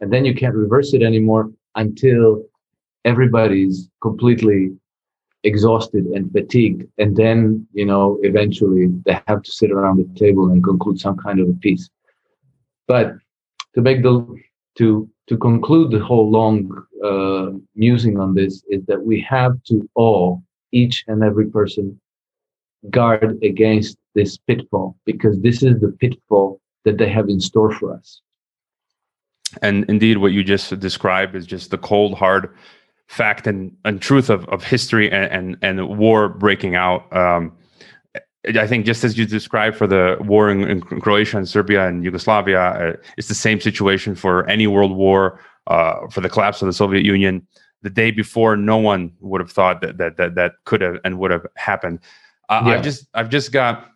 and 0.00 0.12
then 0.12 0.24
you 0.24 0.34
can't 0.34 0.54
reverse 0.54 0.94
it 0.94 1.02
anymore 1.02 1.50
until 1.74 2.44
everybody's 3.04 3.88
completely 4.00 4.70
exhausted 5.44 6.06
and 6.06 6.32
fatigued. 6.32 6.88
And 6.98 7.16
then 7.16 7.66
you 7.72 7.84
know 7.84 8.18
eventually 8.22 8.86
they 9.04 9.20
have 9.26 9.42
to 9.42 9.52
sit 9.52 9.70
around 9.70 9.98
the 9.98 10.18
table 10.18 10.50
and 10.50 10.62
conclude 10.62 10.98
some 11.00 11.16
kind 11.16 11.40
of 11.40 11.48
a 11.48 11.54
peace. 11.54 11.88
But 12.86 13.14
to 13.74 13.82
make 13.82 14.02
the 14.02 14.26
to 14.78 15.08
to 15.28 15.36
conclude 15.38 15.90
the 15.90 16.04
whole 16.04 16.30
long 16.30 16.86
uh, 17.02 17.50
musing 17.74 18.18
on 18.18 18.34
this 18.34 18.62
is 18.68 18.84
that 18.86 19.02
we 19.02 19.20
have 19.20 19.62
to 19.64 19.88
all 19.94 20.42
each 20.72 21.04
and 21.06 21.22
every 21.22 21.46
person 21.46 21.98
guard 22.90 23.38
against 23.42 23.96
this 24.14 24.36
pitfall 24.36 24.96
because 25.06 25.40
this 25.40 25.62
is 25.62 25.80
the 25.80 25.92
pitfall 26.00 26.60
that 26.84 26.98
they 26.98 27.08
have 27.08 27.28
in 27.30 27.40
store 27.40 27.72
for 27.72 27.94
us 27.94 28.20
and 29.62 29.84
indeed 29.88 30.18
what 30.18 30.32
you 30.32 30.44
just 30.44 30.78
described 30.80 31.34
is 31.34 31.46
just 31.46 31.70
the 31.70 31.78
cold 31.78 32.16
hard 32.16 32.54
fact 33.08 33.46
and, 33.46 33.76
and 33.84 34.00
truth 34.00 34.30
of, 34.30 34.46
of 34.48 34.64
history 34.64 35.10
and, 35.10 35.30
and, 35.32 35.56
and 35.62 35.98
war 35.98 36.28
breaking 36.28 36.74
out. 36.74 37.14
Um, 37.14 37.52
I 38.46 38.66
think 38.66 38.84
just 38.84 39.04
as 39.04 39.16
you 39.16 39.24
described 39.26 39.76
for 39.76 39.86
the 39.86 40.18
war 40.20 40.50
in, 40.50 40.64
in 40.64 40.80
Croatia 40.82 41.38
and 41.38 41.48
Serbia 41.48 41.86
and 41.88 42.04
Yugoslavia, 42.04 42.60
uh, 42.60 42.96
it's 43.16 43.28
the 43.28 43.34
same 43.34 43.60
situation 43.60 44.14
for 44.14 44.46
any 44.48 44.66
world 44.66 44.94
war, 44.94 45.40
uh, 45.66 46.06
for 46.08 46.20
the 46.20 46.28
collapse 46.28 46.60
of 46.60 46.66
the 46.66 46.72
Soviet 46.72 47.04
Union. 47.04 47.46
The 47.82 47.90
day 47.90 48.10
before, 48.10 48.56
no 48.56 48.76
one 48.76 49.12
would 49.20 49.40
have 49.40 49.50
thought 49.50 49.80
that 49.80 49.98
that 49.98 50.16
that, 50.16 50.34
that 50.34 50.52
could 50.64 50.80
have 50.80 50.98
and 51.04 51.18
would 51.18 51.30
have 51.30 51.46
happened. 51.56 52.00
Uh, 52.48 52.62
yeah. 52.66 52.72
I've 52.72 52.82
just 52.82 53.06
I've 53.14 53.30
just 53.30 53.52
got 53.52 53.90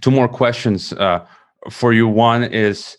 two 0.00 0.10
more 0.10 0.28
questions 0.28 0.92
uh, 0.92 1.26
for 1.70 1.92
you. 1.92 2.06
One 2.08 2.44
is 2.44 2.97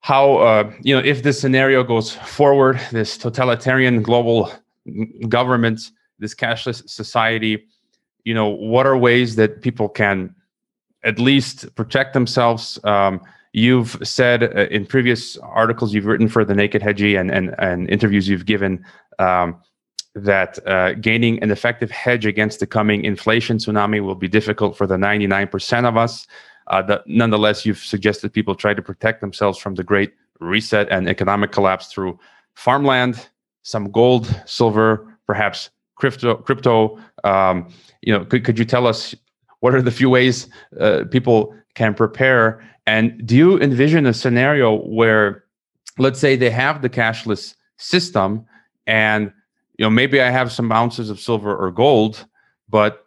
how 0.00 0.36
uh, 0.36 0.72
you 0.82 0.94
know 0.94 1.02
if 1.04 1.22
this 1.22 1.40
scenario 1.40 1.82
goes 1.82 2.12
forward, 2.12 2.80
this 2.92 3.16
totalitarian 3.16 4.02
global 4.02 4.52
government, 5.28 5.80
this 6.18 6.34
cashless 6.34 6.88
society, 6.88 7.66
you 8.24 8.34
know, 8.34 8.48
what 8.48 8.86
are 8.86 8.96
ways 8.96 9.36
that 9.36 9.62
people 9.62 9.88
can 9.88 10.34
at 11.04 11.18
least 11.18 11.74
protect 11.74 12.14
themselves? 12.14 12.78
Um, 12.84 13.20
you've 13.52 13.98
said 14.02 14.44
uh, 14.44 14.66
in 14.70 14.86
previous 14.86 15.36
articles 15.38 15.94
you've 15.94 16.06
written 16.06 16.28
for 16.28 16.44
the 16.44 16.54
Naked 16.54 16.82
Hedgie 16.82 17.18
and 17.18 17.30
and, 17.30 17.54
and 17.58 17.90
interviews 17.90 18.28
you've 18.28 18.46
given 18.46 18.84
um, 19.18 19.60
that 20.16 20.58
uh, 20.66 20.94
gaining 20.94 21.42
an 21.42 21.50
effective 21.50 21.90
hedge 21.90 22.24
against 22.24 22.58
the 22.58 22.66
coming 22.66 23.04
inflation 23.04 23.58
tsunami 23.58 24.02
will 24.02 24.14
be 24.14 24.28
difficult 24.28 24.76
for 24.76 24.86
the 24.86 24.96
99% 24.96 25.86
of 25.86 25.96
us. 25.96 26.26
Uh, 26.68 26.82
the, 26.82 27.02
nonetheless, 27.06 27.64
you've 27.64 27.78
suggested 27.78 28.32
people 28.32 28.54
try 28.54 28.74
to 28.74 28.82
protect 28.82 29.20
themselves 29.20 29.58
from 29.58 29.74
the 29.74 29.84
great 29.84 30.12
reset 30.40 30.88
and 30.90 31.08
economic 31.08 31.52
collapse 31.52 31.92
through 31.92 32.18
farmland, 32.54 33.28
some 33.62 33.90
gold, 33.90 34.42
silver, 34.46 35.06
perhaps 35.26 35.70
crypto. 35.96 36.36
Crypto. 36.36 36.98
Um, 37.24 37.68
you 38.02 38.12
know, 38.12 38.24
could 38.24 38.44
could 38.44 38.58
you 38.58 38.64
tell 38.64 38.86
us 38.86 39.14
what 39.60 39.74
are 39.74 39.82
the 39.82 39.90
few 39.90 40.10
ways 40.10 40.48
uh, 40.78 41.04
people 41.10 41.54
can 41.74 41.94
prepare? 41.94 42.62
And 42.86 43.26
do 43.26 43.36
you 43.36 43.60
envision 43.60 44.06
a 44.06 44.14
scenario 44.14 44.76
where, 44.86 45.44
let's 45.98 46.20
say, 46.20 46.36
they 46.36 46.50
have 46.50 46.82
the 46.82 46.88
cashless 46.88 47.54
system, 47.78 48.46
and 48.86 49.32
you 49.78 49.84
know 49.84 49.90
maybe 49.90 50.20
I 50.20 50.30
have 50.30 50.52
some 50.52 50.70
ounces 50.70 51.10
of 51.10 51.18
silver 51.18 51.56
or 51.56 51.70
gold, 51.70 52.26
but 52.68 53.05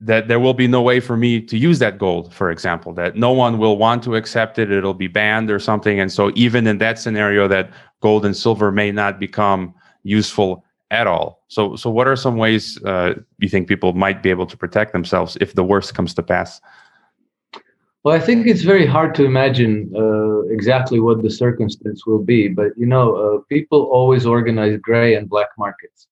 that 0.00 0.28
there 0.28 0.40
will 0.40 0.54
be 0.54 0.66
no 0.66 0.82
way 0.82 1.00
for 1.00 1.16
me 1.16 1.40
to 1.40 1.56
use 1.56 1.78
that 1.78 1.98
gold, 1.98 2.32
for 2.32 2.50
example, 2.50 2.92
that 2.94 3.16
no 3.16 3.32
one 3.32 3.58
will 3.58 3.78
want 3.78 4.02
to 4.04 4.16
accept 4.16 4.58
it, 4.58 4.70
it'll 4.70 4.94
be 4.94 5.06
banned 5.06 5.50
or 5.50 5.58
something. 5.58 5.98
And 6.00 6.12
so, 6.12 6.30
even 6.34 6.66
in 6.66 6.78
that 6.78 6.98
scenario, 6.98 7.48
that 7.48 7.70
gold 8.00 8.24
and 8.26 8.36
silver 8.36 8.70
may 8.70 8.92
not 8.92 9.18
become 9.18 9.74
useful 10.02 10.64
at 10.90 11.06
all. 11.06 11.42
So, 11.48 11.76
so 11.76 11.90
what 11.90 12.06
are 12.06 12.16
some 12.16 12.36
ways 12.36 12.82
uh, 12.84 13.14
you 13.38 13.48
think 13.48 13.68
people 13.68 13.92
might 13.94 14.22
be 14.22 14.30
able 14.30 14.46
to 14.46 14.56
protect 14.56 14.92
themselves 14.92 15.36
if 15.40 15.54
the 15.54 15.64
worst 15.64 15.94
comes 15.94 16.14
to 16.14 16.22
pass? 16.22 16.60
Well, 18.04 18.14
I 18.14 18.20
think 18.20 18.46
it's 18.46 18.62
very 18.62 18.86
hard 18.86 19.14
to 19.14 19.24
imagine 19.24 19.90
uh, 19.96 20.40
exactly 20.42 21.00
what 21.00 21.22
the 21.22 21.30
circumstance 21.30 22.04
will 22.06 22.22
be, 22.22 22.48
but 22.48 22.72
you 22.76 22.84
know, 22.84 23.16
uh, 23.16 23.38
people 23.48 23.84
always 23.84 24.26
organize 24.26 24.78
gray 24.78 25.14
and 25.14 25.28
black 25.28 25.48
markets. 25.56 26.08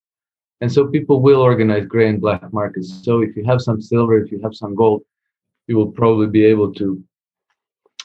And 0.63 0.73
so 0.73 0.87
people 0.87 1.21
will 1.21 1.41
organize 1.41 1.87
gray 1.87 2.09
and 2.09 2.21
black 2.21 2.53
markets. 2.53 3.01
So 3.03 3.21
if 3.21 3.37
you 3.37 3.45
have 3.45 3.61
some 3.61 3.83
silver, 3.83 4.17
if 4.23 4.31
you 4.31 4.41
have 4.45 4.55
some 4.55 4.77
gold, 4.77 5.03
you 5.67 5.77
will 5.77 5.91
probably 5.91 6.29
be 6.29 6.45
able 6.45 6.73
to 6.75 7.03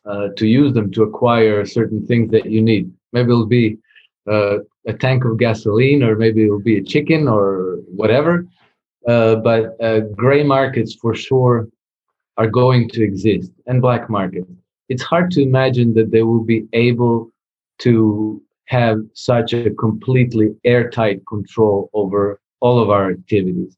uh, 0.08 0.30
to 0.38 0.48
use 0.48 0.74
them 0.74 0.92
to 0.94 1.04
acquire 1.04 1.66
certain 1.68 2.04
things 2.08 2.32
that 2.32 2.48
you 2.50 2.64
need. 2.64 2.92
Maybe 3.14 3.30
it'll 3.30 3.46
be 3.46 3.78
uh, 4.28 4.58
a 4.88 4.94
tank 4.94 5.24
of 5.24 5.38
gasoline, 5.38 6.02
or 6.02 6.16
maybe 6.16 6.46
it'll 6.46 6.68
be 6.74 6.80
a 6.80 6.84
chicken 6.84 7.28
or 7.28 7.80
whatever. 8.02 8.48
Uh, 9.08 9.36
but 9.36 9.80
uh, 9.80 10.00
gray 10.24 10.44
markets 10.44 10.96
for 10.96 11.14
sure 11.14 11.68
are 12.38 12.48
going 12.48 12.90
to 12.90 13.04
exist, 13.04 13.52
and 13.68 13.84
black 13.84 14.10
markets. 14.10 14.52
It's 14.90 15.04
hard 15.04 15.30
to 15.32 15.44
imagine 15.44 15.94
that 15.94 16.10
they 16.10 16.24
will 16.24 16.44
be 16.44 16.66
able 16.74 17.30
to 17.80 18.42
have 18.66 18.98
such 19.14 19.54
a 19.54 19.70
completely 19.70 20.56
airtight 20.64 21.22
control 21.28 21.92
over 21.94 22.40
all 22.60 22.80
of 22.80 22.90
our 22.90 23.12
activities. 23.12 23.78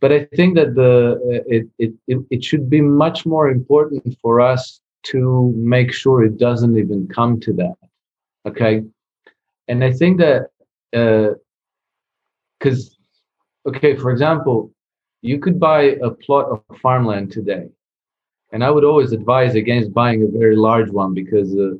But 0.00 0.12
I 0.12 0.24
think 0.36 0.56
that 0.56 0.74
the 0.74 1.18
it, 1.46 1.68
it, 1.78 1.94
it, 2.06 2.18
it 2.30 2.44
should 2.44 2.68
be 2.68 2.80
much 2.80 3.24
more 3.26 3.48
important 3.48 4.18
for 4.20 4.40
us 4.40 4.80
to 5.04 5.52
make 5.56 5.92
sure 5.92 6.24
it 6.24 6.38
doesn't 6.38 6.76
even 6.78 7.08
come 7.08 7.40
to 7.40 7.52
that. 7.54 7.76
Okay. 8.46 8.82
And 9.68 9.84
I 9.84 9.92
think 9.92 10.18
that 10.20 10.48
because 12.58 12.96
uh, 13.66 13.70
okay, 13.70 13.96
for 13.96 14.10
example, 14.10 14.70
you 15.22 15.38
could 15.38 15.58
buy 15.58 15.96
a 16.02 16.10
plot 16.10 16.46
of 16.50 16.62
farmland 16.82 17.32
today 17.32 17.68
And 18.52 18.62
I 18.62 18.70
would 18.70 18.84
always 18.84 19.12
advise 19.12 19.54
against 19.54 19.92
buying 19.92 20.22
a 20.22 20.38
very 20.38 20.56
large 20.56 20.90
one 20.90 21.14
because 21.14 21.56
uh, 21.56 21.74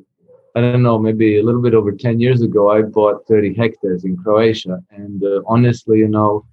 I 0.55 0.61
don't 0.61 0.83
know, 0.83 0.97
maybe 0.97 1.37
a 1.37 1.43
little 1.43 1.61
bit 1.61 1.73
over 1.73 1.91
10 1.91 2.21
years 2.21 2.41
ago, 2.41 2.71
I 2.71 2.81
bought 2.81 3.27
30 3.27 3.55
hectares 3.55 4.05
in 4.05 4.15
Croatia. 4.15 4.81
And 4.89 5.21
uh, 5.21 5.41
honestly, 5.47 5.97
you 5.99 6.07
know, 6.07 6.45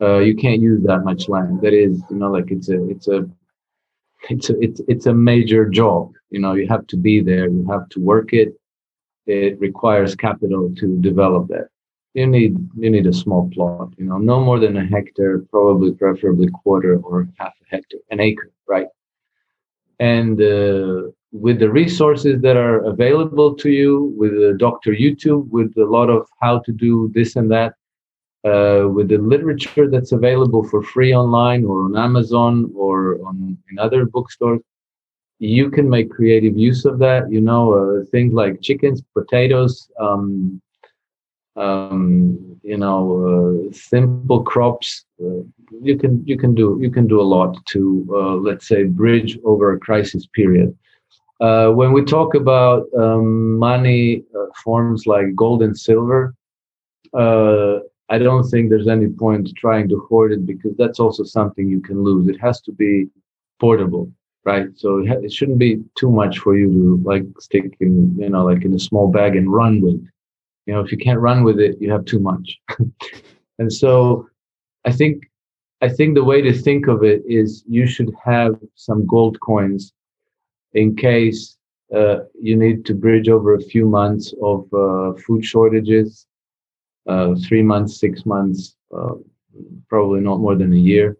uh, 0.00 0.18
you 0.18 0.34
can't 0.34 0.60
use 0.60 0.82
that 0.82 1.04
much 1.04 1.28
land. 1.28 1.60
That 1.60 1.72
is, 1.72 2.02
you 2.10 2.16
know, 2.16 2.30
like 2.30 2.50
it's 2.50 2.68
a, 2.68 2.88
it's 2.90 3.06
a, 3.06 3.24
it's 4.28 4.50
a, 4.50 4.60
it's, 4.60 4.80
it's 4.88 5.06
a 5.06 5.14
major 5.14 5.64
job. 5.68 6.12
You 6.30 6.40
know, 6.40 6.54
you 6.54 6.66
have 6.66 6.88
to 6.88 6.96
be 6.96 7.20
there, 7.20 7.48
you 7.48 7.64
have 7.70 7.88
to 7.90 8.00
work 8.00 8.32
it. 8.32 8.58
It 9.26 9.60
requires 9.60 10.16
capital 10.16 10.72
to 10.76 11.00
develop 11.00 11.46
that. 11.48 11.68
You 12.14 12.26
need, 12.26 12.56
you 12.76 12.90
need 12.90 13.06
a 13.06 13.12
small 13.12 13.48
plot, 13.52 13.92
you 13.96 14.06
know, 14.06 14.18
no 14.18 14.40
more 14.40 14.58
than 14.58 14.76
a 14.76 14.86
hectare, 14.86 15.38
probably 15.50 15.92
preferably 15.92 16.48
quarter 16.48 16.98
or 16.98 17.28
half 17.38 17.52
a 17.62 17.76
hectare, 17.76 18.00
an 18.10 18.20
acre, 18.20 18.50
right? 18.66 18.86
And 20.00 20.40
uh, 20.40 21.10
with 21.32 21.58
the 21.58 21.70
resources 21.70 22.40
that 22.42 22.56
are 22.56 22.84
available 22.84 23.54
to 23.54 23.70
you, 23.70 24.14
with 24.16 24.58
Dr. 24.58 24.92
YouTube, 24.92 25.48
with 25.50 25.76
a 25.76 25.84
lot 25.84 26.08
of 26.08 26.26
how 26.40 26.60
to 26.60 26.72
do 26.72 27.10
this 27.14 27.36
and 27.36 27.50
that, 27.50 27.74
uh, 28.44 28.88
with 28.88 29.08
the 29.08 29.18
literature 29.18 29.90
that's 29.90 30.12
available 30.12 30.62
for 30.62 30.82
free 30.82 31.12
online 31.14 31.64
or 31.64 31.84
on 31.84 31.96
Amazon 31.96 32.70
or 32.76 33.18
on 33.26 33.58
in 33.70 33.78
other 33.78 34.04
bookstores, 34.04 34.60
you 35.38 35.70
can 35.70 35.88
make 35.90 36.10
creative 36.10 36.56
use 36.56 36.84
of 36.84 36.98
that. 37.00 37.30
You 37.30 37.40
know, 37.40 37.74
uh, 37.74 38.04
things 38.12 38.32
like 38.32 38.62
chickens, 38.62 39.02
potatoes, 39.14 39.90
um, 39.98 40.62
um, 41.56 42.58
you 42.62 42.76
know, 42.76 43.68
uh, 43.68 43.72
simple 43.72 44.42
crops. 44.42 45.04
Uh, 45.20 45.42
you 45.82 45.98
can 45.98 46.24
you 46.24 46.38
can 46.38 46.54
do 46.54 46.78
you 46.80 46.90
can 46.90 47.06
do 47.06 47.20
a 47.20 47.30
lot 47.36 47.56
to 47.66 48.06
uh, 48.14 48.34
let's 48.36 48.68
say 48.68 48.84
bridge 48.84 49.38
over 49.44 49.72
a 49.72 49.80
crisis 49.80 50.26
period. 50.26 50.76
Uh, 51.40 51.70
when 51.70 51.92
we 51.92 52.02
talk 52.02 52.34
about 52.34 52.86
um, 52.98 53.58
money 53.58 54.22
uh, 54.38 54.46
forms 54.64 55.06
like 55.06 55.34
gold 55.34 55.62
and 55.62 55.78
silver, 55.78 56.34
uh, 57.12 57.78
I 58.08 58.18
don't 58.18 58.48
think 58.48 58.70
there's 58.70 58.88
any 58.88 59.08
point 59.08 59.50
trying 59.56 59.88
to 59.88 60.06
hoard 60.08 60.32
it 60.32 60.46
because 60.46 60.76
that's 60.76 61.00
also 61.00 61.24
something 61.24 61.68
you 61.68 61.80
can 61.80 62.02
lose. 62.02 62.28
It 62.28 62.40
has 62.40 62.60
to 62.62 62.72
be 62.72 63.06
portable, 63.60 64.10
right? 64.44 64.68
So 64.76 64.98
it, 64.98 65.08
ha- 65.08 65.20
it 65.22 65.32
shouldn't 65.32 65.58
be 65.58 65.82
too 65.96 66.10
much 66.10 66.38
for 66.38 66.56
you 66.56 66.70
to 66.72 67.02
like 67.04 67.24
stick 67.40 67.76
in, 67.80 68.16
you 68.18 68.30
know, 68.30 68.44
like 68.44 68.64
in 68.64 68.74
a 68.74 68.78
small 68.78 69.08
bag 69.08 69.36
and 69.36 69.52
run 69.52 69.80
with. 69.80 70.06
You 70.66 70.74
know, 70.74 70.80
if 70.80 70.90
you 70.90 70.98
can't 70.98 71.20
run 71.20 71.44
with 71.44 71.60
it, 71.60 71.76
you 71.80 71.90
have 71.90 72.04
too 72.04 72.18
much. 72.20 72.58
and 73.58 73.72
so 73.72 74.28
I 74.84 74.92
think 74.92 75.24
I 75.82 75.88
think 75.88 76.14
the 76.14 76.24
way 76.24 76.40
to 76.40 76.52
think 76.52 76.86
of 76.86 77.04
it 77.04 77.22
is 77.26 77.62
you 77.68 77.86
should 77.86 78.14
have 78.24 78.58
some 78.76 79.06
gold 79.06 79.38
coins 79.40 79.92
in 80.76 80.94
case 80.94 81.56
uh, 81.94 82.18
you 82.40 82.56
need 82.56 82.84
to 82.84 82.94
bridge 82.94 83.28
over 83.28 83.54
a 83.54 83.60
few 83.60 83.86
months 83.88 84.34
of 84.42 84.66
uh, 84.74 85.12
food 85.26 85.44
shortages, 85.44 86.26
uh, 87.08 87.34
three 87.46 87.62
months, 87.62 88.00
six 88.00 88.26
months, 88.26 88.76
uh, 88.96 89.14
probably 89.88 90.20
not 90.20 90.40
more 90.40 90.56
than 90.56 90.72
a 90.72 90.76
year, 90.76 91.16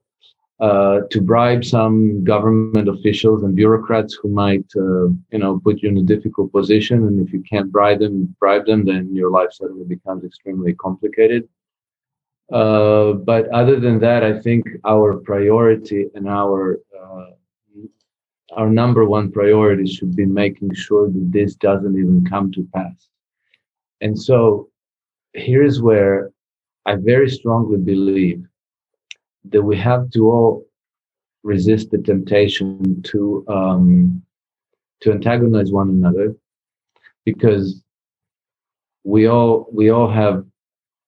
uh, 0.61 1.01
to 1.11 1.21
bribe 1.21 1.65
some 1.65 2.25
government 2.25 2.89
officials 2.89 3.45
and 3.45 3.55
bureaucrats 3.55 4.15
who 4.15 4.29
might, 4.29 4.67
uh, 4.77 5.09
you 5.33 5.39
know, 5.39 5.61
put 5.63 5.83
you 5.83 5.89
in 5.89 5.99
a 5.99 6.03
difficult 6.03 6.53
position. 6.53 7.07
And 7.07 7.27
if 7.27 7.33
you 7.33 7.43
can't 7.43 7.71
bribe 7.71 8.01
them, 8.01 8.35
bribe 8.41 8.67
them, 8.67 8.85
then 8.85 9.15
your 9.15 9.31
life 9.31 9.53
suddenly 9.53 9.85
becomes 9.85 10.25
extremely 10.25 10.75
complicated. 10.75 11.49
but 12.51 13.49
other 13.61 13.79
than 13.79 13.99
that, 14.01 14.23
I 14.25 14.41
think 14.41 14.63
our 14.85 15.15
priority 15.31 16.07
and 16.15 16.27
our 16.29 16.81
our 18.53 18.69
number 18.69 19.05
one 19.05 19.33
priority 19.33 19.87
should 19.87 20.15
be 20.15 20.27
making 20.27 20.75
sure 20.75 21.09
that 21.09 21.29
this 21.33 21.55
doesn't 21.57 21.99
even 21.99 22.25
come 22.25 22.53
to 22.53 22.69
pass. 22.75 23.09
And 24.01 24.19
so 24.19 24.71
here's 25.33 25.83
where 25.83 26.31
I 26.87 26.97
very 26.97 27.29
strongly 27.29 27.79
believe 27.79 28.45
that 29.47 29.63
we 29.63 29.77
have 29.77 30.11
to 30.11 30.31
all 30.31 30.67
resist 31.43 31.91
the 31.91 31.99
temptation 31.99 33.03
to 33.03 33.45
um, 33.49 34.23
to 35.01 35.13
antagonize 35.13 35.71
one 35.71 35.91
another 35.91 36.35
because 37.25 37.83
we 39.05 39.27
all 39.27 39.69
we 39.73 39.91
all 39.91 40.11
have 40.11 40.45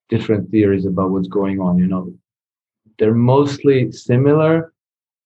different 0.09 0.51
theories 0.51 0.87
about 0.87 1.11
what's 1.11 1.29
going 1.29 1.61
on 1.61 1.79
you 1.79 1.87
know 1.87 2.13
they're 2.99 3.15
mostly 3.15 3.91
similar 3.91 4.73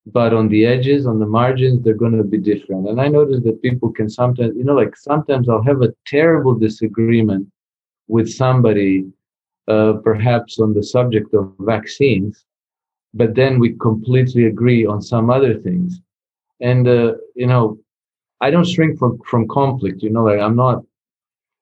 but 0.07 0.35
on 0.35 0.49
the 0.49 0.67
edges, 0.67 1.07
on 1.07 1.19
the 1.19 1.27
margins, 1.27 1.83
they're 1.83 1.95
going 1.95 2.17
to 2.17 2.25
be 2.25 2.39
different. 2.39 2.89
And 2.89 3.01
I 3.01 3.09
notice 3.09 3.43
that 3.45 3.63
people 3.63 3.91
can 3.91 4.09
sometimes, 4.09 4.57
you 4.57 4.65
know, 4.65 4.75
like 4.75 4.97
sometimes 4.97 5.49
I'll 5.49 5.63
have 5.63 5.83
a 5.83 5.95
terrible 6.07 6.55
disagreement 6.55 7.49
with 8.09 8.29
somebody, 8.29 9.07
uh, 9.69 9.95
perhaps 10.03 10.59
on 10.59 10.75
the 10.75 10.83
subject 10.83 11.33
of 11.35 11.55
vaccines, 11.61 12.45
but 13.15 13.35
then 13.35 13.61
we 13.61 13.75
completely 13.75 14.47
agree 14.47 14.85
on 14.85 15.01
some 15.01 15.31
other 15.31 15.55
things. 15.61 16.01
And, 16.61 16.89
uh, 16.89 17.15
you 17.37 17.47
know, 17.47 17.79
I 18.41 18.51
don't 18.51 18.67
shrink 18.67 18.99
from, 18.99 19.21
from 19.29 19.47
conflict, 19.47 20.03
you 20.03 20.11
know, 20.11 20.25
like 20.25 20.41
I'm 20.41 20.57
not, 20.57 20.83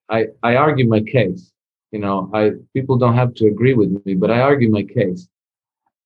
I, 0.08 0.28
I 0.42 0.56
argue 0.56 0.88
my 0.88 1.00
case. 1.00 1.52
You 1.92 1.98
know, 1.98 2.30
I 2.32 2.52
people 2.72 2.96
don't 2.96 3.16
have 3.16 3.34
to 3.34 3.48
agree 3.48 3.74
with 3.74 4.00
me, 4.06 4.14
but 4.14 4.30
I 4.30 4.40
argue 4.40 4.70
my 4.70 4.84
case 4.84 5.28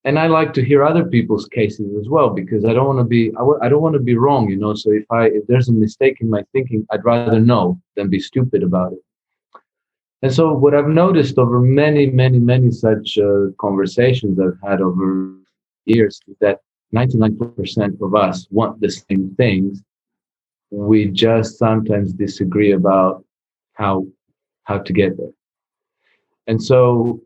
and 0.04 0.18
I 0.18 0.26
like 0.26 0.52
to 0.54 0.64
hear 0.64 0.84
other 0.84 1.04
people's 1.04 1.46
cases 1.46 1.96
as 1.98 2.08
well 2.08 2.28
because 2.28 2.64
I 2.64 2.74
don't 2.74 2.86
want 2.86 2.98
to 2.98 3.04
be 3.04 3.30
I 3.36 3.40
w- 3.40 3.58
I 3.62 3.68
don't 3.68 3.82
want 3.82 3.94
to 3.94 4.00
be 4.00 4.16
wrong, 4.16 4.48
you 4.50 4.56
know. 4.56 4.74
So 4.74 4.90
if 4.90 5.04
I 5.10 5.26
if 5.26 5.46
there's 5.46 5.68
a 5.68 5.72
mistake 5.72 6.18
in 6.20 6.28
my 6.28 6.42
thinking, 6.52 6.86
I'd 6.90 7.04
rather 7.04 7.40
know 7.40 7.80
than 7.96 8.10
be 8.10 8.20
stupid 8.20 8.62
about 8.62 8.92
it. 8.92 9.02
And 10.22 10.32
so 10.32 10.52
what 10.52 10.74
I've 10.74 10.88
noticed 10.88 11.38
over 11.38 11.60
many 11.60 12.06
many 12.06 12.38
many 12.38 12.70
such 12.70 13.18
uh, 13.18 13.46
conversations 13.58 14.38
I've 14.38 14.58
had 14.68 14.80
over 14.82 15.34
years 15.86 16.20
is 16.28 16.36
that 16.40 16.60
99% 16.94 18.00
of 18.00 18.14
us 18.14 18.46
want 18.50 18.80
the 18.80 18.90
same 18.90 19.34
things. 19.36 19.82
We 20.70 21.06
just 21.08 21.58
sometimes 21.58 22.12
disagree 22.12 22.72
about 22.72 23.24
how 23.72 24.06
how 24.64 24.78
to 24.78 24.92
get 24.92 25.16
there. 25.16 25.32
And 26.46 26.62
so 26.62 27.22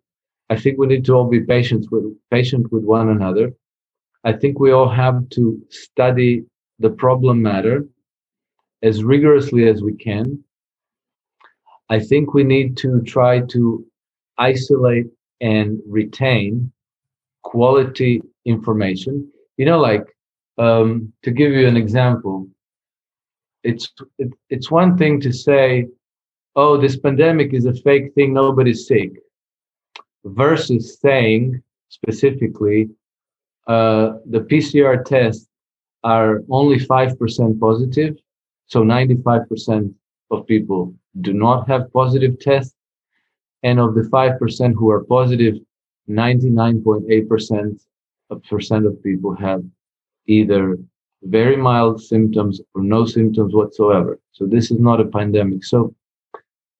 I 0.50 0.56
think 0.56 0.78
we 0.78 0.86
need 0.86 1.04
to 1.06 1.14
all 1.14 1.28
be 1.28 1.40
patient 1.40 1.86
with 1.90 2.04
patient 2.30 2.72
with 2.72 2.84
one 2.84 3.10
another. 3.10 3.52
I 4.24 4.32
think 4.32 4.58
we 4.58 4.72
all 4.72 4.88
have 4.88 5.28
to 5.30 5.60
study 5.68 6.44
the 6.78 6.90
problem 6.90 7.42
matter 7.42 7.86
as 8.82 9.04
rigorously 9.04 9.68
as 9.68 9.82
we 9.82 9.94
can. 9.94 10.42
I 11.90 11.98
think 12.00 12.34
we 12.34 12.44
need 12.44 12.76
to 12.78 13.02
try 13.02 13.40
to 13.40 13.86
isolate 14.38 15.06
and 15.40 15.80
retain 15.86 16.72
quality 17.42 18.22
information. 18.44 19.30
You 19.56 19.66
know, 19.66 19.80
like 19.80 20.04
um, 20.58 21.12
to 21.22 21.30
give 21.30 21.52
you 21.52 21.66
an 21.66 21.76
example, 21.76 22.48
it's 23.64 23.92
it, 24.18 24.30
it's 24.50 24.70
one 24.70 24.96
thing 24.96 25.20
to 25.20 25.32
say, 25.32 25.86
"Oh, 26.56 26.76
this 26.76 26.96
pandemic 26.96 27.54
is 27.54 27.66
a 27.66 27.74
fake 27.74 28.14
thing. 28.14 28.32
Nobody's 28.32 28.86
sick." 28.86 29.12
Versus 30.24 30.98
saying 31.00 31.62
specifically 31.88 32.90
uh, 33.66 34.14
the 34.26 34.40
PCR 34.40 35.04
tests 35.04 35.46
are 36.04 36.42
only 36.50 36.78
5% 36.78 37.60
positive. 37.60 38.16
So 38.66 38.82
95% 38.82 39.94
of 40.30 40.46
people 40.46 40.94
do 41.20 41.32
not 41.32 41.68
have 41.68 41.92
positive 41.92 42.38
tests. 42.40 42.74
And 43.62 43.80
of 43.80 43.94
the 43.94 44.02
5% 44.02 44.74
who 44.74 44.90
are 44.90 45.04
positive, 45.04 45.54
99.8% 46.08 47.80
of 48.30 48.42
percent 48.44 48.86
of 48.86 49.02
people 49.02 49.34
have 49.34 49.64
either 50.26 50.78
very 51.22 51.56
mild 51.56 52.00
symptoms 52.00 52.60
or 52.74 52.82
no 52.82 53.04
symptoms 53.04 53.54
whatsoever. 53.54 54.20
So 54.32 54.46
this 54.46 54.70
is 54.70 54.78
not 54.78 55.00
a 55.00 55.06
pandemic. 55.06 55.64
So 55.64 55.94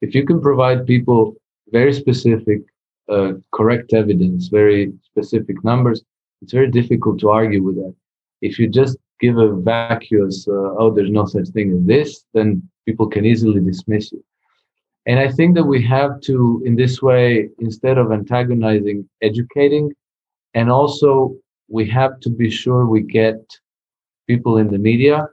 if 0.00 0.14
you 0.14 0.24
can 0.24 0.40
provide 0.40 0.86
people 0.86 1.34
very 1.70 1.92
specific 1.92 2.60
uh, 3.08 3.32
correct 3.52 3.92
evidence, 3.92 4.48
very 4.48 4.92
specific 5.02 5.62
numbers, 5.64 6.02
it's 6.42 6.52
very 6.52 6.70
difficult 6.70 7.18
to 7.20 7.30
argue 7.30 7.62
with 7.62 7.76
that. 7.76 7.94
If 8.42 8.58
you 8.58 8.68
just 8.68 8.96
give 9.20 9.38
a 9.38 9.54
vacuous, 9.54 10.46
uh, 10.48 10.76
oh, 10.78 10.92
there's 10.94 11.10
no 11.10 11.24
such 11.24 11.48
thing 11.48 11.72
as 11.72 11.84
this, 11.86 12.24
then 12.34 12.62
people 12.86 13.08
can 13.08 13.24
easily 13.24 13.60
dismiss 13.60 14.12
you. 14.12 14.24
And 15.06 15.18
I 15.18 15.30
think 15.30 15.54
that 15.56 15.64
we 15.64 15.82
have 15.84 16.20
to, 16.22 16.62
in 16.64 16.76
this 16.76 17.00
way, 17.02 17.48
instead 17.58 17.98
of 17.98 18.12
antagonizing, 18.12 19.08
educating, 19.22 19.92
and 20.54 20.70
also 20.70 21.34
we 21.68 21.88
have 21.90 22.20
to 22.20 22.30
be 22.30 22.50
sure 22.50 22.86
we 22.86 23.02
get 23.02 23.40
people 24.26 24.58
in 24.58 24.68
the 24.70 24.78
media, 24.78 25.26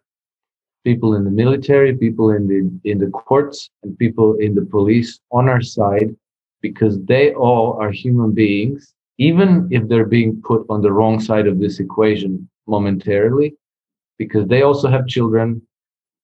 people 0.84 1.15
in 1.15 1.23
the 1.26 1.32
military, 1.32 1.95
people 1.95 2.32
in 2.32 2.47
the 2.47 2.89
in 2.89 2.99
the 2.99 3.09
courts, 3.09 3.69
and 3.84 3.97
people 3.97 4.36
in 4.36 4.55
the 4.55 4.65
police 4.65 5.19
on 5.32 5.49
our 5.49 5.61
side 5.61 6.15
because 6.68 6.95
they 7.11 7.26
all 7.47 7.68
are 7.82 7.91
human 8.03 8.32
beings, 8.43 8.82
even 9.30 9.49
if 9.78 9.82
they're 9.88 10.13
being 10.18 10.34
put 10.49 10.61
on 10.74 10.80
the 10.82 10.93
wrong 10.97 11.16
side 11.28 11.47
of 11.51 11.59
this 11.63 11.76
equation 11.86 12.32
momentarily. 12.76 13.49
because 14.18 14.47
they 14.47 14.61
also 14.63 14.88
have 14.89 15.05
children. 15.07 15.61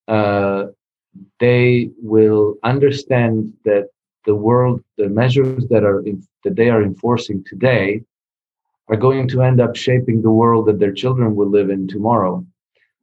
Uh, 0.08 0.62
they 1.40 1.90
will 2.14 2.56
understand 2.64 3.54
that 3.66 3.86
the 4.26 4.36
world, 4.48 4.78
the 4.98 5.10
measures 5.10 5.64
that 5.72 5.84
are 5.84 6.00
in, 6.10 6.16
that 6.44 6.56
they 6.56 6.70
are 6.70 6.84
enforcing 6.84 7.44
today, 7.52 8.02
are 8.90 8.98
going 9.08 9.28
to 9.30 9.42
end 9.50 9.60
up 9.66 9.76
shaping 9.76 10.22
the 10.22 10.36
world 10.42 10.64
that 10.68 10.80
their 10.80 10.94
children 11.02 11.36
will 11.38 11.50
live 11.58 11.70
in 11.70 11.88
tomorrow. 11.88 12.36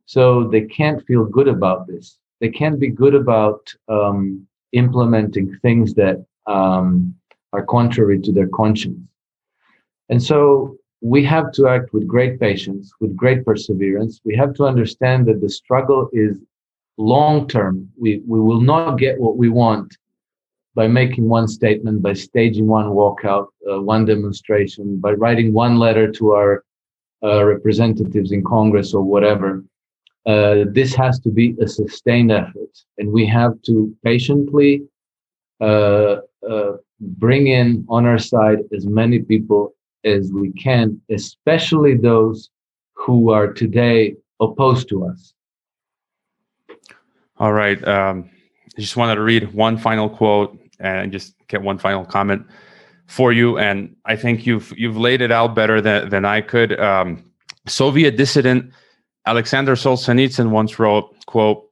So 0.06 0.48
they 0.52 0.62
can't 0.78 1.04
feel 1.08 1.24
good 1.24 1.48
about 1.48 1.80
this. 1.86 2.18
They 2.40 2.50
can't 2.50 2.78
be 2.80 2.88
good 3.02 3.14
about 3.14 3.62
um, 3.88 4.46
implementing 4.72 5.48
things 5.64 5.94
that 5.94 6.16
um, 6.46 7.14
are 7.52 7.64
contrary 7.64 8.20
to 8.20 8.32
their 8.32 8.48
conscience. 8.48 9.00
And 10.08 10.22
so 10.22 10.76
we 11.00 11.24
have 11.24 11.52
to 11.52 11.68
act 11.68 11.92
with 11.92 12.06
great 12.06 12.40
patience, 12.40 12.92
with 13.00 13.16
great 13.16 13.44
perseverance. 13.44 14.20
We 14.24 14.36
have 14.36 14.54
to 14.54 14.64
understand 14.64 15.26
that 15.26 15.40
the 15.40 15.48
struggle 15.48 16.08
is 16.12 16.38
long 16.96 17.46
term. 17.48 17.88
We, 17.98 18.22
we 18.26 18.40
will 18.40 18.60
not 18.60 18.98
get 18.98 19.20
what 19.20 19.36
we 19.36 19.48
want 19.48 19.96
by 20.74 20.88
making 20.88 21.28
one 21.28 21.48
statement, 21.48 22.02
by 22.02 22.12
staging 22.12 22.66
one 22.66 22.86
walkout, 22.86 23.46
uh, 23.70 23.80
one 23.80 24.04
demonstration, 24.04 24.98
by 24.98 25.12
writing 25.12 25.52
one 25.52 25.78
letter 25.78 26.10
to 26.12 26.32
our 26.32 26.64
uh, 27.22 27.44
representatives 27.44 28.32
in 28.32 28.44
Congress 28.44 28.94
or 28.94 29.02
whatever. 29.02 29.64
Uh, 30.26 30.64
this 30.72 30.94
has 30.94 31.18
to 31.20 31.30
be 31.30 31.56
a 31.60 31.66
sustained 31.66 32.30
effort, 32.30 32.70
and 32.98 33.10
we 33.10 33.24
have 33.26 33.60
to 33.62 33.94
patiently 34.04 34.82
uh, 35.60 36.16
uh, 36.48 36.72
bring 37.00 37.46
in 37.46 37.84
on 37.88 38.06
our 38.06 38.18
side 38.18 38.58
as 38.74 38.86
many 38.86 39.20
people 39.20 39.74
as 40.04 40.30
we 40.32 40.52
can, 40.52 41.00
especially 41.10 41.96
those 41.96 42.50
who 42.94 43.30
are 43.30 43.52
today 43.52 44.14
opposed 44.40 44.88
to 44.88 45.04
us. 45.04 45.34
All 47.38 47.52
right. 47.52 47.82
Um, 47.86 48.30
I 48.76 48.80
just 48.80 48.96
wanted 48.96 49.16
to 49.16 49.22
read 49.22 49.52
one 49.54 49.78
final 49.78 50.08
quote 50.08 50.58
and 50.80 51.12
just 51.12 51.34
get 51.48 51.62
one 51.62 51.78
final 51.78 52.04
comment 52.04 52.44
for 53.06 53.32
you. 53.32 53.58
And 53.58 53.94
I 54.04 54.16
think 54.16 54.46
you've 54.46 54.72
you've 54.76 54.96
laid 54.96 55.20
it 55.20 55.32
out 55.32 55.54
better 55.54 55.80
than, 55.80 56.08
than 56.08 56.24
I 56.24 56.40
could. 56.40 56.78
Um, 56.78 57.24
Soviet 57.66 58.16
dissident 58.16 58.72
Alexander 59.26 59.74
Solzhenitsyn 59.74 60.50
once 60.50 60.78
wrote, 60.78 61.14
quote, 61.26 61.64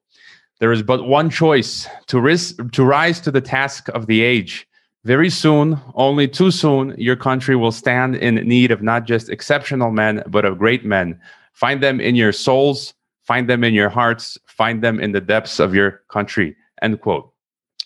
there 0.60 0.72
is 0.72 0.82
but 0.82 1.06
one 1.06 1.30
choice 1.30 1.88
to 2.06 2.20
risk 2.20 2.56
to 2.72 2.84
rise 2.84 3.20
to 3.20 3.30
the 3.30 3.40
task 3.40 3.88
of 3.88 4.06
the 4.06 4.22
age 4.22 4.66
very 5.06 5.30
soon, 5.30 5.80
only 5.94 6.26
too 6.26 6.50
soon, 6.50 6.92
your 6.98 7.14
country 7.14 7.54
will 7.54 7.70
stand 7.70 8.16
in 8.16 8.34
need 8.34 8.72
of 8.72 8.82
not 8.82 9.06
just 9.06 9.28
exceptional 9.28 9.92
men, 9.92 10.20
but 10.26 10.44
of 10.44 10.58
great 10.58 10.84
men. 10.84 11.16
Find 11.52 11.80
them 11.80 12.00
in 12.00 12.16
your 12.16 12.32
souls, 12.32 12.92
find 13.22 13.48
them 13.48 13.62
in 13.62 13.72
your 13.72 13.88
hearts, 13.88 14.36
find 14.48 14.82
them 14.82 14.98
in 14.98 15.12
the 15.12 15.20
depths 15.20 15.60
of 15.60 15.76
your 15.76 16.02
country. 16.08 16.56
End 16.82 17.00
quote. 17.00 17.32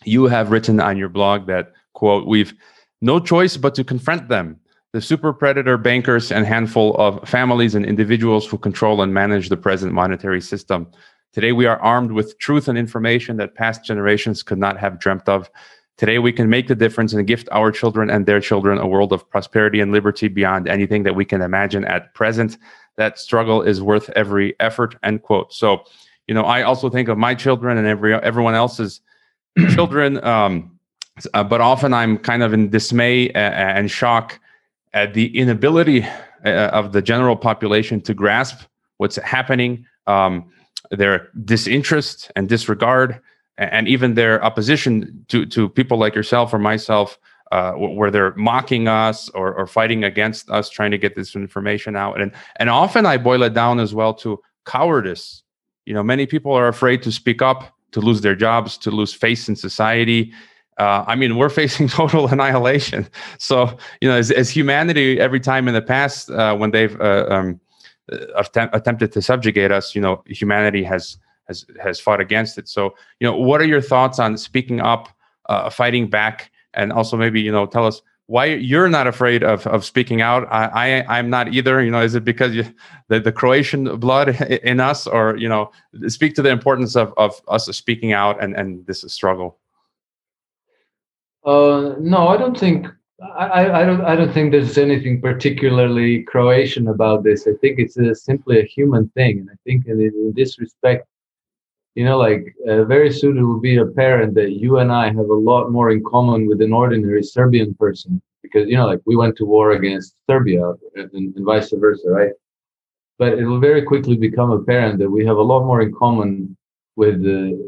You 0.04 0.28
have 0.28 0.50
written 0.50 0.80
on 0.80 0.96
your 0.96 1.10
blog 1.10 1.46
that, 1.46 1.74
quote, 1.92 2.26
we've 2.26 2.54
no 3.02 3.20
choice 3.20 3.58
but 3.58 3.74
to 3.74 3.84
confront 3.84 4.28
them. 4.28 4.58
The 4.94 5.02
super 5.02 5.34
predator 5.34 5.76
bankers 5.76 6.32
and 6.32 6.46
handful 6.46 6.96
of 6.96 7.28
families 7.28 7.74
and 7.74 7.84
individuals 7.84 8.46
who 8.46 8.56
control 8.56 9.02
and 9.02 9.12
manage 9.12 9.50
the 9.50 9.58
present 9.58 9.92
monetary 9.92 10.40
system. 10.40 10.90
Today, 11.34 11.52
we 11.52 11.66
are 11.66 11.78
armed 11.80 12.12
with 12.12 12.38
truth 12.38 12.66
and 12.66 12.78
information 12.78 13.36
that 13.36 13.54
past 13.54 13.84
generations 13.84 14.42
could 14.42 14.58
not 14.58 14.78
have 14.78 14.98
dreamt 14.98 15.28
of. 15.28 15.50
Today, 16.00 16.18
we 16.18 16.32
can 16.32 16.48
make 16.48 16.66
the 16.66 16.74
difference 16.74 17.12
and 17.12 17.26
gift 17.26 17.46
our 17.52 17.70
children 17.70 18.08
and 18.08 18.24
their 18.24 18.40
children 18.40 18.78
a 18.78 18.86
world 18.86 19.12
of 19.12 19.28
prosperity 19.28 19.80
and 19.80 19.92
liberty 19.92 20.28
beyond 20.28 20.66
anything 20.66 21.02
that 21.02 21.14
we 21.14 21.26
can 21.26 21.42
imagine 21.42 21.84
at 21.84 22.14
present. 22.14 22.56
That 22.96 23.18
struggle 23.18 23.60
is 23.60 23.82
worth 23.82 24.08
every 24.16 24.58
effort. 24.60 24.96
End 25.02 25.22
quote. 25.22 25.52
So, 25.52 25.84
you 26.26 26.32
know, 26.32 26.44
I 26.44 26.62
also 26.62 26.88
think 26.88 27.08
of 27.08 27.18
my 27.18 27.34
children 27.34 27.76
and 27.76 27.86
every 27.86 28.14
everyone 28.14 28.54
else's 28.54 29.02
children, 29.74 30.24
um, 30.24 30.78
uh, 31.34 31.44
but 31.44 31.60
often 31.60 31.92
I'm 31.92 32.16
kind 32.16 32.42
of 32.42 32.54
in 32.54 32.70
dismay 32.70 33.28
and, 33.32 33.78
and 33.78 33.90
shock 33.90 34.40
at 34.94 35.12
the 35.12 35.36
inability 35.36 36.06
uh, 36.46 36.70
of 36.72 36.92
the 36.92 37.02
general 37.02 37.36
population 37.36 38.00
to 38.00 38.14
grasp 38.14 38.62
what's 38.96 39.16
happening, 39.16 39.84
um, 40.06 40.50
their 40.90 41.28
disinterest 41.44 42.32
and 42.36 42.48
disregard 42.48 43.20
and 43.60 43.86
even 43.86 44.14
their 44.14 44.42
opposition 44.42 45.24
to 45.28 45.46
to 45.46 45.68
people 45.68 45.98
like 45.98 46.14
yourself 46.14 46.52
or 46.52 46.58
myself 46.58 47.18
uh, 47.52 47.72
where 47.72 48.10
they're 48.10 48.34
mocking 48.36 48.88
us 48.88 49.28
or, 49.30 49.52
or 49.52 49.66
fighting 49.66 50.04
against 50.04 50.48
us 50.50 50.70
trying 50.70 50.92
to 50.92 50.98
get 50.98 51.16
this 51.16 51.34
information 51.36 51.96
out. 51.96 52.20
And 52.20 52.32
and 52.56 52.70
often 52.70 53.06
i 53.06 53.16
boil 53.16 53.42
it 53.42 53.54
down 53.54 53.78
as 53.78 53.94
well 53.94 54.14
to 54.14 54.40
cowardice. 54.64 55.42
You 55.84 55.94
know 55.94 56.02
many 56.02 56.26
people 56.26 56.52
are 56.52 56.68
afraid 56.68 57.02
to 57.02 57.12
speak 57.12 57.42
up 57.42 57.74
to 57.92 58.00
lose 58.00 58.20
their 58.22 58.36
jobs 58.36 58.78
to 58.78 58.90
lose 58.90 59.12
face 59.12 59.48
in 59.48 59.56
society. 59.56 60.32
Uh, 60.78 61.04
i 61.06 61.14
mean 61.14 61.36
we're 61.36 61.48
facing 61.62 61.88
total 61.88 62.28
annihilation. 62.28 63.06
So 63.38 63.76
you 64.00 64.08
know 64.08 64.16
as, 64.16 64.30
as 64.30 64.48
humanity 64.48 65.20
every 65.20 65.40
time 65.40 65.68
in 65.68 65.74
the 65.74 65.82
past 65.82 66.30
uh, 66.30 66.56
when 66.56 66.70
they've 66.70 66.98
uh, 67.00 67.26
um, 67.28 67.60
attempt, 68.36 68.74
attempted 68.74 69.12
to 69.12 69.20
subjugate 69.20 69.70
us 69.70 69.94
you 69.94 70.00
know 70.00 70.22
humanity 70.26 70.82
has 70.84 71.18
has 71.50 71.66
has 71.82 72.00
fought 72.00 72.20
against 72.20 72.58
it. 72.58 72.68
So, 72.68 72.94
you 73.18 73.26
know, 73.26 73.36
what 73.36 73.60
are 73.60 73.66
your 73.66 73.80
thoughts 73.80 74.18
on 74.18 74.38
speaking 74.38 74.80
up, 74.80 75.08
uh, 75.48 75.68
fighting 75.68 76.08
back, 76.08 76.50
and 76.74 76.92
also 76.92 77.16
maybe 77.16 77.40
you 77.40 77.52
know 77.52 77.66
tell 77.66 77.86
us 77.86 78.02
why 78.26 78.44
you're 78.44 78.88
not 78.88 79.06
afraid 79.08 79.42
of 79.42 79.66
of 79.66 79.84
speaking 79.84 80.22
out. 80.22 80.46
I, 80.52 81.02
I 81.02 81.18
am 81.18 81.30
not 81.30 81.52
either. 81.52 81.82
You 81.82 81.90
know, 81.90 82.00
is 82.00 82.14
it 82.14 82.24
because 82.24 82.54
you, 82.54 82.64
the 83.08 83.18
the 83.20 83.32
Croatian 83.32 83.98
blood 83.98 84.28
in 84.62 84.78
us, 84.78 85.06
or 85.06 85.36
you 85.36 85.48
know, 85.48 85.72
speak 86.06 86.34
to 86.36 86.42
the 86.42 86.50
importance 86.50 86.94
of 86.96 87.12
of 87.16 87.40
us 87.48 87.66
speaking 87.76 88.12
out 88.12 88.42
and 88.42 88.54
and 88.54 88.86
this 88.86 89.00
struggle. 89.08 89.58
Uh, 91.44 91.94
no, 91.98 92.28
I 92.28 92.36
don't 92.36 92.58
think 92.58 92.86
I, 93.36 93.82
I 93.82 93.84
don't 93.84 94.00
I 94.02 94.16
don't 94.16 94.32
think 94.32 94.52
there's 94.52 94.78
anything 94.78 95.20
particularly 95.20 96.22
Croatian 96.22 96.88
about 96.88 97.22
this. 97.22 97.46
I 97.46 97.52
think 97.60 97.78
it's 97.78 97.96
a, 97.98 98.14
simply 98.14 98.60
a 98.60 98.64
human 98.64 99.08
thing, 99.10 99.40
and 99.40 99.50
I 99.50 99.56
think 99.64 99.86
in, 99.86 100.00
in 100.00 100.32
this 100.34 100.58
respect, 100.58 101.06
you 101.94 102.04
know, 102.04 102.18
like 102.18 102.54
uh, 102.68 102.84
very 102.84 103.12
soon 103.12 103.38
it 103.38 103.42
will 103.42 103.60
be 103.60 103.78
apparent 103.78 104.34
that 104.34 104.52
you 104.52 104.78
and 104.78 104.92
I 104.92 105.06
have 105.06 105.30
a 105.30 105.42
lot 105.50 105.70
more 105.70 105.90
in 105.90 106.02
common 106.04 106.46
with 106.46 106.60
an 106.62 106.72
ordinary 106.72 107.22
Serbian 107.22 107.74
person 107.74 108.22
because, 108.42 108.68
you 108.68 108.76
know, 108.76 108.86
like 108.86 109.00
we 109.06 109.16
went 109.16 109.36
to 109.36 109.44
war 109.44 109.72
against 109.72 110.14
Serbia 110.28 110.72
and, 110.94 111.10
and 111.12 111.34
vice 111.44 111.70
versa, 111.72 112.08
right? 112.08 112.32
But 113.18 113.34
it 113.34 113.44
will 113.44 113.58
very 113.60 113.82
quickly 113.82 114.16
become 114.16 114.50
apparent 114.50 114.98
that 115.00 115.10
we 115.10 115.26
have 115.26 115.36
a 115.36 115.42
lot 115.42 115.64
more 115.64 115.82
in 115.82 115.92
common 115.92 116.56
with 116.96 117.22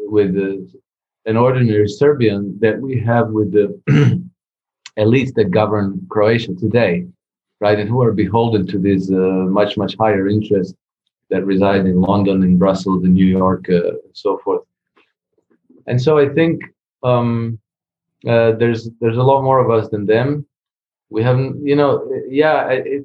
with 0.07 0.37
an 1.27 1.37
ordinary 1.37 1.89
Serbian 1.89 2.59
that 2.61 2.81
we 2.81 3.01
have 3.01 3.29
with 3.31 3.53
the 3.53 3.67
elites 4.99 5.35
that 5.35 5.51
govern 5.51 6.07
Croatia 6.11 6.55
today, 6.55 7.07
right? 7.61 7.79
And 7.79 7.89
who 7.89 8.03
are 8.03 8.13
beholden 8.13 8.67
to 8.69 8.79
these 8.79 9.11
uh, 9.11 9.47
much 9.59 9.77
much 9.77 9.97
higher 9.99 10.29
interest 10.29 10.75
that 11.33 11.47
reside 11.47 11.87
in 11.87 11.99
London, 12.01 12.43
in 12.43 12.59
Brussels, 12.59 13.05
in 13.05 13.15
New 13.15 13.25
York, 13.25 13.65
uh, 13.71 13.89
and 14.05 14.15
so 14.25 14.39
forth. 14.45 14.65
And 15.87 16.01
so 16.01 16.19
I 16.19 16.29
think 16.29 16.63
um, 17.03 17.59
uh, 18.29 18.53
there's 18.61 18.91
there's 19.01 19.17
a 19.17 19.29
lot 19.31 19.43
more 19.43 19.59
of 19.59 19.71
us 19.71 19.89
than 19.89 20.05
them. 20.05 20.47
We 21.09 21.23
haven't, 21.23 21.67
you 21.67 21.75
know, 21.75 21.93
yeah, 22.29 22.69
it, 22.69 23.05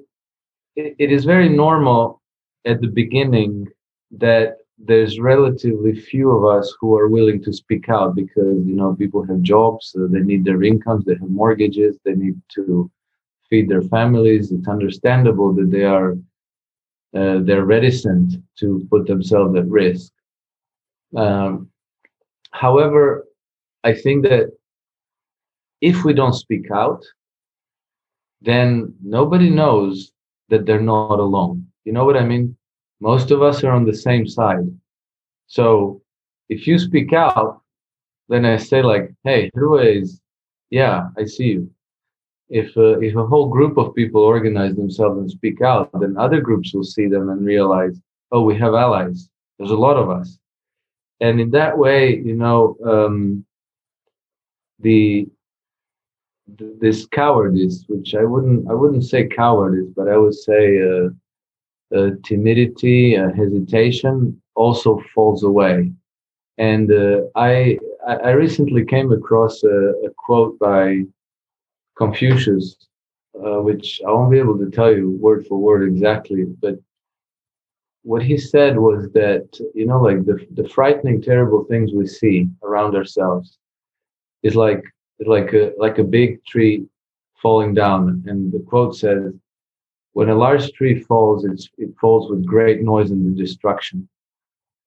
it, 0.76 0.96
it 1.00 1.12
is 1.12 1.24
very 1.24 1.50
normal 1.50 2.22
at 2.66 2.82
the 2.82 2.88
beginning 3.02 3.68
that 4.12 4.58
there's 4.78 5.20
relatively 5.20 5.94
few 5.96 6.30
of 6.32 6.44
us 6.46 6.76
who 6.80 6.96
are 6.98 7.08
willing 7.08 7.42
to 7.44 7.52
speak 7.52 7.90
out 7.90 8.14
because 8.14 8.58
you 8.70 8.76
know 8.76 8.94
people 8.94 9.26
have 9.26 9.42
jobs, 9.42 9.96
uh, 9.98 10.08
they 10.12 10.20
need 10.20 10.44
their 10.44 10.64
incomes, 10.64 11.06
they 11.06 11.16
have 11.22 11.30
mortgages, 11.30 11.98
they 12.04 12.14
need 12.14 12.40
to 12.56 12.92
feed 13.50 13.70
their 13.70 13.82
families. 13.84 14.52
It's 14.52 14.68
understandable 14.68 15.54
that 15.54 15.72
they 15.72 15.86
are 15.86 16.18
uh, 17.16 17.40
they're 17.42 17.66
reticent 17.66 18.36
to 18.60 18.86
put 18.90 19.08
themselves 19.08 19.56
at 19.58 19.68
risk. 19.68 20.12
Um, 21.16 21.70
however, 22.52 23.28
I 23.84 23.94
think 23.94 24.24
that 24.24 24.52
if 25.82 26.04
we 26.04 26.14
don't 26.14 26.34
speak 26.34 26.70
out, 26.72 27.04
then 28.42 28.94
nobody 29.04 29.50
knows 29.50 30.12
that 30.50 30.66
they're 30.66 30.82
not 30.82 31.20
alone. 31.20 31.66
You 31.86 31.94
know 31.94 32.06
what 32.06 32.18
I 32.18 32.26
mean? 32.26 32.56
Most 33.00 33.32
of 33.32 33.42
us 33.42 33.64
are 33.64 33.72
on 33.72 33.86
the 33.86 33.96
same 33.96 34.28
side. 34.28 34.66
So 35.48 36.02
if 36.50 36.68
you 36.68 36.78
speak 36.80 37.14
out, 37.14 37.62
then 38.30 38.46
I 38.46 38.58
say 38.58 38.82
like, 38.82 39.14
hey, 39.24 39.50
is, 39.56 40.20
yeah, 40.70 41.08
I 41.18 41.26
see 41.26 41.46
you 41.46 41.72
if 42.50 42.76
uh, 42.78 43.00
if 43.00 43.16
a 43.16 43.26
whole 43.26 43.50
group 43.50 43.78
of 43.78 43.96
people 43.96 44.22
organize 44.22 44.76
themselves 44.76 45.20
and 45.20 45.30
speak 45.30 45.62
out, 45.62 45.90
then 46.00 46.16
other 46.18 46.42
groups 46.42 46.74
will 46.74 46.84
see 46.84 47.08
them 47.08 47.30
and 47.30 47.46
realize, 47.46 48.00
oh, 48.32 48.44
we 48.44 48.58
have 48.58 48.74
allies. 48.74 49.30
There's 49.58 49.72
a 49.72 49.76
lot 49.76 49.98
of 49.98 50.10
us, 50.10 50.40
and 51.20 51.40
in 51.40 51.50
that 51.52 51.78
way, 51.78 52.18
you 52.18 52.36
know, 52.36 52.78
um, 52.86 53.46
the 54.80 55.28
this 56.80 57.06
cowardice, 57.08 57.84
which 57.88 58.16
I 58.16 58.24
wouldn't 58.24 58.70
I 58.70 58.74
wouldn't 58.74 59.04
say 59.04 59.28
cowardice, 59.28 59.92
but 59.96 60.08
I 60.08 60.18
would 60.18 60.36
say 60.36 60.82
uh, 60.82 61.10
uh, 61.96 62.12
timidity, 62.24 63.18
uh, 63.18 63.32
hesitation 63.34 64.42
also 64.56 65.02
falls 65.14 65.44
away. 65.44 65.92
And 66.58 66.92
uh, 66.92 67.22
I, 67.36 67.78
I 68.08 68.32
recently 68.32 68.84
came 68.84 69.12
across 69.12 69.64
a, 69.64 69.92
a 70.06 70.10
quote 70.18 70.58
by 70.60 71.04
Confucius, 71.98 72.78
uh, 73.36 73.62
which 73.62 74.02
I 74.06 74.12
won't 74.12 74.32
be 74.32 74.40
able 74.40 74.58
to 74.60 74.70
tell 74.70 74.96
you 74.96 75.12
word 75.12 75.46
for 75.48 75.58
word 75.58 75.88
exactly, 75.88 76.46
but 76.46 76.76
what 78.04 78.24
he 78.24 78.38
said 78.38 78.78
was 78.78 79.12
that 79.12 79.48
you 79.76 79.86
know, 79.86 80.02
like 80.02 80.26
the 80.26 80.46
the 80.52 80.70
frightening, 80.70 81.22
terrible 81.22 81.66
things 81.66 81.92
we 81.92 82.08
see 82.08 82.48
around 82.64 82.96
ourselves 82.96 83.58
is 84.44 84.56
like 84.56 84.84
like 85.26 85.54
a 85.54 85.74
like 85.78 85.98
a 85.98 86.04
big 86.04 86.44
tree 86.46 86.86
falling 87.42 87.74
down, 87.74 88.24
and 88.28 88.52
the 88.52 88.60
quote 88.60 88.96
says, 88.96 89.34
"When 90.14 90.30
a 90.30 90.36
large 90.36 90.72
tree 90.72 91.02
falls, 91.02 91.44
it 91.46 91.92
falls 92.00 92.30
with 92.30 92.46
great 92.46 92.82
noise 92.82 93.12
and 93.12 93.36
destruction, 93.36 94.08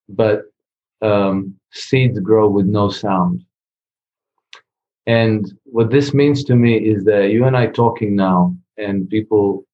but 0.08 0.44
um, 1.02 1.54
seeds 1.72 2.18
grow 2.20 2.48
with 2.48 2.66
no 2.66 2.88
sound." 2.88 3.44
And 5.10 5.52
what 5.64 5.90
this 5.90 6.14
means 6.14 6.44
to 6.44 6.54
me 6.54 6.76
is 6.76 7.02
that 7.06 7.32
you 7.32 7.44
and 7.44 7.56
I 7.56 7.66
talking 7.66 8.14
now, 8.14 8.54
and 8.76 9.10
people 9.10 9.64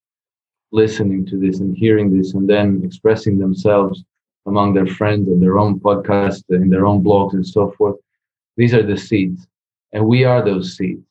listening 0.73 1.27
to 1.27 1.37
this 1.39 1.61
and 1.61 1.77
hearing 1.77 2.09
this, 2.17 2.33
and 2.33 2.49
then 2.49 2.81
expressing 2.83 3.37
themselves 3.39 4.03
among 4.47 4.73
their 4.73 4.87
friends 4.87 5.29
and 5.29 5.43
their 5.43 5.59
own 5.59 5.79
podcasts, 5.79 6.43
in 6.49 6.71
their 6.71 6.87
own 6.87 7.05
blogs, 7.05 7.35
and 7.35 7.47
so 7.47 7.71
forth. 7.73 7.97
These 8.57 8.73
are 8.73 8.83
the 8.83 8.97
seeds, 8.97 9.47
and 9.93 10.07
we 10.07 10.25
are 10.25 10.43
those 10.43 10.75
seeds. 10.75 11.07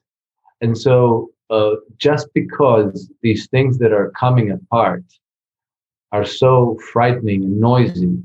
And 0.59 0.75
so, 0.75 1.29
uh, 1.51 1.75
just 1.97 2.27
because 2.33 3.11
these 3.21 3.47
things 3.49 3.77
that 3.77 3.93
are 3.93 4.09
coming 4.19 4.49
apart 4.49 5.05
are 6.11 6.25
so 6.25 6.79
frightening 6.91 7.43
and 7.43 7.59
noisy, 7.59 8.17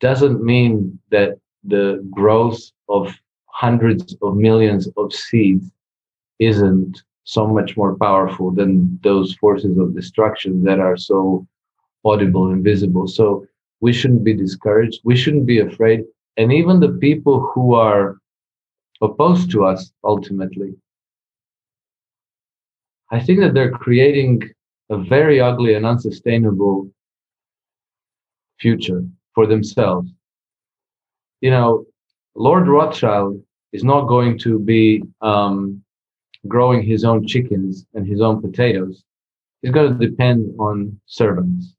doesn't 0.00 0.42
mean 0.42 0.98
that 1.12 1.38
the 1.62 2.04
growth 2.10 2.60
of 2.88 3.14
hundreds 3.56 4.14
of 4.20 4.36
millions 4.36 4.86
of 4.98 5.10
seeds 5.14 5.70
isn't 6.40 7.02
so 7.24 7.46
much 7.46 7.74
more 7.74 7.96
powerful 7.96 8.50
than 8.50 9.00
those 9.02 9.34
forces 9.36 9.78
of 9.78 9.94
destruction 9.94 10.62
that 10.62 10.78
are 10.78 10.98
so 10.98 11.46
audible 12.04 12.50
and 12.52 12.62
visible. 12.62 13.06
So 13.08 13.46
we 13.80 13.94
shouldn't 13.94 14.24
be 14.24 14.34
discouraged. 14.34 15.00
We 15.04 15.16
shouldn't 15.16 15.46
be 15.46 15.60
afraid. 15.60 16.04
And 16.36 16.52
even 16.52 16.80
the 16.80 16.98
people 17.00 17.50
who 17.54 17.74
are 17.74 18.18
opposed 19.00 19.50
to 19.52 19.64
us 19.64 19.90
ultimately, 20.04 20.74
I 23.10 23.20
think 23.20 23.40
that 23.40 23.54
they're 23.54 23.78
creating 23.86 24.42
a 24.90 24.98
very 24.98 25.40
ugly 25.40 25.72
and 25.74 25.86
unsustainable 25.86 26.90
future 28.60 29.02
for 29.34 29.46
themselves. 29.46 30.10
You 31.40 31.50
know, 31.52 31.86
Lord 32.34 32.68
Rothschild 32.68 33.42
is 33.76 33.84
not 33.84 34.08
going 34.14 34.38
to 34.38 34.58
be 34.58 35.02
um, 35.20 35.82
growing 36.48 36.82
his 36.82 37.04
own 37.04 37.26
chickens 37.26 37.84
and 37.94 38.06
his 38.06 38.20
own 38.22 38.40
potatoes. 38.40 39.04
He's 39.60 39.70
going 39.70 39.92
to 39.92 40.06
depend 40.08 40.54
on 40.58 40.98
servants. 41.04 41.74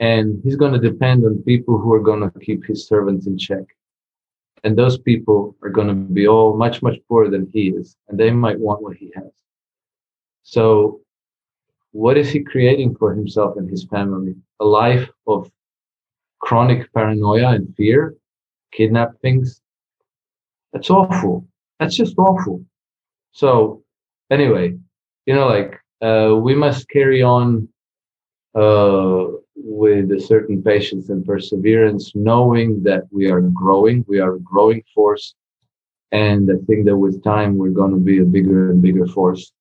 And 0.00 0.40
he's 0.42 0.56
going 0.56 0.72
to 0.72 0.90
depend 0.90 1.24
on 1.24 1.48
people 1.52 1.78
who 1.78 1.92
are 1.92 2.06
going 2.10 2.22
to 2.28 2.40
keep 2.40 2.64
his 2.64 2.88
servants 2.88 3.28
in 3.28 3.38
check. 3.38 3.66
And 4.64 4.76
those 4.76 4.98
people 4.98 5.54
are 5.62 5.70
going 5.70 5.88
to 5.88 5.94
be 5.94 6.26
all 6.26 6.56
much, 6.56 6.82
much 6.82 6.98
poorer 7.06 7.30
than 7.30 7.48
he 7.52 7.68
is. 7.68 7.96
And 8.08 8.18
they 8.18 8.32
might 8.32 8.58
want 8.58 8.82
what 8.82 8.96
he 8.96 9.12
has. 9.14 9.32
So, 10.42 11.00
what 11.92 12.16
is 12.18 12.28
he 12.30 12.40
creating 12.40 12.96
for 12.96 13.14
himself 13.14 13.56
and 13.56 13.70
his 13.70 13.84
family? 13.84 14.34
A 14.58 14.64
life 14.64 15.08
of 15.28 15.48
chronic 16.40 16.92
paranoia 16.92 17.50
and 17.50 17.72
fear, 17.76 18.16
kidnappings, 18.72 19.60
that's 20.74 20.90
awful. 20.90 21.46
That's 21.78 21.96
just 21.96 22.18
awful. 22.18 22.62
So 23.32 23.82
anyway, 24.30 24.74
you 25.24 25.34
know, 25.34 25.46
like 25.46 25.80
uh, 26.02 26.34
we 26.36 26.54
must 26.54 26.88
carry 26.90 27.22
on 27.22 27.68
uh, 28.54 29.26
with 29.56 30.10
a 30.12 30.20
certain 30.20 30.62
patience 30.62 31.08
and 31.08 31.24
perseverance, 31.24 32.12
knowing 32.14 32.82
that 32.82 33.04
we 33.10 33.30
are 33.30 33.40
growing. 33.40 34.04
We 34.08 34.18
are 34.18 34.34
a 34.34 34.40
growing 34.40 34.82
force, 34.94 35.34
and 36.12 36.50
I 36.50 36.56
think 36.66 36.86
that 36.86 36.96
with 36.96 37.22
time 37.22 37.56
we're 37.56 37.70
going 37.70 37.92
to 37.92 37.96
be 37.98 38.18
a 38.18 38.24
bigger 38.24 38.72
and 38.72 38.82
bigger 38.82 39.06
force, 39.06 39.52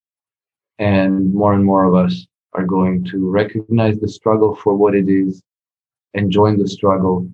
and 0.80 1.34
more 1.34 1.54
and 1.54 1.64
more 1.64 1.86
of 1.86 1.94
us 1.96 2.28
are 2.54 2.66
going 2.66 3.06
to 3.06 3.30
recognize 3.30 4.00
the 4.00 4.08
struggle 4.08 4.56
for 4.56 4.76
what 4.76 4.96
it 4.96 5.10
is, 5.10 5.44
and 6.16 6.32
join 6.32 6.58
the 6.58 6.68
struggle, 6.68 7.30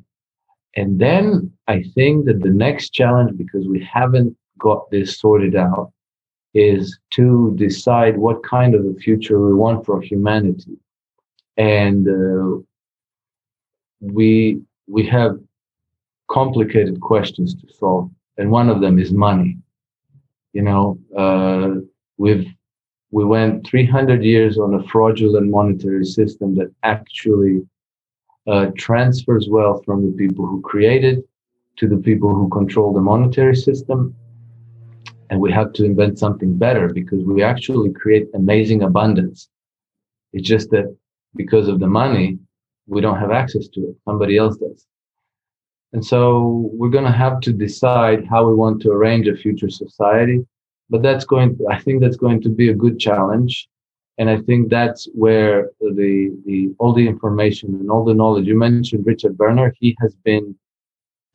and 0.80 0.98
then 0.98 1.52
I 1.68 1.84
think 1.94 2.26
that 2.28 2.40
the 2.42 2.56
next 2.66 2.92
challenge, 2.92 3.38
because 3.38 3.68
we 3.68 3.84
haven't 3.84 4.38
got 4.58 4.90
this 4.92 5.20
sorted 5.20 5.54
out, 5.58 5.92
is 6.54 6.98
to 7.12 7.54
decide 7.58 8.18
what 8.18 8.44
kind 8.44 8.74
of 8.74 8.86
a 8.86 8.94
future 8.94 9.46
we 9.46 9.54
want 9.54 9.86
for 9.86 10.02
humanity. 10.02 10.78
And 11.58 12.08
uh, 12.08 12.64
we 14.00 14.62
we 14.88 15.06
have 15.08 15.38
complicated 16.30 17.02
questions 17.02 17.54
to 17.56 17.68
solve, 17.74 18.10
and 18.38 18.50
one 18.50 18.70
of 18.70 18.80
them 18.80 19.00
is 19.00 19.12
money. 19.12 19.58
You 20.54 20.62
know, 20.62 20.98
uh, 21.24 21.82
we've 22.18 22.48
we 23.12 23.26
went 23.26 23.68
300 23.68 24.24
years 24.24 24.58
on 24.58 24.76
a 24.76 24.84
fraudulent 24.84 25.50
monetary 25.50 26.06
system 26.06 26.56
that 26.56 26.74
actually 26.84 27.68
uh, 28.50 28.72
transfers 28.78 29.48
wealth 29.50 29.86
from 29.86 30.06
the 30.06 30.12
people 30.18 30.46
who 30.46 30.62
created 30.62 31.24
to 31.78 31.88
the 31.88 31.98
people 31.98 32.34
who 32.34 32.50
control 32.50 32.94
the 32.94 33.02
monetary 33.02 33.56
system. 33.56 34.16
And 35.30 35.40
we 35.40 35.52
have 35.52 35.72
to 35.74 35.86
invent 35.86 36.18
something 36.18 36.58
better 36.58 36.90
because 36.92 37.24
we 37.24 37.44
actually 37.44 37.92
create 37.92 38.28
amazing 38.34 38.82
abundance. 38.82 39.50
It's 40.34 40.48
just 40.48 40.72
that 40.72 40.96
because 41.36 41.68
of 41.68 41.80
the 41.80 41.88
money, 41.88 42.40
we 42.88 43.02
don't 43.02 43.20
have 43.20 43.32
access 43.32 43.68
to 43.70 43.82
it. 43.82 43.96
Somebody 44.06 44.38
else 44.38 44.58
does. 44.58 44.88
And 45.94 46.04
so 46.04 46.70
we're 46.74 46.90
going 46.90 47.06
to 47.06 47.12
have 47.12 47.40
to 47.42 47.54
decide 47.54 48.26
how 48.28 48.48
we 48.48 48.56
want 48.56 48.82
to 48.82 48.92
arrange 48.92 49.28
a 49.28 49.36
future 49.36 49.70
society. 49.70 50.46
But 50.90 51.04
that's 51.04 51.26
going, 51.26 51.60
I 51.70 51.80
think 51.80 52.02
that's 52.02 52.18
going 52.18 52.42
to 52.42 52.50
be 52.50 52.70
a 52.70 52.74
good 52.74 53.00
challenge 53.00 53.70
and 54.20 54.30
I 54.30 54.38
think 54.42 54.70
that's 54.70 55.08
where 55.14 55.72
the 55.80 56.38
the 56.46 56.76
all 56.78 56.94
the 56.94 57.08
information 57.08 57.74
and 57.76 57.90
all 57.90 58.04
the 58.04 58.14
knowledge 58.14 58.48
you 58.48 58.58
mentioned, 58.58 59.06
Richard 59.06 59.40
Werner, 59.40 59.74
he 59.80 59.96
has 60.02 60.14
been 60.26 60.56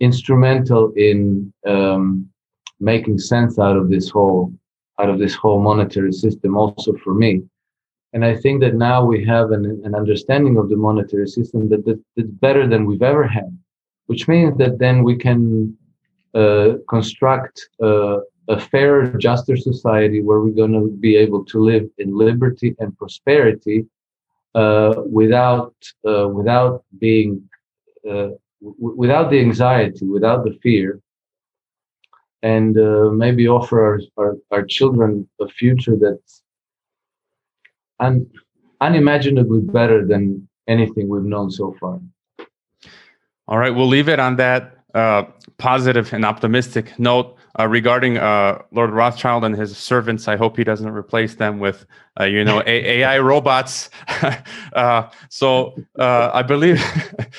instrumental 0.01 0.93
in 0.95 1.53
um, 1.67 2.29
making 2.81 3.19
sense 3.19 3.59
out 3.59 3.79
of 3.79 3.89
this 3.89 4.11
whole 4.11 4.53
out 5.01 5.09
of 5.09 5.19
this 5.19 5.35
whole 5.35 5.61
monetary 5.61 6.13
system, 6.13 6.59
also 6.59 6.93
for 7.03 7.15
me. 7.15 7.43
And 8.13 8.23
I 8.25 8.37
think 8.37 8.61
that 8.61 8.75
now 8.75 9.05
we 9.05 9.25
have 9.25 9.51
an, 9.51 9.65
an 9.85 9.95
understanding 9.95 10.57
of 10.59 10.69
the 10.69 10.77
monetary 10.77 11.27
system 11.27 11.69
that, 11.71 11.85
that 11.87 12.01
that's 12.17 12.29
better 12.47 12.69
than 12.69 12.85
we've 12.85 13.03
ever 13.03 13.27
had, 13.27 13.51
which 14.07 14.29
means 14.29 14.59
that 14.59 14.79
then 14.79 15.03
we 15.03 15.17
can 15.17 15.77
uh, 16.35 16.75
construct 16.89 17.67
uh, 17.83 18.19
a 18.49 18.61
fairer, 18.61 19.07
juster 19.19 19.57
society 19.57 20.23
where 20.23 20.41
we're 20.41 20.51
going 20.51 20.73
to 20.73 20.89
be 21.01 21.17
able 21.17 21.45
to 21.47 21.59
live 21.59 21.89
in 21.99 22.17
liberty 22.17 22.75
and 22.79 22.97
prosperity 22.99 23.87
uh, 24.55 24.95
without 25.11 25.75
uh, 26.07 26.29
without 26.29 26.85
being 26.99 27.43
uh, 28.09 28.31
w- 28.61 28.97
without 28.97 29.31
the 29.31 29.41
anxiety, 29.41 30.05
without 30.07 30.45
the 30.45 30.57
fear, 30.63 31.01
and 32.43 32.79
uh, 32.79 33.11
maybe 33.11 33.49
offer 33.49 33.85
our, 33.85 34.01
our, 34.17 34.37
our 34.51 34.65
children 34.65 35.29
a 35.41 35.49
future 35.49 35.97
that's 35.97 36.43
un- 38.01 38.31
unimaginably 38.81 39.61
better 39.61 40.07
than 40.07 40.47
anything 40.69 41.09
we've 41.09 41.25
known 41.25 41.51
so 41.51 41.75
far. 41.81 42.01
All 43.49 43.59
right, 43.59 43.71
we'll 43.71 43.89
leave 43.89 44.09
it 44.09 44.21
on 44.21 44.37
that 44.37 44.79
uh, 44.95 45.25
positive 45.59 46.13
and 46.13 46.25
optimistic 46.25 46.99
note 46.99 47.37
uh, 47.59 47.67
regarding 47.69 48.19
uh, 48.19 48.61
Lord 48.73 48.91
Rothschild 48.91 49.45
and 49.45 49.57
his 49.57 49.77
servants. 49.77 50.27
I 50.29 50.37
hope 50.37 50.57
he 50.57 50.65
doesn't 50.65 50.89
replace 50.89 51.35
them 51.37 51.61
with, 51.61 51.87
uh, 52.19 52.25
you 52.25 52.43
know, 52.45 52.63
A- 52.67 52.67
AI 53.01 53.19
robots. 53.19 53.91
Uh, 54.75 55.09
so 55.29 55.73
uh, 56.01 56.31
I 56.35 56.43
believe, 56.43 56.83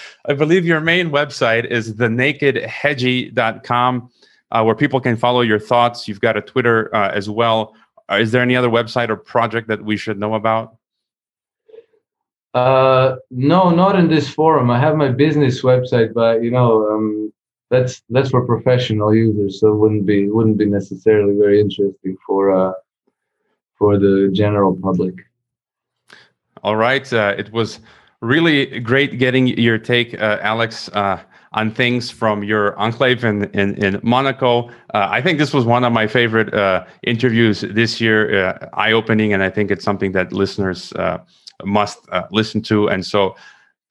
I 0.26 0.34
believe 0.34 0.66
your 0.66 0.80
main 0.80 1.10
website 1.10 1.66
is 1.66 1.94
thenakedhedgie.com, 1.96 4.10
uh, 4.52 4.64
where 4.64 4.76
people 4.76 5.02
can 5.02 5.18
follow 5.18 5.42
your 5.42 5.60
thoughts. 5.60 6.08
You've 6.08 6.22
got 6.22 6.38
a 6.38 6.42
Twitter 6.42 6.96
as 6.96 7.30
well. 7.30 7.76
is 8.12 8.32
there 8.32 8.42
any 8.42 8.56
other 8.56 8.70
website 8.70 9.10
or 9.10 9.18
project 9.18 9.68
that 9.68 9.84
we 9.84 9.98
should 9.98 10.18
know 10.18 10.36
about? 10.36 10.78
Uh, 12.54 13.18
no, 13.32 13.70
not 13.70 14.00
in 14.00 14.08
this 14.08 14.30
forum. 14.30 14.72
I 14.72 14.80
have 14.80 14.96
my 14.96 15.10
business 15.10 15.62
website, 15.62 16.14
but 16.14 16.42
you 16.42 16.52
know, 16.52 16.90
um, 16.90 17.34
that's 17.70 18.04
that's 18.10 18.30
for 18.30 18.46
professional 18.46 19.14
users, 19.14 19.60
so 19.60 19.74
it 19.74 19.76
wouldn't 19.76 20.06
be 20.06 20.30
wouldn't 20.30 20.58
be 20.58 20.66
necessarily 20.66 21.36
very 21.36 21.60
interesting 21.60 22.18
for 22.26 22.52
uh, 22.52 22.74
for 23.78 23.98
the 23.98 24.30
general 24.34 24.76
public. 24.76 25.16
All 26.64 26.76
right, 26.76 27.12
uh, 27.12 27.36
it 27.38 27.52
was 27.52 27.80
really 28.22 28.80
great 28.80 29.20
getting 29.20 29.48
your 29.48 29.78
take, 29.78 30.20
uh, 30.20 30.40
Alex, 30.42 30.90
uh, 30.90 31.20
on 31.54 31.72
things 31.72 32.10
from 32.10 32.44
your 32.44 32.78
enclave 32.78 33.24
in 33.24 33.46
in, 33.54 33.76
in 33.84 34.00
Monaco. 34.04 34.70
Uh, 34.94 35.08
I 35.10 35.22
think 35.22 35.40
this 35.40 35.54
was 35.54 35.66
one 35.66 35.84
of 35.84 35.92
my 35.92 36.08
favorite 36.08 36.54
uh, 36.54 36.86
interviews 37.04 37.62
this 37.62 38.00
year, 38.00 38.48
uh, 38.48 38.70
eye 38.74 38.92
opening, 38.92 39.34
and 39.34 39.42
I 39.44 39.50
think 39.50 39.72
it's 39.72 39.84
something 39.84 40.12
that 40.14 40.32
listeners 40.32 40.94
must 41.64 42.00
listen 42.32 42.62
to. 42.64 42.90
And 42.90 43.06
so. 43.06 43.36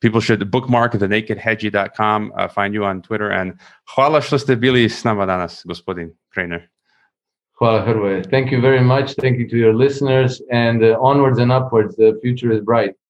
People 0.05 0.20
should 0.20 0.50
bookmark 0.50 0.92
thenakedhedgie.com, 0.92 2.32
uh, 2.36 2.48
find 2.48 2.74
you 2.74 2.84
on 2.84 3.00
Twitter. 3.00 3.32
And 3.32 3.52
hvala 3.94 4.20
što 4.20 4.38
ste 4.38 4.57
bili 4.57 4.88
s 4.88 5.05
nama 5.05 5.26
danas, 5.26 5.62
gospodin. 5.64 6.11
Hvala. 7.59 8.22
Thank 8.30 8.52
you 8.52 8.61
very 8.61 8.84
much. 8.84 9.14
Thank 9.20 9.38
you 9.38 9.48
to 9.48 9.57
your 9.57 9.74
listeners. 9.74 10.42
And 10.52 10.82
onwards 11.00 11.38
and 11.38 11.52
upwards, 11.52 11.96
the 11.96 12.12
future 12.22 12.52
is 12.52 12.61
bright. 12.61 13.03